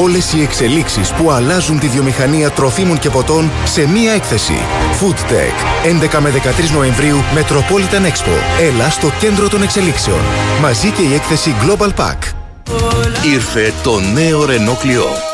[0.00, 4.56] Όλες οι εξελίξεις που αλλάζουν τη βιομηχανία τροφίμων και ποτών σε μία έκθεση.
[5.00, 5.86] Food Tech.
[6.16, 8.60] 11 με 13 Νοεμβρίου Metropolitan Expo.
[8.60, 10.20] Έλα στο κέντρο των εξελίξεων.
[10.60, 12.18] Μαζί και η έκθεση Global Pack.
[13.34, 15.33] Ήρθε το νέο Renault Clio.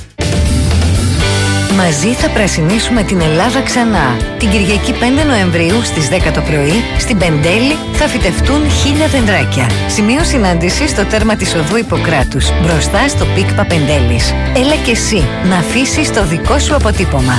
[1.75, 4.17] Μαζί θα πρασινίσουμε την Ελλάδα ξανά.
[4.37, 9.69] Την Κυριακή 5 Νοεμβρίου στις 10 το πρωί, στην Πεντέλη θα φυτευτούν χίλια δεντράκια.
[9.87, 14.33] Σημείο συνάντησης στο τέρμα της οδού Ιπποκράτους, μπροστά στο ΠΙΚΠΑ Πεντέλης.
[14.55, 17.33] Έλα και εσύ να αφήσεις το δικό σου αποτύπωμα.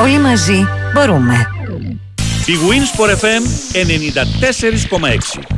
[0.00, 1.46] Όλοι μαζί μπορούμε.
[2.46, 5.57] Η Wins for FM 94,6.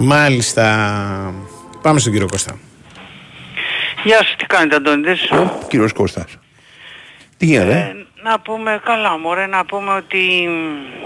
[0.00, 1.34] Μάλιστα.
[1.82, 2.58] Πάμε στον κύριο Κώστα.
[4.04, 5.32] Γεια σας, τι κάνετε Αντώνητες;
[5.68, 6.38] Κύριος Κώστας.
[7.36, 10.48] Τι γίνεται, ε; Ε, να πούμε καλά μωρέ, να πούμε ότι...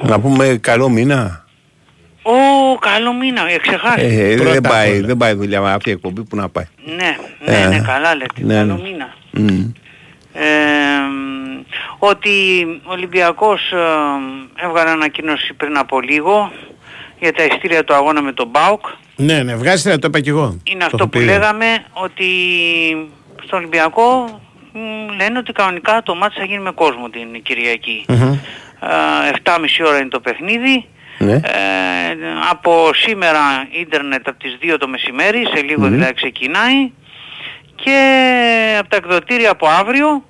[0.03, 1.45] να πούμε καλό μήνα;
[2.23, 2.33] Ω,
[2.79, 4.05] καλό μήνα, ε, ξεχάσει.
[4.05, 5.07] Ε, Πρώτα δεν, απ' πάει, όλα.
[5.07, 6.65] δεν πάει δουλειά με αυτή η εκπομπή που να πάει.
[6.85, 7.17] Ναι,
[7.47, 8.83] ναι, Ε, ναι, καλά λέτε, ναι, καλό ναι.
[8.83, 9.15] μήνα.
[9.31, 9.71] Μμ.
[10.35, 10.43] Ε,
[11.11, 11.61] μ,
[11.99, 12.31] ότι
[12.85, 16.53] ο Ολυμπιακός ε, έβγαλε ανακοίνωση πριν από λίγο
[17.23, 18.87] για τα ειστήρια του αγώνα με τον ΠΑΟΚ.
[19.17, 20.61] Ναι, ναι, βγάζει το είπα και εγώ.
[20.65, 21.25] Είναι Το αυτό έχω που πει.
[21.25, 22.27] λέγαμε ότι
[23.47, 24.41] στο Ολυμπιακό
[24.73, 24.79] μ,
[25.17, 28.05] λένε ότι κανονικά το ματς θα γίνει με κόσμο την Κυριακή.
[28.09, 28.33] Μμμ.
[28.33, 30.87] Ε, 7.30 ώρα είναι το παιχνίδι.
[31.19, 31.33] Ναι.
[31.33, 31.41] Ε,
[32.51, 36.91] από σήμερα ίντερνετ από τις 2 το μεσημέρι, σε λίγο δηλαδή ξεκινάει.
[37.75, 37.97] Και
[38.79, 40.25] από τα εκδοτήρια από αύριο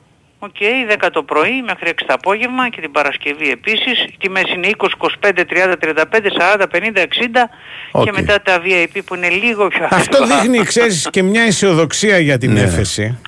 [0.44, 0.56] Οκ,
[1.04, 4.02] 10 το πρωί μέχρι 6 το απόγευμα και την Παρασκευή επίσης.
[4.04, 7.48] Οι τιμές είναι 20, 25, 30, 35, 40, 50, 60
[7.92, 8.04] Οκ.
[8.04, 10.40] και μετά τα VIP που είναι λίγο πιο Αυτό ακριβά.
[10.40, 13.18] δείχνει, ξέρεις, και μια αισιοδοξία για την έφεση.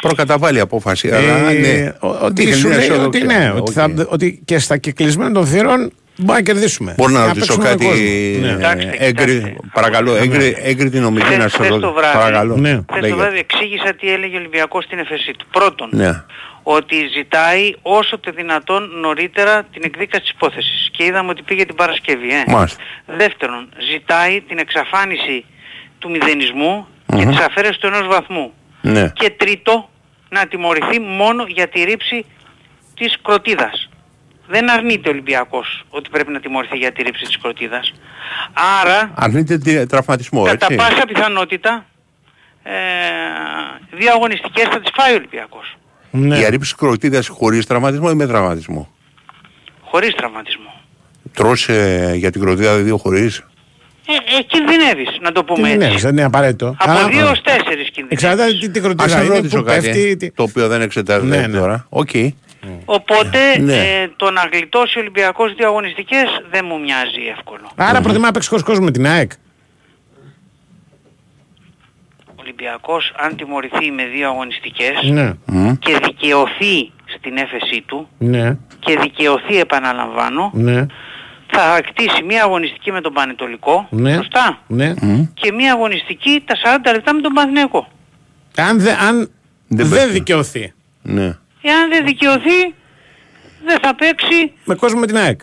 [0.00, 1.10] Προκαταβάλει απόφαση.
[1.10, 1.92] αλλά Ε, ναι.
[2.00, 3.24] ο- Ότι Δείχνει σου μια λέει ότι, αισιοδοξία.
[3.38, 3.70] ναι, ότι, Οκ.
[3.72, 6.94] θα, ότι και στα κεκλεισμένα των θυρών μπορεί να κερδίσουμε.
[6.96, 7.84] Μπορώ να Και ρωτήσω παίξουμε με κάτι.
[7.84, 8.46] κόσμο.
[8.46, 8.54] Ναι.
[8.54, 12.56] Κοιτάξτε, έγκρι- Παρακαλώ, έγκρι- έγκριτη νομική Χθες- να χθες σας το βράδυ, Παρακαλώ.
[12.56, 12.68] Ναι.
[12.70, 13.14] χθες το Λέγε.
[13.14, 15.46] βράδυ εξήγησα τι έλεγε ο Ολυμπιακός στην έφεσή του.
[15.50, 16.22] Πρώτον, Ναι.
[16.62, 20.88] ότι ζητάει όσο το δυνατόν νωρίτερα την εκδίκαση της υπόθεσης.
[20.92, 22.30] Και είδαμε ότι πήγε την Παρασκευή.
[22.30, 22.44] Ε.
[22.52, 22.82] Μάλιστα.
[23.06, 25.44] Δεύτερον, ζητάει την εξαφάνιση
[25.98, 27.30] του μηδενισμού και Μμμ.
[27.30, 28.52] της αφαίρεσης του ενός βαθμού.
[28.80, 29.12] Ναι.
[29.14, 29.88] Και τρίτο,
[30.28, 32.24] να τιμωρηθεί μόνο για τη ρήψη
[32.94, 33.88] της κροτίδας.
[34.48, 37.92] Δεν αρνείται ο Ολυμπιακός ότι πρέπει να τιμωρηθεί για τη ρήψη της κροτίδας.
[38.82, 40.76] Άρα, Αρνείται τι- τραυματισμό, κατά έτσι.
[40.76, 41.84] πάσα πιθανότητα,
[42.62, 42.70] ε,
[43.96, 45.76] δύο αγωνιστικές θα τις φάει ο Ολυμπιακός.
[46.10, 46.38] Ναι.
[46.38, 48.88] Η αρρήψη κροτίδας χωρίς τραυματισμό ή με τραυματισμό;
[49.80, 50.72] Χωρίς τραυματισμό.
[51.32, 53.38] Τρως ε, για την κροτίδα δύο χωρίς;
[54.08, 55.98] Ε, ε, κινδυνεύεις, να το Τι πούμε είναι, έτσι.
[56.00, 56.74] δεν είναι απαραίτητο.
[56.78, 58.10] Από Αλλά- δύο ως τέσσερις κινδυνεύεις.
[58.10, 60.16] Εξαρτάται τι, τι Ας κροτίδα σας είναι, ρωτήσω που κάτι, πέφτει.
[60.16, 61.58] τι- το οποίο δεν εξετάζεται Ναι, ναι.
[61.58, 61.86] τώρα.
[61.88, 62.10] Οκ.
[62.84, 63.76] Οπότε Ναι.
[63.76, 67.70] ε, το να γλιτώσει ο Ολυμπιακός δύο αγωνιστικές δεν μου μοιάζει εύκολο.
[67.76, 69.30] Άρα προτιμά να παίξει χωρίς κόσμο με την ΑΕΚ.
[72.26, 75.32] Ο Ολυμπιακός αν τιμωρηθεί με δύο αγωνιστικές Ναι.
[75.78, 78.56] και δικαιωθεί στην έφεσή του Ναι.
[78.78, 80.86] και δικαιωθεί επαναλαμβάνω Ναι.
[81.50, 84.14] θα κτίσει μία αγωνιστική με τον Πανετολικό Ναι.
[84.14, 84.94] σωστά Ναι.
[85.34, 87.88] και μία αγωνιστική τα 40 λεπτά με τον Παναθηναϊκό.
[88.56, 89.30] Αν, δε, αν
[89.68, 90.10] δεν, παίζει.
[90.12, 91.38] δικαιωθεί Ναι.
[91.62, 92.74] Εάν δεν δικαιωθεί
[93.66, 95.40] δεν θα παίξει με κόσμο με την ΑΕΚ.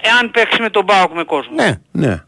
[0.00, 1.54] εάν παίξει με τον Μπάουκ με κόσμο.
[1.54, 1.74] Ναι.
[1.90, 2.22] Ναι.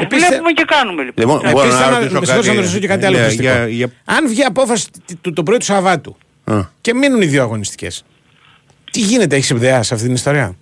[0.00, 1.24] Ε, βλέπουμε και κάνουμε λοιπόν.
[1.28, 2.48] Λοιπόν, μπορώ Επίσης, να θα- ρωτήσω με συγχωρείτε κάτι.
[2.48, 3.52] να ρωτήσω και κάτι άλλο Ναι, ουσιαστικό.
[3.52, 6.60] για- για- Αν βγει απόφαση τ- του- το πρωί του Σαββάτου Α.
[6.80, 8.04] και μείνουν οι δύο αγωνιστικές,
[8.90, 10.56] τι γίνεται, έχεις ιδέα σε αυτή την ιστορία;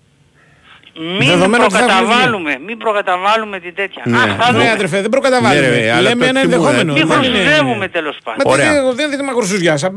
[0.99, 4.03] Μην Δεδομένου ότι θα έχουν προκαταβάλουμε, μην προκαταβάλουμε την τέτοια.
[4.07, 4.17] Ναι.
[4.17, 4.71] Α, θα Ναι, δούμε.
[4.71, 5.69] αδερφέ, δεν προκαταβάλουμε.
[5.69, 6.93] Ναι, ρε, αλλά Λέμε το ένα τι μου- ενδεχόμενο.
[6.93, 8.43] Μην Δεν είναι- χρησιμεύουμε τέλος πάντων.
[8.47, 8.73] Μα Ωραία.
[8.73, 9.85] δεν δεν είναι θέμα χρυσουζιάς.
[9.85, 9.91] Α, α,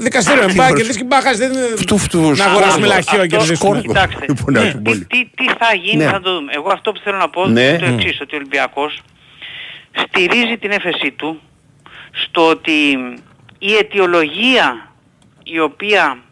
[0.00, 0.52] Δικαστήριο είναι.
[0.52, 1.38] Μπα, κερδίσεις και μπα, χάσεις.
[1.38, 2.86] Δεν είναι Φτου, φτου, να αγοράσουμε σκόρδο.
[2.86, 3.80] λαχείο και Αυτό- κερδίσουμε.
[3.80, 4.90] Κοιτάξτε, Λοιπόν, να σου πω.
[4.90, 6.10] τι, τι, τι θα γίνει Ναι.
[6.10, 6.52] θα το δούμε.
[6.54, 7.60] Εγώ αυτό που θέλω να πω Ναι.
[7.60, 9.00] είναι το εξής, ότι ο Ολυμπιακός
[10.04, 11.40] στηρίζει την έφεσή του
[12.24, 12.78] στο ότι
[13.58, 14.90] η αιτιολογία
[15.42, 16.25] η οποία ε,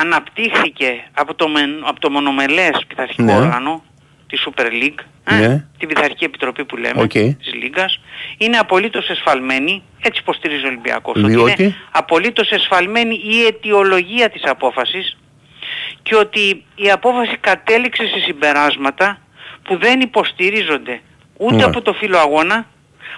[0.00, 3.36] αναπτύχθηκε από το, μεν- από το μονομελές πειθαρχικό Ναι.
[3.36, 3.82] όργανο,
[4.26, 5.64] της Super League, ε, Ναι.
[5.78, 7.08] την πειθαρχική επιτροπή που λέμε, Οκ.
[7.10, 8.00] της Λίγκας,
[8.38, 14.42] είναι απολύτως εσφαλμένη, έτσι υποστηρίζει ο Ολυμπιακός, ότι Διότι; είναι απολύτως εσφαλμένη η αιτιολογία της
[14.44, 15.16] απόφασης
[16.02, 19.18] και ότι η απόφαση κατέληξε σε συμπεράσματα
[19.62, 21.00] που δεν υποστηρίζονται
[21.36, 21.62] ούτε Ναι.
[21.64, 22.66] από το φύλλο αγώνα,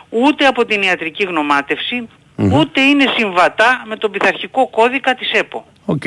[0.09, 5.67] ούτε από την ιατρική γνωμάτευση, ούτε είναι συμβατά με τον πειθαρχικό κώδικα της ΕΠΟ.
[5.85, 6.03] Οκ.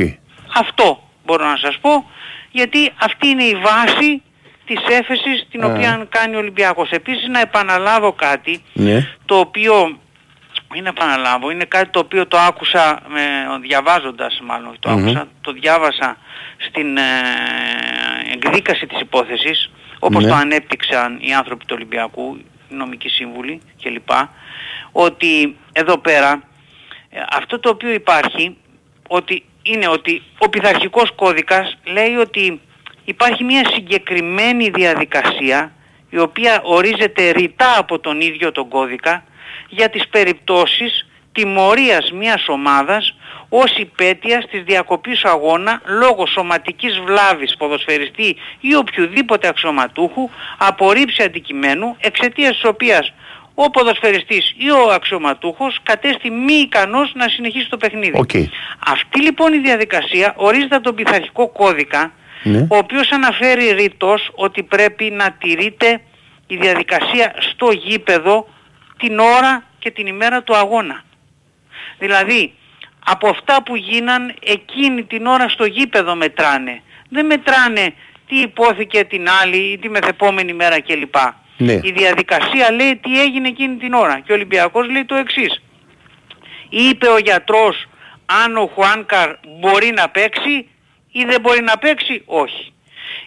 [0.56, 2.10] Αυτό μπορώ να σας πω,
[2.52, 4.22] γιατί αυτή είναι η βάση
[4.66, 5.68] της έφεσης την Α.
[5.68, 6.90] οποία κάνει ο Ολυμπιακός.
[6.92, 9.08] Επίσης να επαναλάβω κάτι, Ναι.
[9.26, 10.00] το οποίο
[10.74, 13.22] μην επαναλάβω, είναι κάτι το οποίο το άκουσα με,
[13.62, 14.98] διαβάζοντας μάλλον, το Μμμ.
[15.00, 16.18] άκουσα, το διάβασα
[16.58, 17.02] στην ε,
[18.34, 20.30] εκδίκαση της υπόθεσης, όπως Ναι.
[20.30, 22.36] το ανέπτυξαν οι άνθρωποι του Ολυμπιακού,
[22.70, 24.10] οι νομικοί σύμβουλοι κλπ.
[24.92, 26.42] Ότι εδώ πέρα
[27.10, 28.58] ε, αυτό το οποίο υπάρχει
[29.08, 32.62] ότι είναι ότι ο πειθαρχικός κώδικας λέει ότι
[33.06, 35.72] υπάρχει μια συγκεκριμένη διαδικασία
[36.10, 39.24] η οποία ορίζεται ρητά από τον ίδιο τον κώδικα
[39.70, 43.16] για τις περιπτώσεις τιμωρίας μιας ομάδας
[43.50, 51.96] ως υπέτειας της διακοπής αγώνα λόγω σωματικής βλάβης ποδοσφαιριστή ή οποιοδήποτε αξιωματούχου από ρίψη αντικειμένου
[52.00, 53.14] εξαιτίας της οποίας
[53.64, 58.18] ο ποδοσφαιριστής ή ο αξιωματούχος κατέστη μη ικανός να συνεχίσει το παιχνίδι.
[58.20, 58.32] Οκ.
[58.88, 62.12] Αυτή λοιπόν η διαδικασία ορίζεται από τον πειθαρχικό κώδικα
[62.44, 62.68] Ναι.
[62.70, 66.02] ο οποίος αναφέρει ρητώς ότι πρέπει να τηρείται
[66.48, 68.48] η διαδικασία στο γήπεδο
[68.98, 71.04] την ώρα και την ημέρα του αγώνα.
[71.98, 72.54] Δηλαδή,
[73.06, 76.82] από αυτά που γίναν εκείνη την ώρα στο γήπεδο μετράνε.
[77.10, 77.94] Δεν μετράνε
[78.28, 81.16] τι υπόθηκε την άλλη ή τη μεθεπόμενη μέρα κλπ.
[81.60, 81.80] Ναι.
[81.84, 85.62] Η διαδικασία λέει τι έγινε εκείνη την ώρα και ο Ολυμπιακός λέει το εξής.
[86.70, 87.88] Είπε ο γιατρός
[88.44, 90.70] αν ο Χουάνκαρ μπορεί να παίξει
[91.12, 92.74] ή δεν μπορεί να παίξει, όχι.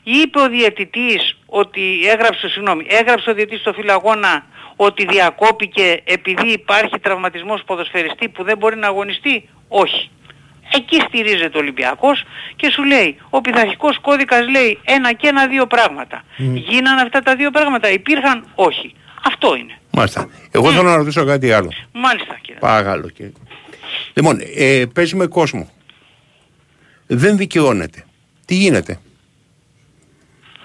[0.02, 6.98] Είπε ο διαιτητής ότι έγραψε, συγγνώμη, έγραψε ο διαιτητής στο φιλαγώνα ότι διακόπηκε επειδή υπάρχει
[7.00, 10.10] τραυματισμός ποδοσφαιριστή που δεν μπορεί να αγωνιστεί, όχι.
[10.74, 12.24] Εκεί στηρίζεται ο Ολυμπιακός
[12.56, 16.24] και σου λέει, ο πειθαρχικός κώδικας λέει ένα και ένα δύο πράγματα.
[16.36, 18.94] Γίνανε αυτά τα δύο πράγματα, υπήρχαν, όχι.
[19.24, 19.78] Αυτό είναι.
[19.90, 20.28] Μάλιστα.
[20.50, 21.72] Εγώ θέλω να ρωτήσω κάτι άλλο.
[21.92, 22.60] Μάλιστα κύριε.
[22.60, 23.08] Παρακαλώ.
[23.08, 23.32] κύριε.
[24.14, 25.70] Λοιπόν, ε, παίζει με κόσμο.
[27.06, 28.04] δεν δικαιώνεται.
[28.44, 29.00] Τι γίνεται;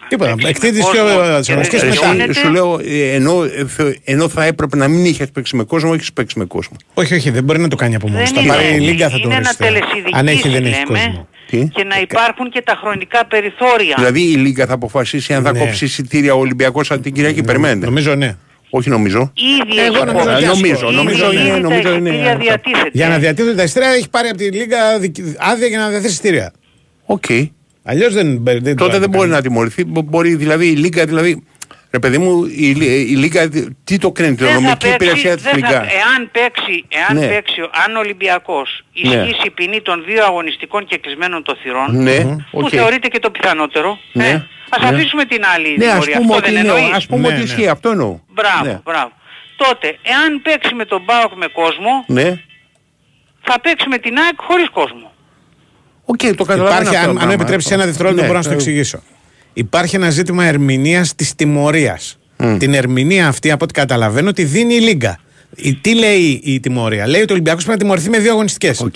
[0.10, 0.36] Τίποτα.
[0.48, 2.02] Εκτείνει κόσμο και ο και αγωνιστέ δεν μετά.
[2.02, 2.34] δικαιώνεται.
[2.34, 3.66] Σου λέω, ε, ενώ, ε,
[4.04, 6.76] ενώ θα έπρεπε να μην είχες παίξει με κόσμο, έχεις παίξει με κόσμο.
[6.94, 8.32] Όχι, όχι, δεν μπορεί να το κάνει από μόνος.
[8.32, 8.54] Δεν Θα είναι.
[8.54, 10.10] πάρει η Λίγκα θα το είναι ένα οριστεί.
[10.14, 11.28] Αν έχει, δεν έχει λέμε, κόσμο.
[11.74, 13.94] και να υπάρχουν και τα χρονικά περιθώρια.
[13.98, 15.60] Δηλαδή η Λίγκα θα αποφασίσει αν θα Ναι.
[15.60, 17.44] κόψει εισιτήρια ο Ολυμπιακός αν την Κυριακή.
[17.44, 17.86] Περιμένετε.
[17.86, 18.36] Νομίζω ναι.
[18.70, 19.32] Όχι νομίζω.
[19.36, 20.46] Ήδη Εγώ έχει νομίζω κόψει.
[20.46, 22.44] ότι νομίζω, Ήδη νομίζω ήδη είναι, τα νομίζω είναι εισιτήρια αυτό.
[22.44, 22.90] διατίθεται.
[22.94, 26.12] Για να διατίθεται τα εισιτήρια έχει πάρει από τη Λίγκα δικ- άδεια για να διαθέσει
[26.14, 26.52] εισιτήρια.
[27.06, 27.24] Οκ.
[27.90, 29.32] Αλλιώς δεν, δεν το Τότε δεν μπορεί κάνει.
[29.36, 29.86] να τιμωρηθεί.
[29.86, 31.44] Μπο- Μπορεί δηλαδή η Λίγκα, δηλαδή.
[31.92, 33.50] Ρε παιδί μου, η, Λί- η Λίγκα
[33.84, 36.86] τι το κρίνει, την Δεν θα νομική παίξει- υπηρεσία της δεν θα- Λίγκας; Εάν παίξει,
[37.02, 37.28] εάν Ναι.
[37.28, 39.14] παίξει, αν ο Ολυμπιακός Ναι.
[39.16, 42.20] ισχύσει η ποινή των δύο αγωνιστικών και κλεισμένων των θυρών, Ναι,
[42.52, 42.68] που οκ.
[42.72, 44.88] θεωρείται και το πιθανότερο, Ναι, ε, ας ναι.
[44.96, 46.18] αφήσουμε την άλλη Ναι, ας τιμωρία.
[46.18, 46.96] πούμε Αυτό ότι, δεν είναι, εννοείς.
[46.96, 47.44] ας πούμε Ναι, ότι ναι.
[47.44, 47.68] ισχύει.
[47.68, 48.20] Αυτό εννοώ.
[48.28, 48.80] Μπράβο, Ναι.
[48.84, 49.12] μπράβο.
[49.56, 52.28] Τότε, εάν παίξει με τον ΠΑΟΚ με κόσμο, Ναι.
[53.42, 55.12] θα παίξει με την ΑΕΚ χωρίς κόσμο.
[56.10, 56.80] Οκ, το καταλαβαίνω.
[56.80, 57.34] Υπάρχει, αυτό αν, το αν πράγμα.
[57.34, 59.04] επιτρέψεις ένα δευτερόλεπτο, Ναι, μπορώ να σου το ε, εξηγήσω.
[59.54, 62.18] Υπάρχει ένα ζήτημα ερμηνείας της τιμωρίας.
[62.58, 65.20] Την ερμηνεία αυτή, από ό,τι καταλαβαίνω, τη δίνει η Λίγκα.
[65.56, 68.80] Η- Τι λέει η τιμωρία, Λέει ότι ο Ολυμπιακός πρέπει να τιμωρηθεί με δύο αγωνιστικές.
[68.82, 68.94] Οκ.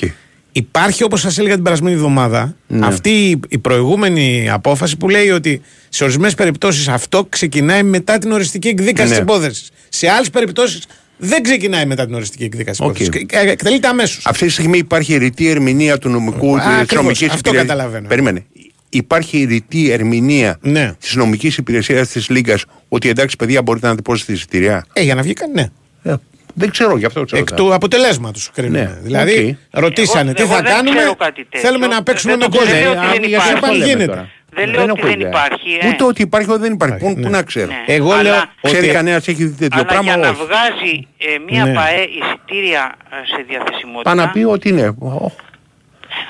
[0.52, 2.86] Υπάρχει, όπως σας έλεγα την περασμένη εβδομάδα, Ναι.
[2.86, 8.32] αυτή η, η προηγούμενη απόφαση που λέει ότι σε ορισμένες περιπτώσεις αυτό ξεκινάει μετά την
[8.32, 9.14] οριστική εκδίκαση Ναι.
[9.14, 9.70] της υπόθεσης.
[9.90, 10.86] Σε άλλες περιπτώσεις
[11.24, 13.00] δεν ξεκινάει μετά την οριστική εκδίκαση τη Οκ.
[13.00, 13.26] υπόθεσης.
[13.52, 14.26] Εκτελείται αμέσως.
[14.26, 16.94] Αυτή τη στιγμή υπάρχει ρητή ερμηνεία του νομικού Α, της ακριβώς.
[17.04, 17.62] νομική Αυτό υπηρεσία.
[17.62, 18.08] καταλαβαίνω.
[18.08, 18.46] Περίμενε.
[18.90, 20.94] Υπάρχει ρητή ερμηνεία Ναι.
[21.00, 24.86] της νομικής υπηρεσίας της Λίγκας ότι εντάξει, παιδιά, μπορείτε να τυπώσετε εισιτήρια.
[24.94, 25.72] Ε, για να βγει κανένα.
[26.02, 26.12] Ναι.
[26.12, 26.16] Ε,
[26.54, 27.42] δεν ξέρω, γι' αυτό ξέρω.
[27.42, 28.80] Εκ του αποτελέσματος κρίνουμε.
[28.80, 31.60] Ναι, Δηλαδή, ρωτήσανε Εγώ- τι εγώ θα δεν κάνουμε; ξέρω κάτι τέτοιο.
[31.70, 32.74] Θέλουμε να παίξουμε Δεν με το κόσμο.
[32.74, 33.54] ξέρω ότι Ε, δεν γιατί υπάρχει.
[33.58, 34.30] είπαν λέμε γίνεται.
[34.56, 34.66] Τώρα.
[34.66, 35.30] Δεν λέω ότι έχω δεν ιδέα.
[35.30, 35.88] υπάρχει, ε.
[35.88, 36.98] Ούτε ότι υπάρχει, ούτε δεν υπάρχει.
[36.98, 37.22] Πού, ναι.
[37.22, 37.68] πού να ξέρω.
[37.68, 37.94] Ναι.
[37.94, 38.94] Εγώ Αλλά- λέω Ξέρει ότι.
[38.96, 40.04] κανένας έχει δει τέτοιο Αλλά πράγμα.
[40.04, 40.40] για να όχι.
[40.46, 41.74] βγάζει ε, μία Ναι.
[41.74, 44.96] ΠαΕ εισιτήρια ε, σε διαθεσιμότητα, Πάει να πει ότι είναι.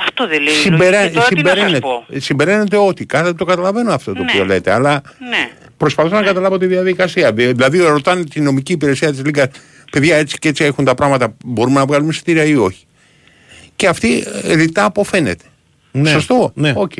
[0.08, 1.14] αυτό δεν λέει η Συμπερά- λογική.
[1.14, 3.06] Τώρα τι να σας συμπεραίνεται, πω; συμπεραίνεται ότι.
[3.06, 4.32] Κάθε το καταλαβαίνω αυτό το Ναι.
[4.32, 4.72] οποίο λέτε.
[4.72, 5.50] Αλλά Ναι.
[5.78, 7.32] προσπαθώ να καταλάβω τη διαδικασία.
[7.34, 9.50] Δηλαδή, ρωτάνε τη νομική υπηρεσία της Λίγκας,
[9.92, 12.86] παιδιά έτσι και έτσι έχουν τα πράγματα, μπορούμε να βγάλουμε εισιτήρια ή όχι;
[13.76, 15.44] Και αυτή ε, ρητά αποφαίνεται.
[15.92, 16.10] Ναι.
[16.10, 16.74] Σωστό; Ναι.
[16.76, 16.92] Οκ.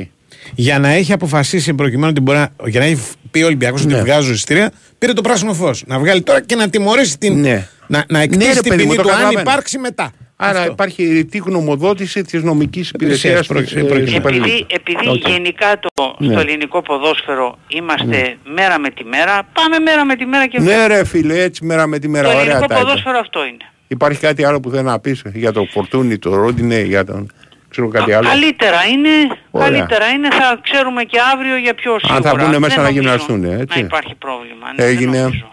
[0.56, 3.94] Για να έχει αποφασίσει προκειμένου ότι μπορεί να, για να έχει πει ο Ολυμπιακός ότι
[3.94, 4.02] Ναι.
[4.02, 5.84] βγάζω εισιτήρια, πήρε το πράσινο φως.
[5.88, 7.40] Να βγάλει τώρα και να τιμωρήσει την.
[7.40, 7.68] Ναι.
[7.88, 9.42] Να, να Ναι, εκτίσει ρε την παιδί μου, ποινή το του αν καταλαβαίνω.
[9.50, 10.12] υπάρξει μετά.
[10.36, 10.72] Άρα Αυτό.
[10.72, 14.28] υπάρχει ρητή γνωμοδότηση της νομικής υπηρεσία Υπηρεσίας, προ- της προκειμένου.
[14.28, 15.28] Επειδή, επειδή Οκ.
[15.30, 16.32] γενικά το, Ναι.
[16.32, 20.88] στο ελληνικό ποδόσφαιρο είμαστε μέρα με τη μέρα, πάμε μέρα με τη μέρα και Ναι,
[20.88, 22.24] ρε φίλε, έτσι μέρα με τη μέρα.
[22.24, 22.84] το Ωραία ελληνικό τα είπες.
[22.86, 23.66] ποδόσφαιρο αυτό είναι.
[23.88, 27.32] Υπάρχει κάτι άλλο που δεν να πεις για τον Φορτούνη, τον Ροντινέι, για τον.
[27.72, 28.28] Ξέρω κάτι άλλο.
[28.28, 29.10] Καλύτερα είναι,
[29.52, 29.68] Ωραία.
[29.70, 32.16] καλύτερα είναι, θα ξέρουμε και αύριο για πιο σίγουρα.
[32.18, 33.80] Αν θα μπουν Δεν μέσα να νομίζω γυμναστούν, έτσι.
[33.80, 34.66] Να υπάρχει πρόβλημα.
[34.76, 35.12] Ναι, Έγινε.
[35.12, 35.50] Δεν νομίζω.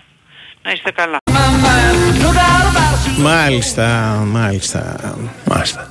[0.62, 1.19] Να είστε καλά.
[3.19, 3.87] Μάλιστα,
[4.27, 4.97] μάλιστα.
[5.45, 5.91] Μάλιστα.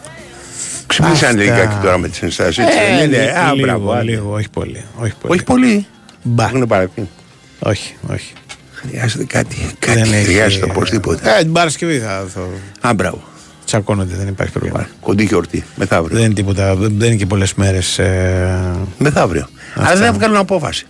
[0.88, 1.42] Ξυπνήσαν Αυτά.
[1.42, 2.58] λιγάκι τώρα με τις ενστάσεις.
[2.58, 4.04] έτσι, Ε, δεν είναι; λι- Α, λίγο, μπράβο, άντε.
[4.04, 4.86] λίγο, όχι πολύ.
[4.98, 5.34] Όχι πολύ.
[5.34, 5.86] Όχι πολύ.
[6.22, 6.44] Μπα.
[6.44, 7.10] Έχουν παραπεί.
[7.60, 8.34] Όχι, όχι.
[8.74, 9.56] Χρειάζεται κάτι.
[9.80, 11.36] Κάτι Δεν έχει- χρειάζεται οπωσδήποτε.
[11.38, 12.42] Ε, την Παρασκευή θα το
[12.88, 13.24] Α, μπράβο.
[13.68, 14.88] Τσακώνονται, δεν υπάρχει πρόβλημα.
[15.02, 15.64] Κοντή γιορτή.
[15.76, 16.16] Μεθαύριο.
[16.18, 18.00] Δεν είναι τίποτα, δεν δεν είναι και πολλές μέρες.
[18.98, 19.48] Μεθαύριο.
[19.76, 20.86] Αλλά δεν θα βγάλουν απόφαση.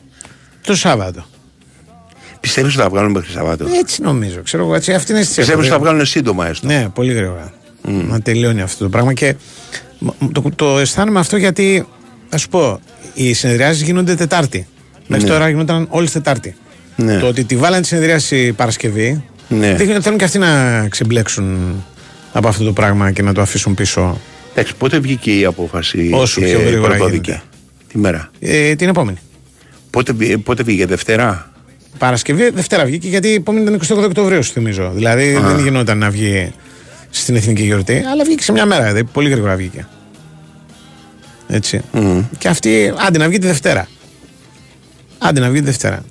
[0.61, 1.25] Το Σάββατο.
[2.39, 3.65] Πιστεύεις ότι θα βγάλουν μέχρι Σαββάτο.
[3.79, 4.41] Έτσι νομίζω.
[4.43, 5.39] Ξέρω εγώ, έτσι, αυτή είναι η αίσθηση.
[5.39, 7.53] Πιστεύεις ότι θα βγάλουν σύντομα έστω; Ναι, πολύ γρήγορα.
[7.81, 9.13] Να τελειώνει αυτό το πράγμα.
[9.13, 9.35] Και
[9.99, 11.87] μ- το, το αισθάνομαι αυτό γιατί,
[12.29, 12.79] ας σου πω,
[13.13, 14.67] οι συνεδριάσεις γίνονται Τετάρτη.
[15.07, 15.31] Μέχρι Ναι.
[15.31, 16.55] τώρα γινόταν όλες Τετάρτη.
[16.95, 17.17] Ναι.
[17.19, 19.73] Το ότι τη βάλανε τη συνεδρίαση Παρασκευή, Ναι.
[19.73, 21.57] δείχνει ότι θέλουν και αυτοί να ξεμπλέξουν
[22.37, 24.19] από αυτό το πράγμα και να το αφήσουν πίσω
[24.51, 27.45] Εντάξει, πότε βγήκε η απόφαση Όσο πιο γρήγορα πρωτοδική; γίνεται.
[27.87, 28.29] Τι μέρα.
[28.39, 29.17] ε, την επόμενη.
[29.89, 31.51] Πότε, βγή- πότε βγήκε, Δευτέρα;
[31.97, 34.91] Παρασκευή, Δευτέρα βγήκε γιατί η επόμενη ήταν 28 Οκτωβρίου, σου θυμίζω.
[34.93, 36.53] Δηλαδή δεν γινόταν να βγει
[37.09, 38.81] στην εθνική γιορτή, αλλά βγήκε σε μια μέρα.
[38.81, 39.87] Δηλαδή, πολύ γρήγορα βγήκε.
[41.47, 41.81] Έτσι.
[42.37, 43.87] Και αυτή, άντε να βγει τη Δευτέρα.
[45.17, 46.03] Άντε να βγει τη Δευτέρα.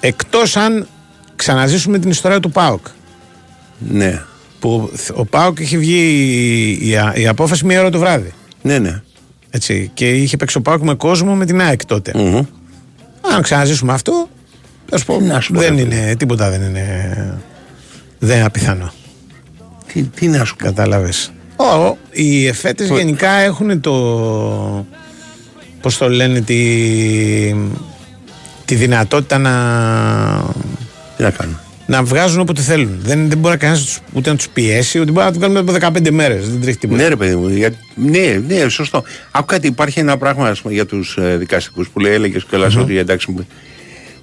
[0.00, 0.86] Εκτός αν
[1.36, 2.86] ξαναζήσουμε την ιστορία του ΠΑΟΚ.
[3.78, 4.22] Ναι.
[4.58, 5.98] Που ο ΠΑΟΚ είχε βγει
[6.80, 8.32] η, η, η απόφαση μία ώρα το βράδυ.
[8.62, 9.02] Ναι, ναι.
[9.50, 9.90] Έτσι.
[9.94, 12.12] Και είχε παίξει ο ΠΑΟΚ με κόσμο με την ΑΕΚ τότε.
[12.14, 12.40] Μμμ.
[13.34, 14.28] Αν ξαναζήσουμε αυτό,
[14.88, 17.38] θα σου πω, να σου πω, δεν ρε είναι, τίποτα δεν είναι,
[18.18, 18.92] δεν είναι απιθανό.
[19.92, 20.64] Τι, τι να σου πω.
[20.64, 21.32] Κατάλαβες.
[21.56, 24.86] Ω, οι εφέτες γενικά έχουν το,
[25.80, 27.54] πώς το λένε, τη,
[28.64, 29.52] τη δυνατότητα να,
[31.16, 31.60] Τι να κάνω.
[31.88, 32.98] Να βγάζουν όποτε θέλουν.
[33.00, 36.10] Δεν, δεν μπορεί κανένας ούτε να τους πιέσει, ούτε μπορεί να τους κάνουμε από 15
[36.10, 36.50] μέρες.
[36.50, 37.02] Δεν τρέχει τίποτα.
[37.02, 37.48] Ναι, ρε παιδί μου.
[37.48, 37.72] Για...
[37.94, 39.02] Ναι, ναι, σωστό.
[39.30, 42.72] Άκου κάτι, υπάρχει ένα πράγμα ας πούμε, για τους ε, δικαστικούς που λέει, έλεγες κιόλα
[42.78, 43.46] ότι εντάξει, μου,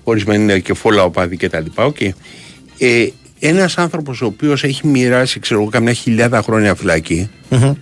[0.04, 1.92] ορισμένοι είναι και φόλα οπαδοί και τα λοιπά.
[1.92, 2.10] Okay.
[2.78, 3.08] Ε,
[3.40, 7.74] ένας άνθρωπος ο οποίος έχει μοιράσει, ξέρω εγώ, καμιά χιλιάδα χρόνια φυλακή, Μμμ.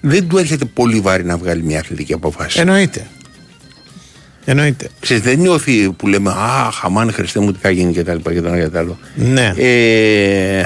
[0.00, 2.60] δεν του έρχεται πολύ βάρη να βγάλει μια αθλητική απόφαση.
[2.60, 3.06] Εννοείται.
[4.44, 4.88] Εννοείται.
[5.00, 8.32] Ξέρεις, δεν νιώθει που λέμε Α, χαμάν, Χριστέ μου, τι θα γίνει και τα λοιπά
[8.32, 8.98] και το ένα και το άλλο.
[9.14, 9.52] Ναι.
[9.56, 10.64] Ε,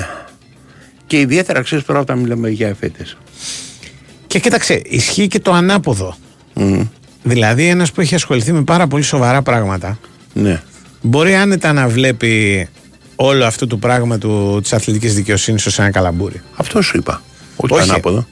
[1.06, 3.16] και ιδιαίτερα ξέρεις τώρα όταν μιλάμε για εφέτες.
[4.26, 6.16] Και κοίταξε, ισχύει και το ανάποδο.
[7.22, 9.98] Δηλαδή, ένας που έχει ασχοληθεί με πάρα πολύ σοβαρά πράγματα,
[10.32, 10.62] Ναι.
[11.02, 12.68] μπορεί άνετα να βλέπει
[13.16, 16.42] όλο αυτό το πράγμα του, της αθλητικής δικαιοσύνης ως ένα καλαμπούρι.
[16.56, 17.22] Αυτό σου είπα.
[17.56, 17.90] Όχι, το Όχι.
[17.90, 18.26] ανάποδο.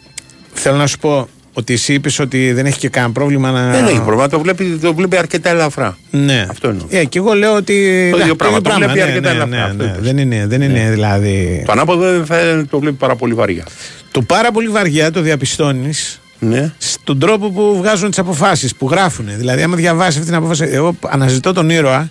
[0.53, 1.29] Θέλω να σου πω
[1.59, 3.71] ότι εσύ είπες ότι δεν έχει και κανένα πρόβλημα να.
[3.71, 5.99] Δεν έχει πρόβλημα, το βλέπει, το βλέπει αρκετά ελαφρά.
[6.11, 6.47] Ναι.
[6.51, 6.87] Αυτό εννοώ.
[6.91, 8.09] Ε, και εγώ λέω ότι.
[8.11, 9.91] Το ίδιο Ναι, πράγμα, το βλέπει ναι, αρκετά ναι, ελαφρά, ναι, αυτό ναι.
[9.91, 10.03] είπες.
[10.05, 11.63] Δεν είναι, δεν είναι δηλαδή.
[11.67, 13.65] Το ανάποδο δεν θα το βλέπει πάρα πολύ βαριά.
[14.11, 16.73] Το πάρα πολύ βαριά το διαπιστώνεις Ναι.
[16.79, 19.27] στον τρόπο που βγάζουν τις αποφάσεις, που γράφουν.
[19.37, 22.11] Δηλαδή, άμα διαβάσει αυτή την απόφαση, εγώ αναζητώ τον ήρωα,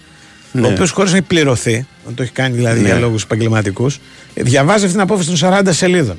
[0.51, 0.67] Ναι.
[0.67, 2.85] ο οποίος χωρίς να έχει πληρωθεί, να το έχει κάνει δηλαδή Ναι.
[2.88, 3.99] για λόγους επαγγελματικούς,
[4.34, 6.17] διαβάζει αυτή την απόφαση των 40 σελίδων.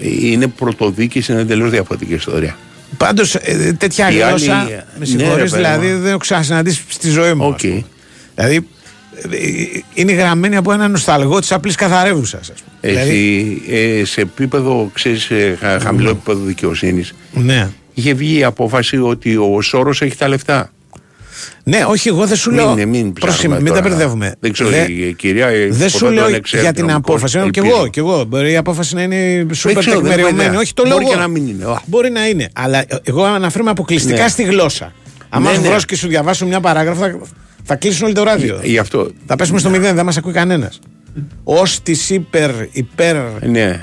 [0.00, 2.56] Είναι πρωτοδίκηση, είναι εντελώς διαφορετική ιστορία.
[2.96, 3.36] Πάντως,
[3.78, 5.98] τέτοια Η άλλη- γλώσσα, Ναι, με ρε, συγχωρείς, παιδί δηλαδή μου.
[6.00, 7.46] δεν έχω ξανασυναντήσει στη ζωή μου.
[7.46, 7.54] Οκ.
[7.54, 7.84] ας πούμε.
[8.34, 8.66] Δηλαδή,
[9.30, 12.52] ε, είναι γραμμένη από ένα νοσταλγό της απλής καθαρεύουσας.
[12.80, 13.62] Δηλαδή, Εσύ,
[14.00, 17.68] ε, σε επίπεδο, ξέρεις, ε, χα- χαμηλό επίπεδο δικαιοσύνης, ναι.
[17.94, 20.70] είχε βγει η απόφαση ότι ο Σόρος έχει τα λεφτά.
[21.68, 22.74] Ναι, όχι, εγώ δεν σου Μην- λέω.
[22.74, 23.80] μην ψάχνουμε Πρόσεχε, μην τα τώρα.
[23.88, 24.34] μπερδεύουμε.
[24.40, 25.46] Δεν ξέρω, Δε- η κυρία.
[25.46, 27.38] ε, Δεν σου ποτέ λέω δεν εξέρει για την νομικό, απόφαση.
[27.38, 27.66] Και ελπίζω.
[27.76, 28.24] εγώ, και εγώ.
[28.24, 30.48] Μπορεί η απόφαση να είναι σούπερ ξέρω, δεν έχω τεκμηριωμένη.
[30.48, 30.58] ιδέα.
[30.60, 30.92] Όχι, το λέω.
[30.92, 31.12] Μπορεί εγώ.
[31.14, 31.64] και να μην είναι.
[31.64, 31.80] Α.
[31.86, 32.48] Μπορεί να είναι.
[32.54, 34.28] Αλλά ε, εγώ αναφέρομαι αποκλειστικά Ναι.
[34.28, 34.92] στη γλώσσα.
[35.28, 35.68] Αν Ναι, ναι, ναι.
[35.68, 37.18] βρω και σου διαβάσω μια παράγραφο, θα,
[37.64, 38.60] θα κλείσουν όλο το ράδιο.
[38.62, 39.10] Γι' αυτό.
[39.26, 40.78] Θα πέσουμε στο μηδέν, δεν μας ακούει κανένας.
[41.44, 43.16] Ω της υπερ, υπερ,
[43.48, 43.80] Ναι.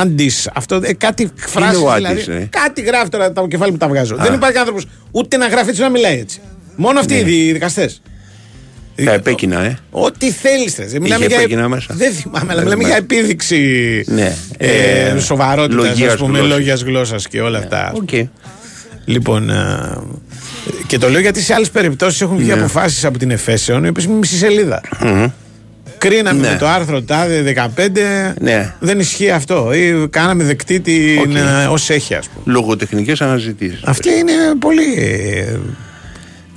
[0.00, 2.06] άντι, αυτό, ε, κάτι φράσεις ο δηλαδή.
[2.06, 4.16] άντις, ε; Κάτι γράφει τώρα το κεφάλι μου τα βγάζω.
[4.16, 6.40] Δεν υπάρχει άνθρωπος ούτε να γράφει έτσι να μιλάει έτσι.
[6.76, 7.30] Μόνο αυτοί Ναι.
[7.30, 8.02] οι δικαστές.
[9.04, 9.78] Τα επέκεινα, ε.
[9.90, 10.76] Ό,τι θέλεις.
[11.00, 11.36] Μιλάμε Είχε για.
[11.36, 11.94] επέκεινα μέσα.
[11.94, 12.88] Δεν θυμάμαι, αλλά Δεν μιλάμε θυμάμαι.
[12.88, 14.34] για επίδειξη Ναι.
[14.58, 16.56] ε, Ε, σοβαρότητας, λόγιας ας πούμε, γλώσσας.
[16.58, 17.92] λόγιας γλώσσας και όλα αυτά.
[17.94, 18.08] Οκ.
[19.04, 19.96] Λοιπόν, ε,
[20.86, 22.52] και το λέω γιατί σε άλλες περιπτώσεις έχουν βγει Ναι.
[22.52, 24.80] αποφάσεις από την Εφέσεων, οι οποίες είναι μισή σελίδα.
[25.04, 25.26] Μμμ.
[25.98, 26.48] Κρίναμε Ναι.
[26.50, 28.74] με το άρθρο τάδε 15, Ναι.
[28.80, 29.72] δεν ισχύει αυτό.
[29.72, 31.34] Ή κάναμε δεκτή την Οκ.
[31.34, 32.54] ε, ως έχει, ας πούμε.
[32.56, 33.80] Λογοτεχνικές αναζητήσεις.
[33.84, 34.84] Αυτή είναι πολύ.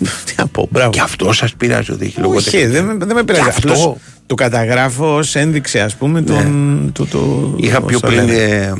[0.01, 0.89] Ε, Τι να πω, μπράβο.
[0.89, 2.65] Και αυτό σας πειράζει ότι έχει Όχι, λογοτεχνική.
[2.65, 3.43] δεν, με- δεν με πειράζει.
[3.43, 3.71] Και αυτό.
[3.71, 3.95] Απλώς
[4.26, 6.89] το καταγράφω ως ένδειξη, ας πούμε, τον.
[6.93, 8.26] του- του- Είχα πώς πιο το πριν.
[8.26, 8.34] λένε.
[8.34, 8.73] Ε,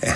[0.00, 0.10] ε,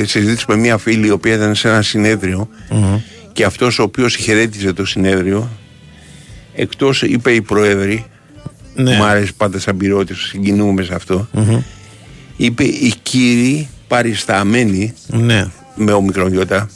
[0.00, 2.96] ε, συζήτηση με μια φίλη η οποία ήταν σε ένα συνέδριο Μμμ.
[3.32, 5.48] και αυτός ο οποίος χαιρέτιζε το συνέδριο
[6.54, 8.04] εκτός είπε η Προέδρη
[8.74, 8.96] Ναι.
[8.96, 11.60] μου άρεσε πάντα σαν πυρότης συγκινούμε σε αυτό Μμμ.
[12.36, 15.46] είπε οι κύριοι παρισταμένοι Ναι.
[15.74, 16.68] με ομικρονιώτα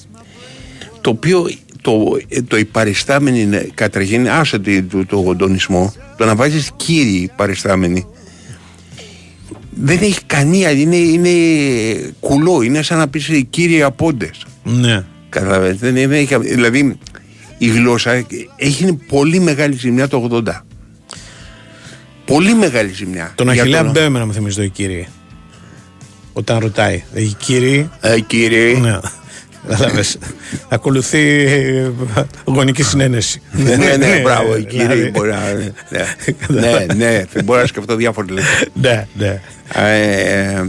[1.09, 1.51] το οποίο
[1.83, 6.71] το, ε, το οι παριστάμενοι είναι καταρχήν άσε το, το, το γοντονισμό το να βάζεις
[6.77, 8.07] κύριοι παριστάμενοι
[9.71, 11.31] δεν έχει καμία είναι, είναι
[12.21, 15.05] κουλό είναι σαν να πεις οι κύριοι απόντες Ναι.
[15.29, 16.99] Καταλαβαίνετε, δεν, δεν έχει, δηλαδή
[17.59, 18.27] η γλώσσα
[18.57, 20.61] έχει πολύ μεγάλη ζημιά το 80
[22.25, 25.07] πολύ μεγάλη ζημιά Τον Για Αχιλέα τον- Μπέμενα μου θυμίζει το η κύριε.
[26.33, 27.03] Όταν ρωτάει.
[27.15, 27.89] Έχει κύριε.
[28.01, 28.99] Ε, κύριε Ναι.
[29.69, 30.19] Κατάλαβες.
[30.69, 31.91] Ακολουθεί ε,
[32.45, 33.43] γονική συνένεση.
[33.51, 34.87] ναι, ναι, ναι, μπράβο, η δηλαδή.
[34.95, 35.39] κύριε μπορεί να.
[36.49, 38.51] Ναι, ναι, ναι, θα μπορώ να σκεφτώ διάφορα λεπτά.
[38.73, 39.41] Ναι, ναι.
[39.75, 40.65] Ε,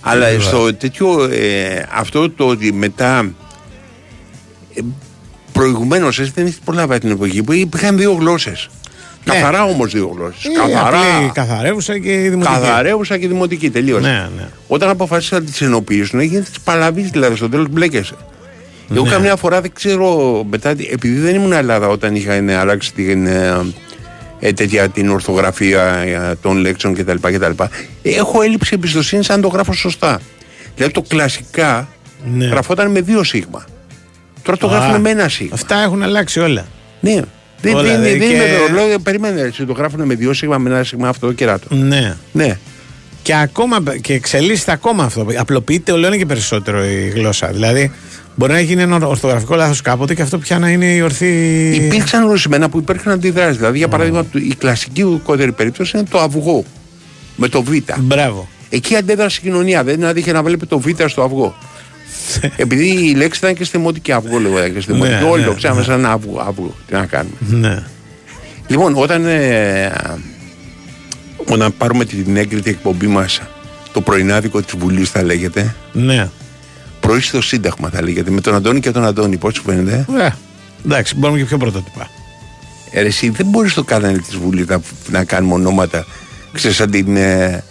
[0.00, 3.34] αλλά στο τέτοιο, ε, αυτό το ότι μετά.
[4.74, 4.80] Ε,
[5.52, 8.68] Προηγουμένως δεν έχεις προλάβει την εποχή που υπήρχαν δύο γλώσσες.
[9.24, 10.44] Καθαρά όμως δύο γλώσσες.
[10.44, 10.98] Είναι Καθαρά.
[10.98, 12.52] απλή καθαρεύουσα και η δημοτική.
[12.60, 14.00] Καθαρέουσα και δημοτική τελείω.
[14.00, 14.48] Ναι, ναι.
[14.66, 18.14] Όταν αποφασίσαν να τις ενοποιήσουν, έγινε της παλαβής, δηλαδή στο τέλος μπλέκεσαι.
[18.92, 19.10] Εγώ Ναι.
[19.10, 23.60] καμιά φορά δεν ξέρω, μετά, επειδή δεν ήμουν Ελλάδα όταν είχαν αλλάξει την, ε,
[24.40, 27.16] ε, τέτοια, την ορθογραφία ε, των λέξεων κτλ.
[27.20, 27.62] κτλ.
[28.02, 30.20] Έχω έλλειψη εμπιστοσύνης αν το γράφω σωστά.
[30.74, 31.88] Δηλαδή το κλασικά
[32.34, 32.46] Ναι.
[32.46, 33.64] γραφόταν με δύο σίγμα.
[34.42, 35.54] Τώρα το Α, γράφουν με ένα σίγμα.
[35.54, 36.64] Αυτά έχουν αλλάξει όλα.
[37.00, 37.20] Ναι.
[37.64, 40.58] Δεν, Όλα, δεν, δηλαδή, δεν και- είναι ρολόγιο, περίμενε έτσι, το γράφουν με δύο σίγμα,
[40.58, 41.74] με ένα σίγμα αυτό κεράτο.
[41.74, 42.16] Ναι.
[42.32, 42.58] Ναι.
[43.22, 45.26] Και ακόμα και εξελίσσεται ακόμα αυτό.
[45.36, 47.46] Απλοποιείται όλο ένα και περισσότερο η γλώσσα.
[47.52, 47.90] Δηλαδή,
[48.34, 51.70] μπορεί να γίνει ένα ορθογραφικό λάθος κάποτε και αυτό πια να είναι η ορθή.
[51.74, 53.56] Υπήρξαν ορισμένα που υπήρχαν αντιδράσεις.
[53.56, 56.64] Δηλαδή, για παράδειγμα, το- η κλασική κότερη περίπτωση είναι το αυγό.
[57.36, 57.70] Με το Β.
[57.98, 58.48] Μπράβο.
[58.70, 59.84] Εκεί αντέδρασε η κοινωνία.
[59.84, 61.56] Δεν άδειχε να βλέπει το Β στο αυγό.
[62.56, 65.22] Επειδή η λέξη ήταν και στη δημοτική αυγό, λέγονταν και στη δημοτική.
[65.22, 65.86] Ναι, Όλοι ναι, το ξέραμε ναι.
[65.86, 66.74] σαν αυγό, αυγό.
[66.86, 67.36] Τι να κάνουμε.
[67.38, 67.82] Ναι.
[68.66, 69.92] Λοιπόν, όταν, ε,
[71.44, 73.40] όταν πάρουμε την έγκριτη εκπομπή μας,
[73.92, 75.74] το πρωινάδικο της Βουλής θα λέγεται.
[75.92, 76.28] Ναι.
[77.00, 78.30] Πρωί στο Σύνταγμα θα λέγεται.
[78.30, 80.28] Με τον Αντώνη και τον Αντώνη, πώς σου φαίνεται; Ε,
[80.84, 82.10] εντάξει, μπορούμε και πιο πρωτότυπα.
[82.90, 84.80] Ε, ρε, εσύ δεν μπορείς στο κανάλι της Βουλής να,
[85.10, 86.06] να κάνουμε ονόματα.
[86.52, 87.64] Ξέρεις, σαν την, ε,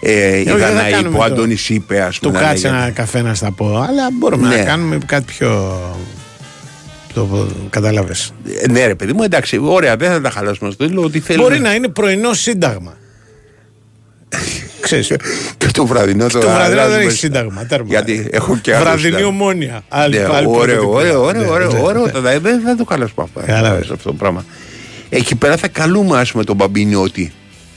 [0.00, 2.40] Ε, η δεν θα Δανάη κάνουμε που ο το- Αντώνης είπε, ας Του πούμε.
[2.40, 2.82] να κάτσε λέγεται.
[2.82, 3.66] ένα καφέ να στα πω.
[3.76, 4.56] Αλλά μπορούμε Ναι.
[4.56, 5.80] να κάνουμε κάτι πιο.
[7.14, 8.14] Το κατάλαβε.
[8.62, 11.02] Ε, Ναι, ρε παιδί μου, εντάξει, ωραία, δεν θα τα χαλάσουμε στο τέλο.
[11.02, 11.48] Ότι θέλουμε.
[11.48, 12.96] Μπορεί να είναι πρωινό σύνταγμα.
[14.80, 15.12] Ξέρεις,
[15.58, 17.64] Και το βραδινό το το βραδινό δεν αλλάζουμε έχει στο- σύνταγμα.
[17.66, 17.86] Τέρμα.
[17.88, 19.26] Γιατί έχω και άλλο Βραδινή σύνταγμα.
[19.28, 19.80] ομόνια.
[19.88, 20.88] Άλλη, Ναι, άλλη ωραίο, πρωτοτυπία.
[20.88, 22.04] ωραίο, ωραίο, Ναι, ωραίο, ναι, ωραίο.
[22.06, 22.20] ναι.
[22.20, 23.40] Δεν δεν θα το καλάσουμε αυτό.
[23.40, 23.90] Κατάλαβες.
[23.90, 24.44] αυτό το πράγμα.
[25.08, 27.32] Εκεί πέρα θα καλούμε, ας πούμε, τον Μπαμπινιώτη.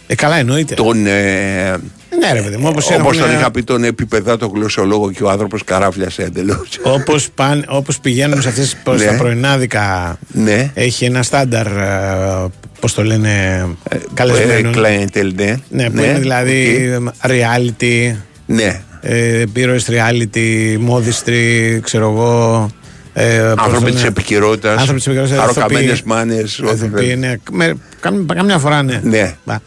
[0.07, 0.73] Ε, καλά, εννοείται.
[0.75, 1.77] Τον, ε,
[2.19, 5.63] Ναι, ρε παιδί μου, όπως όπως τον είχα πει τον επίπεδάτο γλωσσολόγο και ο άνθρωπος
[5.63, 6.79] καράφλιασε εντελώς.
[6.83, 9.05] Όπως, παν, όπως πηγαίνουν σε αυτές προς Ναι.
[9.05, 10.71] τα πρωινάδικα Ναι.
[10.73, 12.47] έχει ένα στάνταρ ε,
[12.79, 13.65] πώς το λένε
[14.13, 15.55] καλεσμένων Ε, clientele, ναι.
[15.69, 16.89] ναι, που είναι δηλαδή
[17.21, 18.15] reality
[18.45, 18.81] Ναι.
[19.01, 22.69] ε, ήρωες reality μόδιστροι ξέρω εγώ
[23.13, 26.03] ε, πώς το Άνθρωποι της λένε, επικαιρότητας, άνθρωποι της επικαιρότητας χαροκαμένες ηθοποιοί.
[26.05, 27.19] μάνες, ό,τι Ηθοποιοί, θέλεις.
[27.19, 29.33] ναι, με, κάμ- καμιά φορά ναι, Ναι.
[29.45, 29.57] Μπα.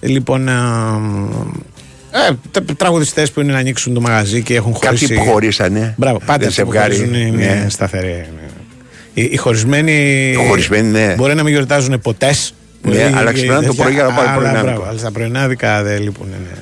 [0.00, 0.48] λοιπόν
[2.28, 5.20] ε, ε, τε- τραγουδιστές που είναι να ανοίξουν το μαγαζί και έχουν Κάποιοι χωρίσει που
[5.30, 5.94] χωρίσανε.
[5.96, 7.66] Μπράβο, πάντα Δεν αυτοί που ζευγάρι, χωρίζουν είναι ναι.
[7.68, 8.06] σταθεροί.
[8.08, 8.24] ναι.
[9.14, 9.92] Οι, οι χωρισμένοι.
[10.30, 11.14] Οι χωρισμένοι, ναι.
[11.16, 12.54] Μπορεί να μην γιορτάζουν ποτές.
[12.82, 14.64] Ναι, αλλά ξυπνάνε το πρωί για να πάρουν πρωινάδικο.
[14.64, 16.26] Μπράβο, αλλά στα πρωινάδικα δεν λείπουν.
[16.26, 16.58] Είναι,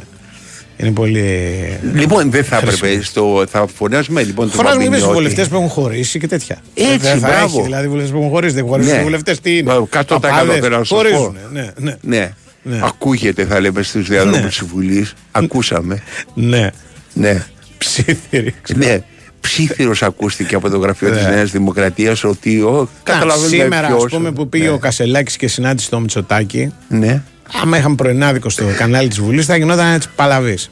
[0.77, 1.49] είναι πολύ.
[1.95, 2.79] Λοιπόν, δεν θα Χρήσιμο.
[2.85, 3.05] έπρεπε.
[3.05, 5.15] Στο, θα φωνάζουμε λοιπόν τον Φωνάζουμε εμείς τους Μπαμπινιώτη.
[5.35, 6.59] βουλευτές που έχουν χωρίσει και τέτοια.
[6.75, 7.45] Έτσι, δεν θα μπράβο.
[7.59, 8.55] έχει δηλαδή βουλευτές που έχουν χωρίσει.
[8.55, 9.01] Δεν χωρίσουν Ναι.
[9.01, 9.63] οι βουλευτές τι είναι.
[9.63, 10.97] Μπράβο, 100% Παπάδες, θέλω να σας πω.
[10.97, 11.37] χωρίζουν.
[11.53, 11.95] Ναι, ναι.
[12.01, 12.31] Ναι.
[12.67, 12.81] Ναι.
[12.85, 14.49] Ακούγεται, θα λέμε, στους διαδρόμους Ναι.
[14.49, 15.15] της Βουλής.
[15.31, 16.03] Ακούσαμε.
[16.35, 16.71] ναι.
[17.13, 17.45] Ναι.
[17.79, 18.55] Ψήθυρη.
[18.77, 18.99] ναι.
[19.41, 21.17] Ψήθυρο ακούστηκε από το γραφείο Ναι.
[21.17, 22.89] τη Νέας Δημοκρατίας ότι ο.
[23.03, 24.05] Καταλαβαίνουμε Σήμερα, ποιος.
[24.05, 27.23] ας πούμε, που πήγε ο Κασελάκης και συνάντησε το Μητσοτάκι, Ναι.
[27.63, 30.71] άμα είχαμε πρωινάδικο στο κανάλι της Βουλής, θα γινόταν έτσι παλαβής.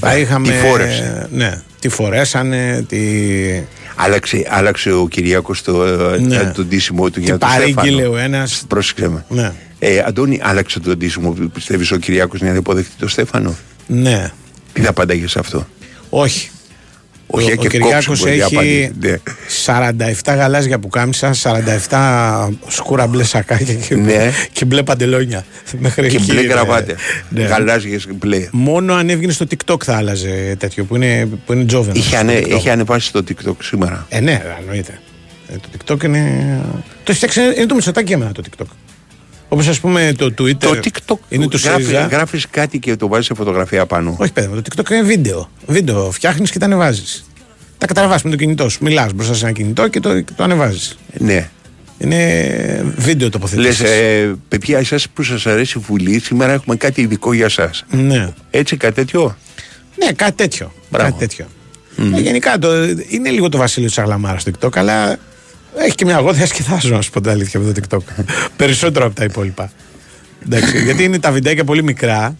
[0.00, 0.48] Θα είχαμε.
[0.48, 1.28] Ε, Τι φόρεψε.
[1.32, 2.98] Ναι, τι φορέσανε, τι.
[3.96, 6.36] Άλλαξε, άλλαξε ο Κυριάκος το, ε, Ναι.
[6.36, 8.10] ε, τον τίσιμό του Τι για τον παρήγγειλε Στέφανο.
[8.14, 8.64] ο ένας.
[8.68, 9.24] Πρόσεξε με.
[9.28, 9.52] Ναι.
[9.82, 13.54] Ε, Αντώνη, άλλαξε τον τίσιμο που πιστεύεις ο Κυριάκος να υποδεχτεί τον Στέφανο;
[13.86, 14.30] Ναι.
[14.72, 15.66] Τι θα απαντάγε σε αυτό;
[16.10, 16.50] Όχι.
[17.32, 18.92] Όχι, ο, και ο Κυριάκος κόψου μπορεί να έχει απαντήσει.
[19.00, 20.12] Ναι.
[20.12, 21.34] 47 γαλάζια που κάμισα,
[21.88, 24.32] 47 σκούρα μπλε σακάκια και, Ναι.
[24.52, 25.44] και μπλε παντελόνια.
[25.78, 26.52] Μέχρι Και εκεί μπλε είναι.
[26.52, 26.96] γραβάτε.
[27.28, 27.42] Ναι.
[27.42, 28.48] Γαλάζιες μπλε.
[28.50, 31.98] Μόνο αν έβγαινε στο TikTok θα άλλαζε τέτοιο που είναι, που είναι τζόβενος.
[31.98, 32.48] Είχε, στο ανε, TikTok.
[32.48, 34.06] είχε ανεβάσει στο TikTok σήμερα.
[34.08, 35.00] Ε, ναι, εννοείται.
[35.48, 36.58] Ε, το TikTok είναι.
[37.04, 38.66] Το φτιάξε, είναι το μισοτάκι εμένα το TikTok.
[39.52, 40.54] Όπως ας πούμε το Twitter.
[40.58, 42.06] Το TikTok είναι το γράφει, ΣΥΡΙΖΑ.
[42.06, 44.16] γράφεις κάτι και το βάζεις σε φωτογραφία πάνω.
[44.18, 45.50] Όχι, παιδί μου, το TikTok είναι βίντεο.
[45.66, 47.24] Βίντεο φτιάχνεις και τα ανεβάζεις.
[47.78, 48.78] Τα καταραβάς με το κινητό σου.
[48.82, 50.98] Μιλάς μπροστά σε ένα κινητό και το, και το ανεβάζεις.
[51.18, 51.50] Ναι.
[51.98, 53.84] Είναι βίντεο Λες, τοποθετήσει.
[53.84, 57.84] ε, παιδιά, εσάς που σας αρέσει η Βουλή, σήμερα έχουμε κάτι ειδικό για σας.
[57.90, 58.32] Ναι.
[58.50, 59.36] Έτσι, κάτι τέτοιο;
[60.04, 60.72] Ναι, κάτι τέτοιο.
[60.90, 61.08] Μπράβο.
[61.08, 61.46] Κάτι τέτοιο.
[62.16, 62.68] Ε, γενικά το,
[63.08, 65.18] είναι λίγο το βασίλειο της Αγλαμάρας στο TikTok, αλλά
[65.76, 68.24] έχει και μια εγώ διασκεδάζω να σου πω την αλήθεια από το TikTok.
[68.56, 69.72] Περισσότερο από τα υπόλοιπα.
[70.44, 72.36] Εντάξει, γιατί είναι τα βιντεάκια πολύ μικρά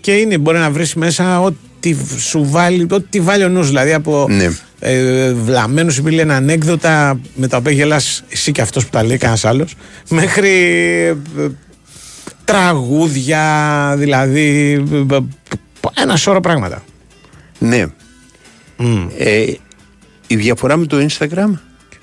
[0.00, 4.26] και είναι, μπορεί να βρεις μέσα ό,τι σου βάλει, ό,τι βάλει ο νους, δηλαδή από
[4.28, 4.48] Ναι.
[4.78, 9.16] ε, βλαμμένους ή λένε ανέκδοτα με τα οποία γελάς εσύ και αυτός που τα λέει
[9.16, 9.74] κανένας άλλος
[10.08, 10.50] μέχρι
[11.38, 11.46] ε,
[12.44, 15.20] τραγούδια δηλαδή ε, ε,
[16.02, 16.82] ένα σώρο πράγματα
[17.58, 17.84] Ναι.
[19.18, 19.44] Ε,
[20.26, 21.50] η διαφορά με το Instagram;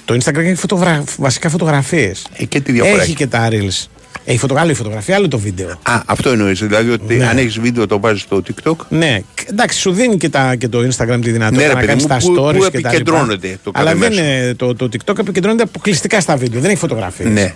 [0.07, 1.03] Το Instagram έχει φωτογρα...
[1.17, 3.13] βασικά φωτογραφίες Ε, και τη διαφορά έχει έχει.
[3.13, 3.85] και τα reels
[4.25, 4.55] έχει φωτο...
[4.55, 6.59] άλλο η φωτογραφία άλλο το βίντεο Α, αυτό εννοείς.
[6.59, 7.27] Δηλαδή ότι Ναι.
[7.27, 9.19] αν έχεις βίντεο το βάζεις στο TikTok; Ναι,
[9.49, 12.03] εντάξει, σου δίνει και, τα, και το Instagram τη δυνατότητα Ναι, ρε να παιδί κάνεις
[12.03, 13.59] μου, τα που- stories που και τα επικεντρώνεται λοιπά.
[13.63, 14.23] το κάθε Αλλά δεν μέσο.
[14.23, 17.29] είναι, το, το TikTok επικεντρώνεται αποκλειστικά στα βίντεο, δεν έχει φωτογραφίες.
[17.29, 17.53] Ναι.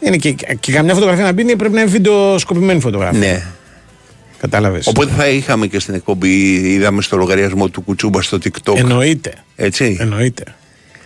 [0.00, 3.18] Είναι και, και καμιά φωτογραφία να μπει πρέπει να είναι βίντεο σκοπημένη φωτογραφία.
[3.18, 3.42] Ναι.
[4.40, 4.86] Κατάλαβες.
[4.86, 8.76] Οπότε θα είχαμε και στην εκπομπή, είδαμε στο λογαριασμό του Κουτσούμπα στο TikTok.
[8.76, 9.32] Εννοείται.
[9.56, 9.96] Έτσι.
[10.00, 10.42] Εννοείται.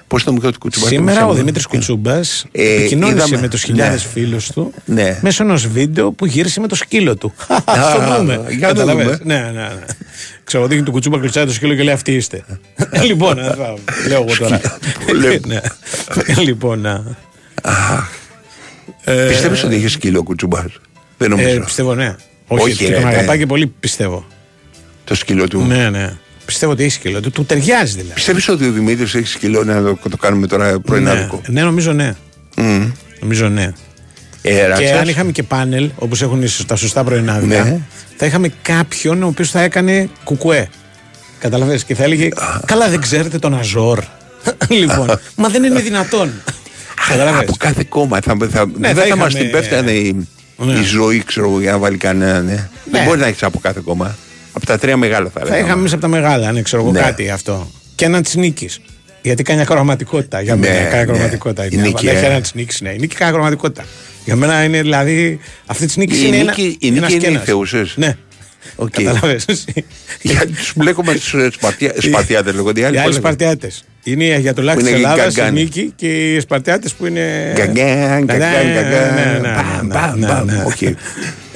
[0.08, 0.86] Πώς το μικρό του Κουτσούμπα.
[0.86, 1.70] Σήμερα το ο μισό Δημήτρης μου.
[1.72, 2.14] Κουτσούμπα
[2.52, 4.10] Ε, επικοινώνησε είδαμε- με τους χιλιάδες ναι.
[4.10, 5.18] φίλους του Ναι.
[5.22, 7.34] μέσω ενός βίντεο που γύρισε με το σκύλο του.
[7.48, 8.32] Α το δούμε.
[8.48, 9.04] για να το Καταλαβες.
[9.04, 9.18] δούμε.
[9.22, 9.70] Ναι, ναι, ναι.
[10.44, 12.44] Ξέρω δείχνει του Κουτσούμπα κλειστάει το σκύλο και λέει Αυτοί είστε.
[13.06, 13.74] λοιπόν, α, θα-
[14.08, 14.60] λέω εγώ τώρα.
[15.46, 15.60] Ναι.
[16.42, 17.04] Λοιπόν, να.
[19.04, 20.64] Ε, Πιστεύεις ότι έχει σκύλο ο Κουτσούμπα.
[21.18, 21.48] Δεν νομίζω.
[21.48, 22.14] ε, πιστεύω ναι.
[22.46, 23.08] Όχι, Όχι, και ρε, τον ναι.
[23.08, 24.26] αγαπάει και πολύ πιστεύω.
[25.04, 25.60] Το σκύλο του.
[25.64, 26.12] Ναι, ναι.
[26.46, 27.20] Πιστεύω ότι έχει σκύλο.
[27.20, 28.12] Του, του ταιριάζει δηλαδή.
[28.14, 31.92] Πιστεύεις ότι ο Δημήτρης έχει σκύλο να το, το κάνουμε τώρα πρωινάδικο; Ναι, ναι, νομίζω
[31.92, 32.14] ναι.
[32.56, 32.90] Μμμ.
[33.20, 33.72] Νομίζω ναι.
[34.42, 34.90] Ε, Και Ράτσας.
[34.90, 37.80] αν είχαμε και πάνελ, όπως έχουν τα σωστά πρωινάδικα, Ναι.
[38.16, 40.68] θα είχαμε κάποιον ο οποίος θα έκανε κουκουέ.
[41.38, 42.28] Καταλαβαίνεις και θα έλεγε
[42.66, 43.98] Καλά, δεν ξέρετε τον Αζόρ.
[44.68, 46.30] λοιπόν, μα δεν είναι δυνατόν.
[47.08, 47.48] Καταλαβαίνεις.
[47.48, 48.18] Από κάθε κόμμα.
[48.20, 50.72] Θα, θα, Ναι, δεν θα θα, είχαμε- μας την πέφτανε η, Ναι.
[50.72, 52.40] η ζωή, ξέρω εγώ, για να βάλει κανένα.
[52.40, 52.68] Ναι.
[52.90, 54.16] Δεν μπορεί να έχεις από κάθε κόμμα.
[54.56, 55.60] Από τα τρία μεγάλα θα Θα λέγαμε.
[55.64, 57.00] είχαμε εμείς από τα μεγάλα, ναι, ξέρω εγώ Ναι.
[57.00, 57.70] κάτι αυτό.
[57.94, 58.80] Και έναν της νίκης.
[59.22, 60.40] Γιατί κάνει ακροαματικότητα.
[60.40, 61.00] Για μένα Ναι, κάνει ναι.
[61.00, 61.64] ακροαματικότητα.
[61.64, 62.26] Η Είναι νίκη, Έχει ε.
[62.26, 62.90] έναν της νίκης, ναι.
[62.90, 63.84] Η νίκη κάνει ακροαματικότητα.
[64.24, 65.38] Για μένα είναι δηλαδή.
[65.66, 66.36] Αυτή της νίκης Η είναι.
[66.36, 67.44] νίκη- η ένας, νίκη είναι οι ένας.
[67.44, 67.94] θεούσες.
[67.96, 68.16] Ναι.
[68.76, 68.90] Οκ.
[68.90, 69.44] Καταλαβες.
[70.22, 71.54] Γιατί τους μπλέκουμε στους
[71.98, 72.94] Σπαρτιάτες λέγονται οι άλλοι.
[72.94, 73.84] Οι άλλοι πώς λέγονται; Σπαρτιάτες.
[74.04, 75.54] Είναι οι Αγιατολάχ οι Που της είναι οι Ελλάδας, η γκαγκάν.
[75.54, 77.52] Νίκη και οι Σπαρτιάτες που είναι.
[77.56, 79.14] Γκαγκάν, γκαγκάν, Ναι, γκαγκάν.
[79.14, 80.44] ναι, ναι, Μπαμ, ναι, μπαμ, ναι, μπαμ.
[80.46, 80.62] ναι.
[80.66, 80.96] Οκ.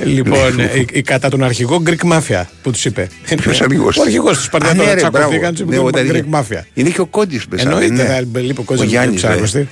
[0.05, 3.09] Λοιπόν, η- η- κατά τον αρχηγό Greek Mafia που τους είπε.
[3.37, 4.77] Ποιος αρχηγός; Ο αρχηγός τους Α, Σπαρτιάτε.
[4.77, 5.53] ναι, Τώρα ρε, τσακωθήκαν, μπράβο.
[5.57, 6.65] τους Ναι, είπε όταν Greek είχε- Mafia.
[6.75, 7.69] Είναι και ο Κόντι μέσα.
[7.69, 8.05] Εννοείται, ναι.
[8.05, 9.67] θα λείπει ο Ο κόσμο Γιάννης, ναι.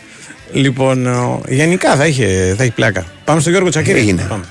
[0.52, 3.06] Λοιπόν, ο- γενικά θα είχε, θα έχει πλάκα.
[3.24, 3.98] Πάμε στον Γιώργο Τσακίρη.
[3.98, 4.26] Έγινε.
[4.28, 4.44] Πάμε.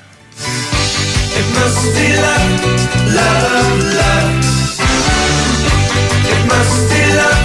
[1.37, 4.29] It must be love, love, love.
[6.31, 7.36] It must be love,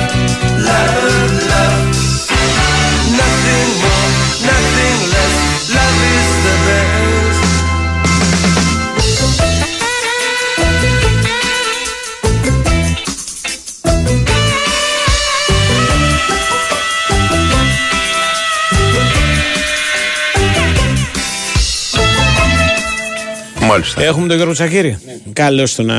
[23.73, 24.03] Μάλιστα.
[24.03, 24.99] Έχουμε τον Γιώργο Τσακίρη.
[25.33, 25.95] Καλώς το να.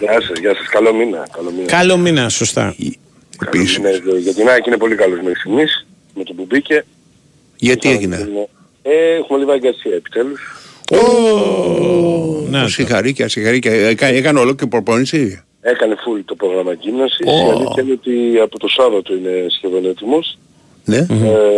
[0.00, 0.66] Γεια σας, γεια σας.
[0.68, 1.26] Καλό μήνα.
[1.36, 1.66] Καλό μήνα.
[1.66, 2.74] Καλό μήνα, σωστά.
[3.38, 6.84] Καλό μήνα για την ΑΕΚ είναι πολύ καλός μέχρι στιγμής με το που μπήκε.
[7.56, 8.28] Γιατί έγινε;
[8.82, 10.40] Ε, έχουμε λίγα εγκασία επιτέλους.
[12.50, 13.72] Να, Συγχαρήκια, συγχαρήκια.
[13.72, 17.26] Έκα- Έκανε όλο και προπόνηση; Έκανε full το πρόγραμμα γύμνασης.
[17.26, 17.30] Ω.
[17.36, 20.38] Η αλήθεια είναι ότι από το Σάββατο είναι σχεδόν έτοιμος.
[20.84, 20.96] Ναι.
[20.96, 21.06] Ε,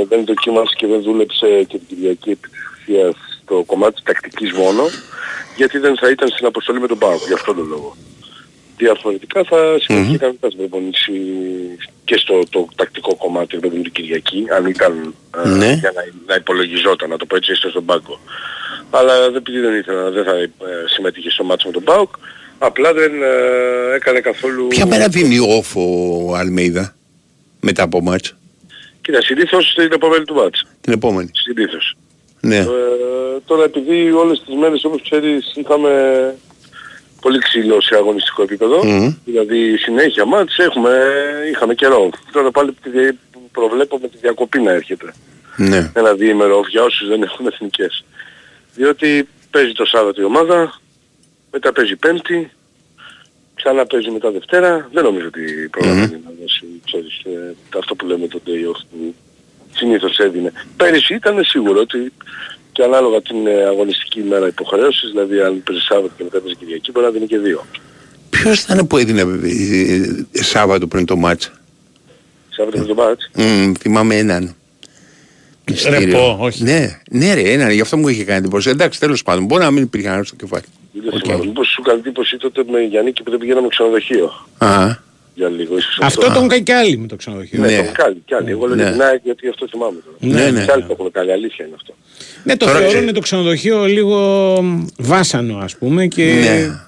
[0.09, 2.49] δεν δοκίμασε και δεν δούλεψε και την Κυριακή επί
[3.51, 4.83] της ουσίας στο κομμάτι της τακτικής μόνο,
[5.57, 7.97] γιατί δεν θα ήταν στην αποστολή με τον ΠΑΟΚ, γι' αυτόν τον λόγο.
[8.77, 11.13] Διαφορετικά θα συμμετείχε κανονικά στην προπονήση
[12.05, 15.15] και στο το τακτικό κομμάτι με την Κυριακή, αν ήταν
[15.45, 15.73] ε, Ναι.
[15.73, 18.21] για να, να υπολογιζόταν, να το πω έτσι, έστω στον πάγκο.
[18.91, 20.49] Αλλά δεν- επειδή δεν ήθελα, δεν θα ε,
[20.95, 22.15] συμμετείχε στο μάτσο με τον ΠΑΟΚ,
[22.59, 24.67] απλά δεν ε, έκανε καθόλου...
[24.67, 26.95] Ποια μέρα δίνει off ο Αλμέιδα
[27.61, 28.35] μετά από μάτς;
[29.03, 30.67] Κοίτα, συνήθως την επόμενη του μάτς.
[30.81, 31.31] Την επόμενη.
[31.33, 31.97] Συνήθως.
[32.41, 32.57] Ναι.
[32.57, 32.67] Ε,
[33.45, 35.91] τώρα επειδή όλες τις μέρες όπως ξέρεις είχαμε
[37.21, 39.15] πολύ ξύλο σε αγωνιστικό επίπεδο, Μμμ.
[39.25, 40.91] δηλαδή συνέχεια μάτς έχουμε,
[41.51, 42.09] είχαμε καιρό.
[42.33, 43.17] Τώρα πάλι τη δια-
[43.53, 45.13] προβλέπω με τη διακοπή να έρχεται.
[45.57, 45.91] Ναι.
[45.95, 48.05] Ένα διήμερο για όσους δεν έχουν εθνικές.
[48.75, 50.81] Διότι παίζει το Σάββατο η ομάδα,
[51.51, 52.51] μετά παίζει Πέμπτη,
[53.55, 54.89] ξανά παίζει μετά Δευτέρα.
[54.93, 59.15] Δεν νομίζω ότι προλαβαίνει να δώσει, ξέρεις, ε, αυτό που λέμε το day off που
[59.73, 60.53] συνήθως έδινε.
[60.77, 62.13] Πέρυσι ήταν σίγουρο ότι
[62.73, 66.91] και ανάλογα την ε, αγωνιστική ημέρα υποχρέωσης, δηλαδή αν παίζει Σάββατο και μετά παίζει Κυριακή,
[66.91, 67.67] μπορεί να δίνει και δύο.
[68.31, 69.27] Ποιος ήταν που έδινε ε,
[70.33, 71.53] ε, Σάββατο πριν το μάτς;
[72.49, 73.31] Σάββατο με το μάτς.
[73.35, 74.55] Μμ, θυμάμαι έναν.
[75.71, 76.19] Μυστήριο.
[76.19, 76.63] πω, όχι.
[76.63, 78.71] Ναι, ναι ρε, έναν, γι' αυτό μου είχε κάνει εντύπωση.
[78.71, 80.65] Εντάξει, τέλος πάντων, μπορεί να μην υπήρχε κανένα στο κεφάλι.
[80.93, 81.45] Δεν θυμάμαι.
[81.45, 84.47] Μήπως σου έκανε εντύπωση τότε με Γιάννη που δεν πηγαίναμε ξενοδοχείο.
[84.59, 84.97] Α,
[85.35, 87.61] Για λίγο, ίσως Αυτό τον έκανε και άλλοι με το ξενοδοχείο.
[87.61, 87.77] Ναι, Ναι.
[87.77, 88.51] τον κάνει κι άλλοι.
[88.51, 88.83] Εγώ λέω Ναι.
[88.83, 90.35] για την ΑΕΚ γιατί αυτό θυμάμαι τώρα.
[90.45, 90.65] Ναι, ναι.
[90.65, 91.95] Κι άλλοι το έχουν κάνει, αλήθεια είναι αυτό.
[92.45, 94.19] Ναι, το Τώρα θεωρούν ξέρει- το ξενοδοχείο λίγο
[94.99, 96.81] βάσανο, ας πούμε, και Ναι.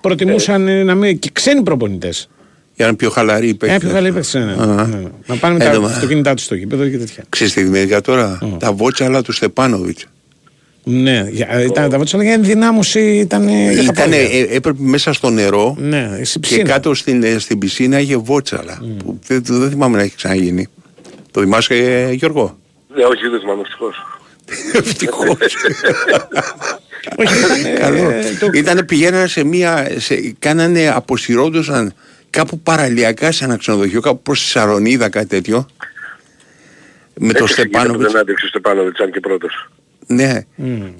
[0.00, 1.18] προτιμούσαν ε, να μην.
[1.18, 2.28] και ξένοι προπονητές.
[2.76, 4.66] για να πιο χαλαρή η Ε, πιο καλή παίχτη, ναι, ναι, Α.
[4.86, 5.08] ναι, ναι.
[5.26, 7.24] Να πάνε με Ε, τα το- αυτοκίνητά τους στο γήπεδο και τέτοια.
[7.28, 10.04] Ξέρεις τι δημιουργία τώρα, τα βότσαλα του Στεπάνοβιτς.
[10.84, 13.48] Ναι, για- ε, ήταν τα βότσαλα για ενδυνάμωση ήταν.
[13.48, 14.38] ε, για τα Ήτανε, πόδια.
[14.38, 16.68] ε, έπρεπε μέσα στο νερό Ναι, στην και πισίνα.
[16.68, 18.78] κάτω στην, ε, στην πισίνα είχε βότσαλα.
[19.04, 20.68] Που δεν, δεν θυμάμαι να έχει ξαναγίνει.
[21.30, 22.58] Το θυμάσαι ε, Γιώργο;
[22.96, 23.96] Ναι, όχι, δεν θυμάμαι ευτυχώς.
[24.88, 25.36] Ευτυχώς.
[27.16, 28.10] Όχι, ήταν, ε, Καλό.
[28.40, 31.94] το- Ήτανε πηγαίνανε σε μία, σε, κάνανε, αποσυρώντουσαν
[32.30, 35.66] κάπου παραλιακά σε ένα ξενοδοχείο, κάπου προς τη Σαρονίδα κάτι τέτοιο.
[37.20, 38.12] Με το Έτσι εξηγείται που Στεπάνοβιτς.
[38.12, 39.70] Δεν άντεξε ο Στεπάνοβιτς αν και πρώτος.
[40.06, 40.40] Ναι.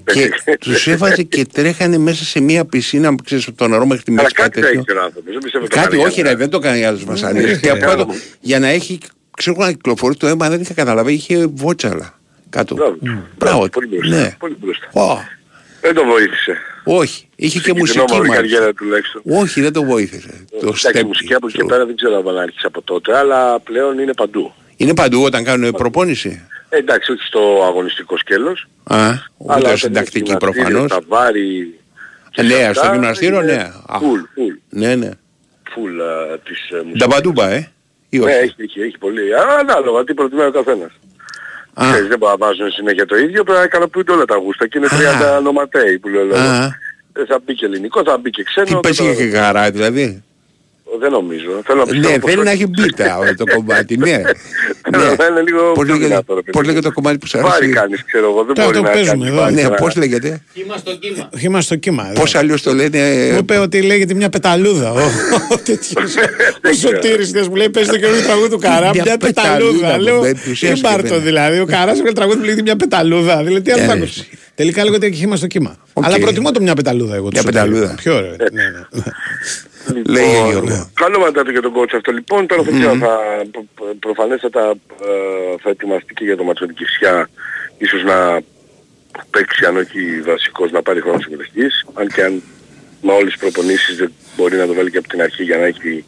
[0.05, 4.13] Και τους έβαζε και τρέχανε μέσα σε μία πισίνα που ξέρεις το νερό μέχρι τη
[4.13, 4.81] Αλλά μέση κάτι κάτι θα τέτοιο.
[4.81, 5.33] ήξερε ο άνθρωπος.
[5.33, 7.05] Δεν πιστεύω το Κάτι κάνει όχι για να- ρε, δεν το έκανε για να τους
[7.05, 7.47] βασανίσει.
[7.47, 8.15] Ναι, Και ναι, από κάτω, ναι.
[8.41, 8.99] για να έχει,
[9.37, 12.19] ξέρω να κυκλοφορεί το αίμα δεν είχα καταλάβει, είχε βότσαλα
[12.51, 12.75] κάτω.
[12.75, 12.97] Μπράβο.
[13.39, 13.69] Μπράβο.
[13.69, 14.17] Πολύ μπροστά.
[14.17, 14.37] Ναι.
[14.39, 14.87] Πολύ μπροστά.
[14.93, 15.19] Ω,
[15.81, 16.57] Δεν το βοήθησε.
[16.85, 18.55] όχι, είχε και Στην μουσική κοινόμαυρη μάλιστα.
[18.57, 19.23] καριέρα τουλάχιστον.
[19.25, 20.45] Όχι, δεν το βοήθησε.
[20.51, 22.83] Το Εντάξει, η στέπ, μουσική από εκεί και το- πέρα δεν ξέρω αν άρχισε από
[22.83, 24.53] τότε, αλλά πλέον είναι παντού.
[24.77, 26.43] Είναι παντού όταν κάνουν προπόνηση.
[26.75, 30.91] Ε, εντάξει, όχι στο αγωνιστικό σκέλος, Α, αλλά ούτε όταν στην είναι τακτική γυμναστήριο, προφανώς.
[30.91, 31.79] Τα βάρη...
[32.31, 33.63] και Ε, σε Ναι, αυτά, στο γυμναστήριο, είναι ναι.
[33.87, 35.11] Α, Full, full, Ναι, ναι.
[35.75, 35.97] full
[36.33, 36.99] α, της ε, μουσικής.
[36.99, 37.71] Νταμπαντούμπα, ε.
[38.09, 38.35] Ή Ναι, όχι.
[38.35, 39.35] έχει, έχει, έχει πολύ.
[39.35, 40.91] Α, Ανάλογα, τι προτιμάει ο καθένας.
[41.75, 41.87] Α.
[41.91, 44.79] Ξέρεις, δεν μπορεί να βάζουν συνέχεια το ίδιο, πρέπει να ικανοποιούνται όλα τα γούστα και
[44.79, 44.89] είναι
[45.39, 46.21] 30 νοματέοι που λέω.
[46.23, 46.25] Α.
[46.25, 46.75] λόγο.
[47.17, 48.67] Ε, Θα μπει και ελληνικό, θα μπει και ξένο.
[48.67, 50.23] Τι δεν πες το- είχε και γαρά δηλαδή.
[51.01, 51.51] Δεν νομίζω.
[51.67, 52.63] Θέλω να πιστεύω Ναι, πως θέλει να όχι.
[52.63, 54.07] έχει μπίτα όλο το κομμάτι, ναι.
[54.93, 56.51] Θέλω να είναι λίγο Πώς πιο λέγεται- δυνατό, ρε παιδί.
[56.51, 57.73] Πώς λέγεται το κομμάτι που σου Βάρη αρέσει.
[57.73, 58.45] κάνεις, ξέρω εγώ.
[58.45, 59.41] Δεν Τώρα μπορεί το να παίζουμε κάνεις εδώ.
[59.41, 60.41] βάρη Ναι, και να- πώς λέγεται;
[61.39, 62.07] Χήμα στο κύμα.
[62.11, 62.21] εδώ.
[62.21, 64.91] Πώς αλλιώς το λένε; Μου είπε ότι λέγεται μια πεταλούδα.
[64.93, 64.99] Ο,
[65.53, 66.15] ο τέτοιος.
[66.71, 68.91] Ο Σωτήρης χθες μου λέει παίζει το καινούργιο τραγούδι του Καρά.
[68.95, 69.95] Μια Μια πεταλούδα, πεταλούδα.
[69.97, 70.81] μου Λέω λέει, τους τι έσκευε.
[70.97, 71.59] μπάρτο δηλαδή.
[71.61, 73.43] Ο Καράς έκανε τραγούδι που λέγεται μια πεταλούδα.
[73.45, 75.77] Δηλαδή τι άλλο θα Ε, ακούσουμε; Τελικά λέγω ότι έχει χήμα στο κύμα.
[75.95, 77.29] Αλλά προτιμώ το μια πεταλούδα εγώ.
[77.33, 77.89] Μια του πεταλούδα.
[77.89, 78.03] Σωτηρίου.
[78.03, 78.37] Πιο ωραίο.
[79.93, 80.03] Ναι, ναι.
[80.21, 80.91] Λέει ο Λοιπόν, Γιώργο.
[80.95, 82.47] Καλό μαντάτο για τον coach αυτό λοιπόν.
[82.47, 82.99] Τώρα θα, Μμμ.
[83.01, 83.19] θα
[83.53, 84.71] προ- προ- προφανέστατα
[85.03, 87.29] ε, θα ετοιμαστεί και για το μάτσο της Κηφισιά.
[87.79, 88.41] Ίσως να
[89.31, 91.87] παίξει αν όχι βασικός να πάρει χρόνο συμμετοχής.
[91.95, 92.43] Αν και αν
[93.03, 95.65] με όλες τις προπονήσεις δεν μπορεί να το βάλει και από την αρχή για να
[95.65, 96.05] έχει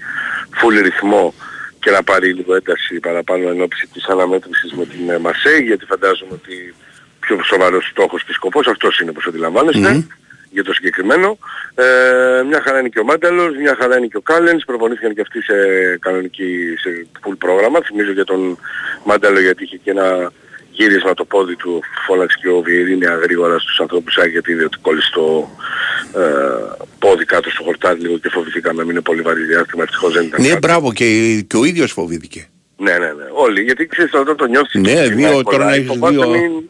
[0.61, 1.35] full ρυθμό
[1.81, 5.85] και να πάρει λίγο ένταση παραπάνω εν ώψη της αναμέτρησης με την ε, Μασέη γιατί
[5.85, 6.75] φαντάζομαι ότι
[7.21, 10.07] πιο σοβαρός στόχος και σκοπός αυτός είναι όπως αντιλαμβάνεστε
[10.51, 11.39] για το συγκεκριμένο.
[11.75, 15.21] Ε, μια χαρά είναι και ο Μάνταλος, μια χαρά είναι και ο Κάλενς, προπονήθηκαν και
[15.21, 15.55] αυτοί σε
[16.01, 17.81] κανονική, σε full πρόγραμμα.
[17.87, 18.59] Θυμίζω για τον
[19.05, 20.33] Μάνταλο γιατί είχε και ένα
[20.71, 24.79] γύρισμα το πόδι του, φώναξε και ο Βιερίνια γρήγορα στους ανθρώπους Άγια γιατί είδε ότι
[24.81, 25.49] κόλλησε το
[26.21, 26.23] ε,
[26.99, 30.25] πόδι κάτω στο χορτάρι λίγο και φοβηθήκαμε να μην είναι πολύ βαρύ διάστημα, ευτυχώς δεν
[30.25, 30.59] ήταν Ναι, κάτι.
[30.59, 32.47] μπράβο και, και ο ίδιος φοβήθηκε.
[32.79, 33.25] Ναι, ναι, ναι.
[33.33, 33.63] Όλοι.
[33.63, 34.81] Γιατί ξέρεις όταν το νιώθεις...
[34.81, 36.69] Ναι, και δύο, να τώρα να κολλάει, έχεις φοβάσαι δύο- Μην,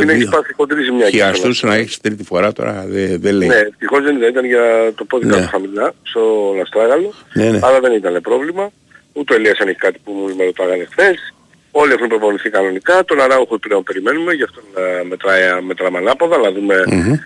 [0.00, 0.30] μην έχεις Δύο.
[0.30, 1.04] πάθει χοντρή ζημιά.
[1.10, 1.66] και Χιαστούς αυτό.
[1.66, 3.48] να έχεις τρίτη φορά τώρα δεν δεν λέει.
[3.48, 5.32] Ναι, ευτυχώς δεν ήταν, ήταν για το πόδι Ναι.
[5.34, 7.12] κάτω χαμηλά, στο Λαστράγαλο.
[7.34, 7.58] Ναι, ναι.
[7.62, 8.70] Άρα δεν ήταν πρόβλημα.
[9.12, 11.34] Ούτε ο Ελίας αν έχει κάτι που μου με ρωτάγανε χθες.
[11.70, 13.04] Όλοι έχουν προπονηθεί κανονικά.
[13.04, 17.12] Τον Αράουχο πλέον περιμένουμε, γι' αυτό ε, μετράει, μετράμε ανάποδα, να δούμε Μμμ.
[17.12, 17.18] ε,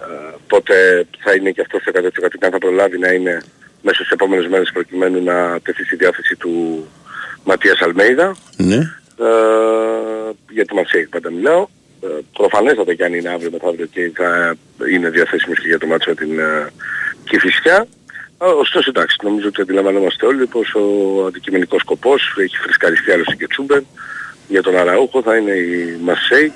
[0.00, 3.42] ε, πότε θα είναι και αυτός στο 100% και αν θα προλάβει να είναι
[3.82, 6.86] μέσα στις επόμενες μέρες προκειμένου να τεθεί στη διάθεση του
[7.44, 8.36] Ματίας Αλμέιδα.
[8.56, 8.78] Ναι.
[9.20, 11.66] Ε, για τη Μαρσέη πάντα μιλάω.
[12.02, 14.54] Ε, προφανέστατα και αν είναι αύριο μεθαύριο και θα
[14.90, 16.66] είναι διαθέσιμος και για το μάτσο με την ε,
[17.24, 17.86] Κηφισιά.
[18.42, 23.46] Ε, Ωστόσο εντάξει, νομίζω ότι αντιλαμβανόμαστε όλοι πως ο αντικειμενικός σκοπός έχει φρισκαριστεί άλλωστε και
[23.46, 23.80] Τσούμπερ
[24.48, 26.52] για τον Αραούχο θα είναι η Μαρσέη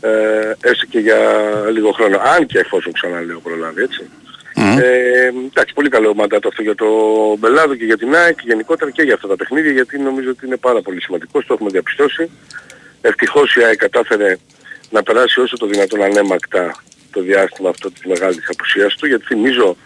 [0.00, 1.18] ε, έστω και για
[1.72, 2.18] λίγο χρόνο.
[2.36, 4.10] Αν και εφόσον ξαναλέω προλάβει έτσι.
[4.80, 6.86] Ε, εντάξει, πολύ καλό μαντάτο αυτό για το
[7.38, 10.46] Μπελάδο και για την ΑΕΚ και γενικότερα και για αυτά τα παιχνίδια γιατί νομίζω ότι
[10.46, 12.30] είναι πάρα πολύ σημαντικό, το έχουμε διαπιστώσει.
[13.00, 14.36] Ευτυχώς η ΑΕΚ κατάφερε
[14.90, 19.76] να περάσει όσο το δυνατόν ανέμακτα το διάστημα αυτό της μεγάλης απουσίας του γιατί θυμίζω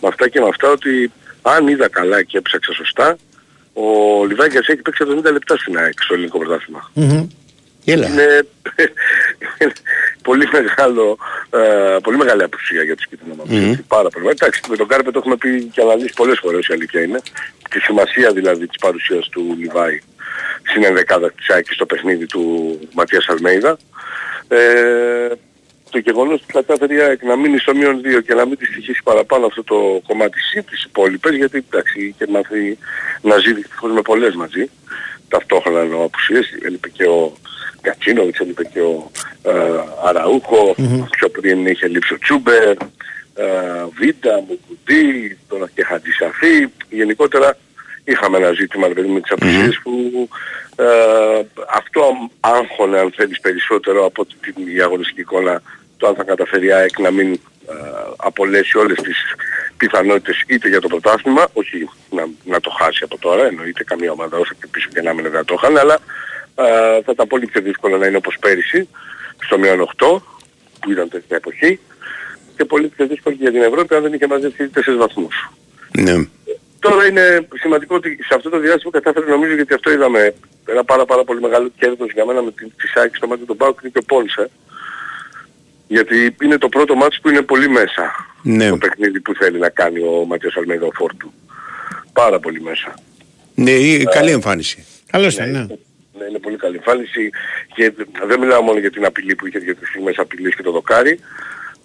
[0.00, 1.12] με αυτά και με αυτά ότι
[1.42, 3.16] αν είδα καλά και έψαξα σωστά
[3.72, 6.90] ο Λιβάγκας έχει παίξει 70 λεπτά στην ΑΕΚ στο ελληνικό πρωτάθλημα.
[7.92, 8.08] Έλα.
[8.08, 8.46] Είναι
[10.22, 11.18] πολύ, μεγάλο,
[11.50, 13.74] ε, πολύ μεγάλη απουσία για τους κίτρινο Μμμ.
[13.88, 14.28] Πάρα πολύ.
[14.28, 17.20] Εντάξει, με τον Κάρπε το έχουμε πει και αναλύσει πολλές φορές η αλήθεια είναι.
[17.70, 20.00] Τη σημασία δηλαδή της παρουσίας του Λιβάη
[20.62, 23.76] στην ενδεκάδα της ΑΕΚ στο παιχνίδι του Ματίας Αλμέιδα.
[24.48, 25.28] Ε,
[25.90, 28.64] το γεγονός ότι κατάφερε η ΑΕΚ να μείνει στο μείον 2 και να μην τη
[28.64, 32.78] στοιχήσει παραπάνω αυτό το κομμάτι συν τις υπόλοιπες γιατί εντάξει είχε μάθει
[33.22, 34.70] να ζει δυστυχώς με πολλές μαζί
[35.28, 37.32] ταυτόχρονα εννοώ απουσίες έλειπε και ο
[37.80, 39.10] Κατσίνοβιτς έλειπε και ο
[39.42, 39.50] ε,
[40.04, 40.74] αραουχο
[41.10, 42.76] πιο πριν είχε λείψει ο Τσούμπερ
[43.34, 43.46] ε,
[43.98, 46.68] Βίντα, Μουκουντή, τώρα και Χατζησαφή.
[46.90, 47.56] Γενικότερα
[48.04, 50.28] είχαμε ένα ζήτημα ρε παιδί, με τις απουσίες που
[50.76, 50.84] ε,
[51.74, 55.62] αυτό άγχωνε αν θέλεις περισσότερο από την η αγωνιστική εικόνα
[55.96, 57.32] το αν θα καταφέρει η ΑΕΚ να μην
[57.68, 57.74] ε,
[58.16, 59.16] απολέσει όλες τις
[59.76, 64.36] πιθανότητες είτε για το πρωτάθλημα, όχι να, να το χάσει από τώρα, εννοείται καμία ομάδα
[64.36, 65.98] όσο και πίσω και να μην δεν το είχαν, αλλά ε,
[67.04, 68.88] θα ήταν πολύ πιο δύσκολο να είναι όπως πέρυσι,
[69.44, 70.22] στο μείον 8,
[70.80, 71.78] που ήταν τέτοια εποχή,
[72.56, 75.50] και πολύ πιο δύσκολο και για την Ευρώπη αν δεν είχε μαζέψει 4 βαθμούς.
[75.98, 76.14] Ναι.
[76.78, 80.34] Τώρα είναι σημαντικό ότι σε αυτό το διάστημα κατάφερε νομίζω γιατί αυτό είδαμε
[80.66, 83.78] ένα πάρα πάρα πολύ μεγάλο κέρδος για μένα με την Τσισάκη στο μάτι του Πάουκ
[83.80, 84.50] είναι και ο Πόνσε.
[85.88, 88.12] Γιατί είναι το πρώτο μάτι που είναι πολύ μέσα
[88.42, 88.68] Ναι.
[88.68, 91.32] το παιχνίδι που θέλει να κάνει ο Ματίας Αλμέιδα ο Φόρτου.
[92.12, 92.94] Πάρα πολύ μέσα.
[93.54, 94.86] Ναι, η- καλή εμφάνιση.
[95.10, 95.58] Καλώς ήταν, ναι.
[95.58, 95.66] Ναι,
[96.28, 97.30] είναι πολύ καλή εμφάνιση
[97.74, 97.92] και
[98.26, 101.20] δεν μιλάω μόνο για την απειλή που είχε για τις στιγμές απειλής και το δοκάρι.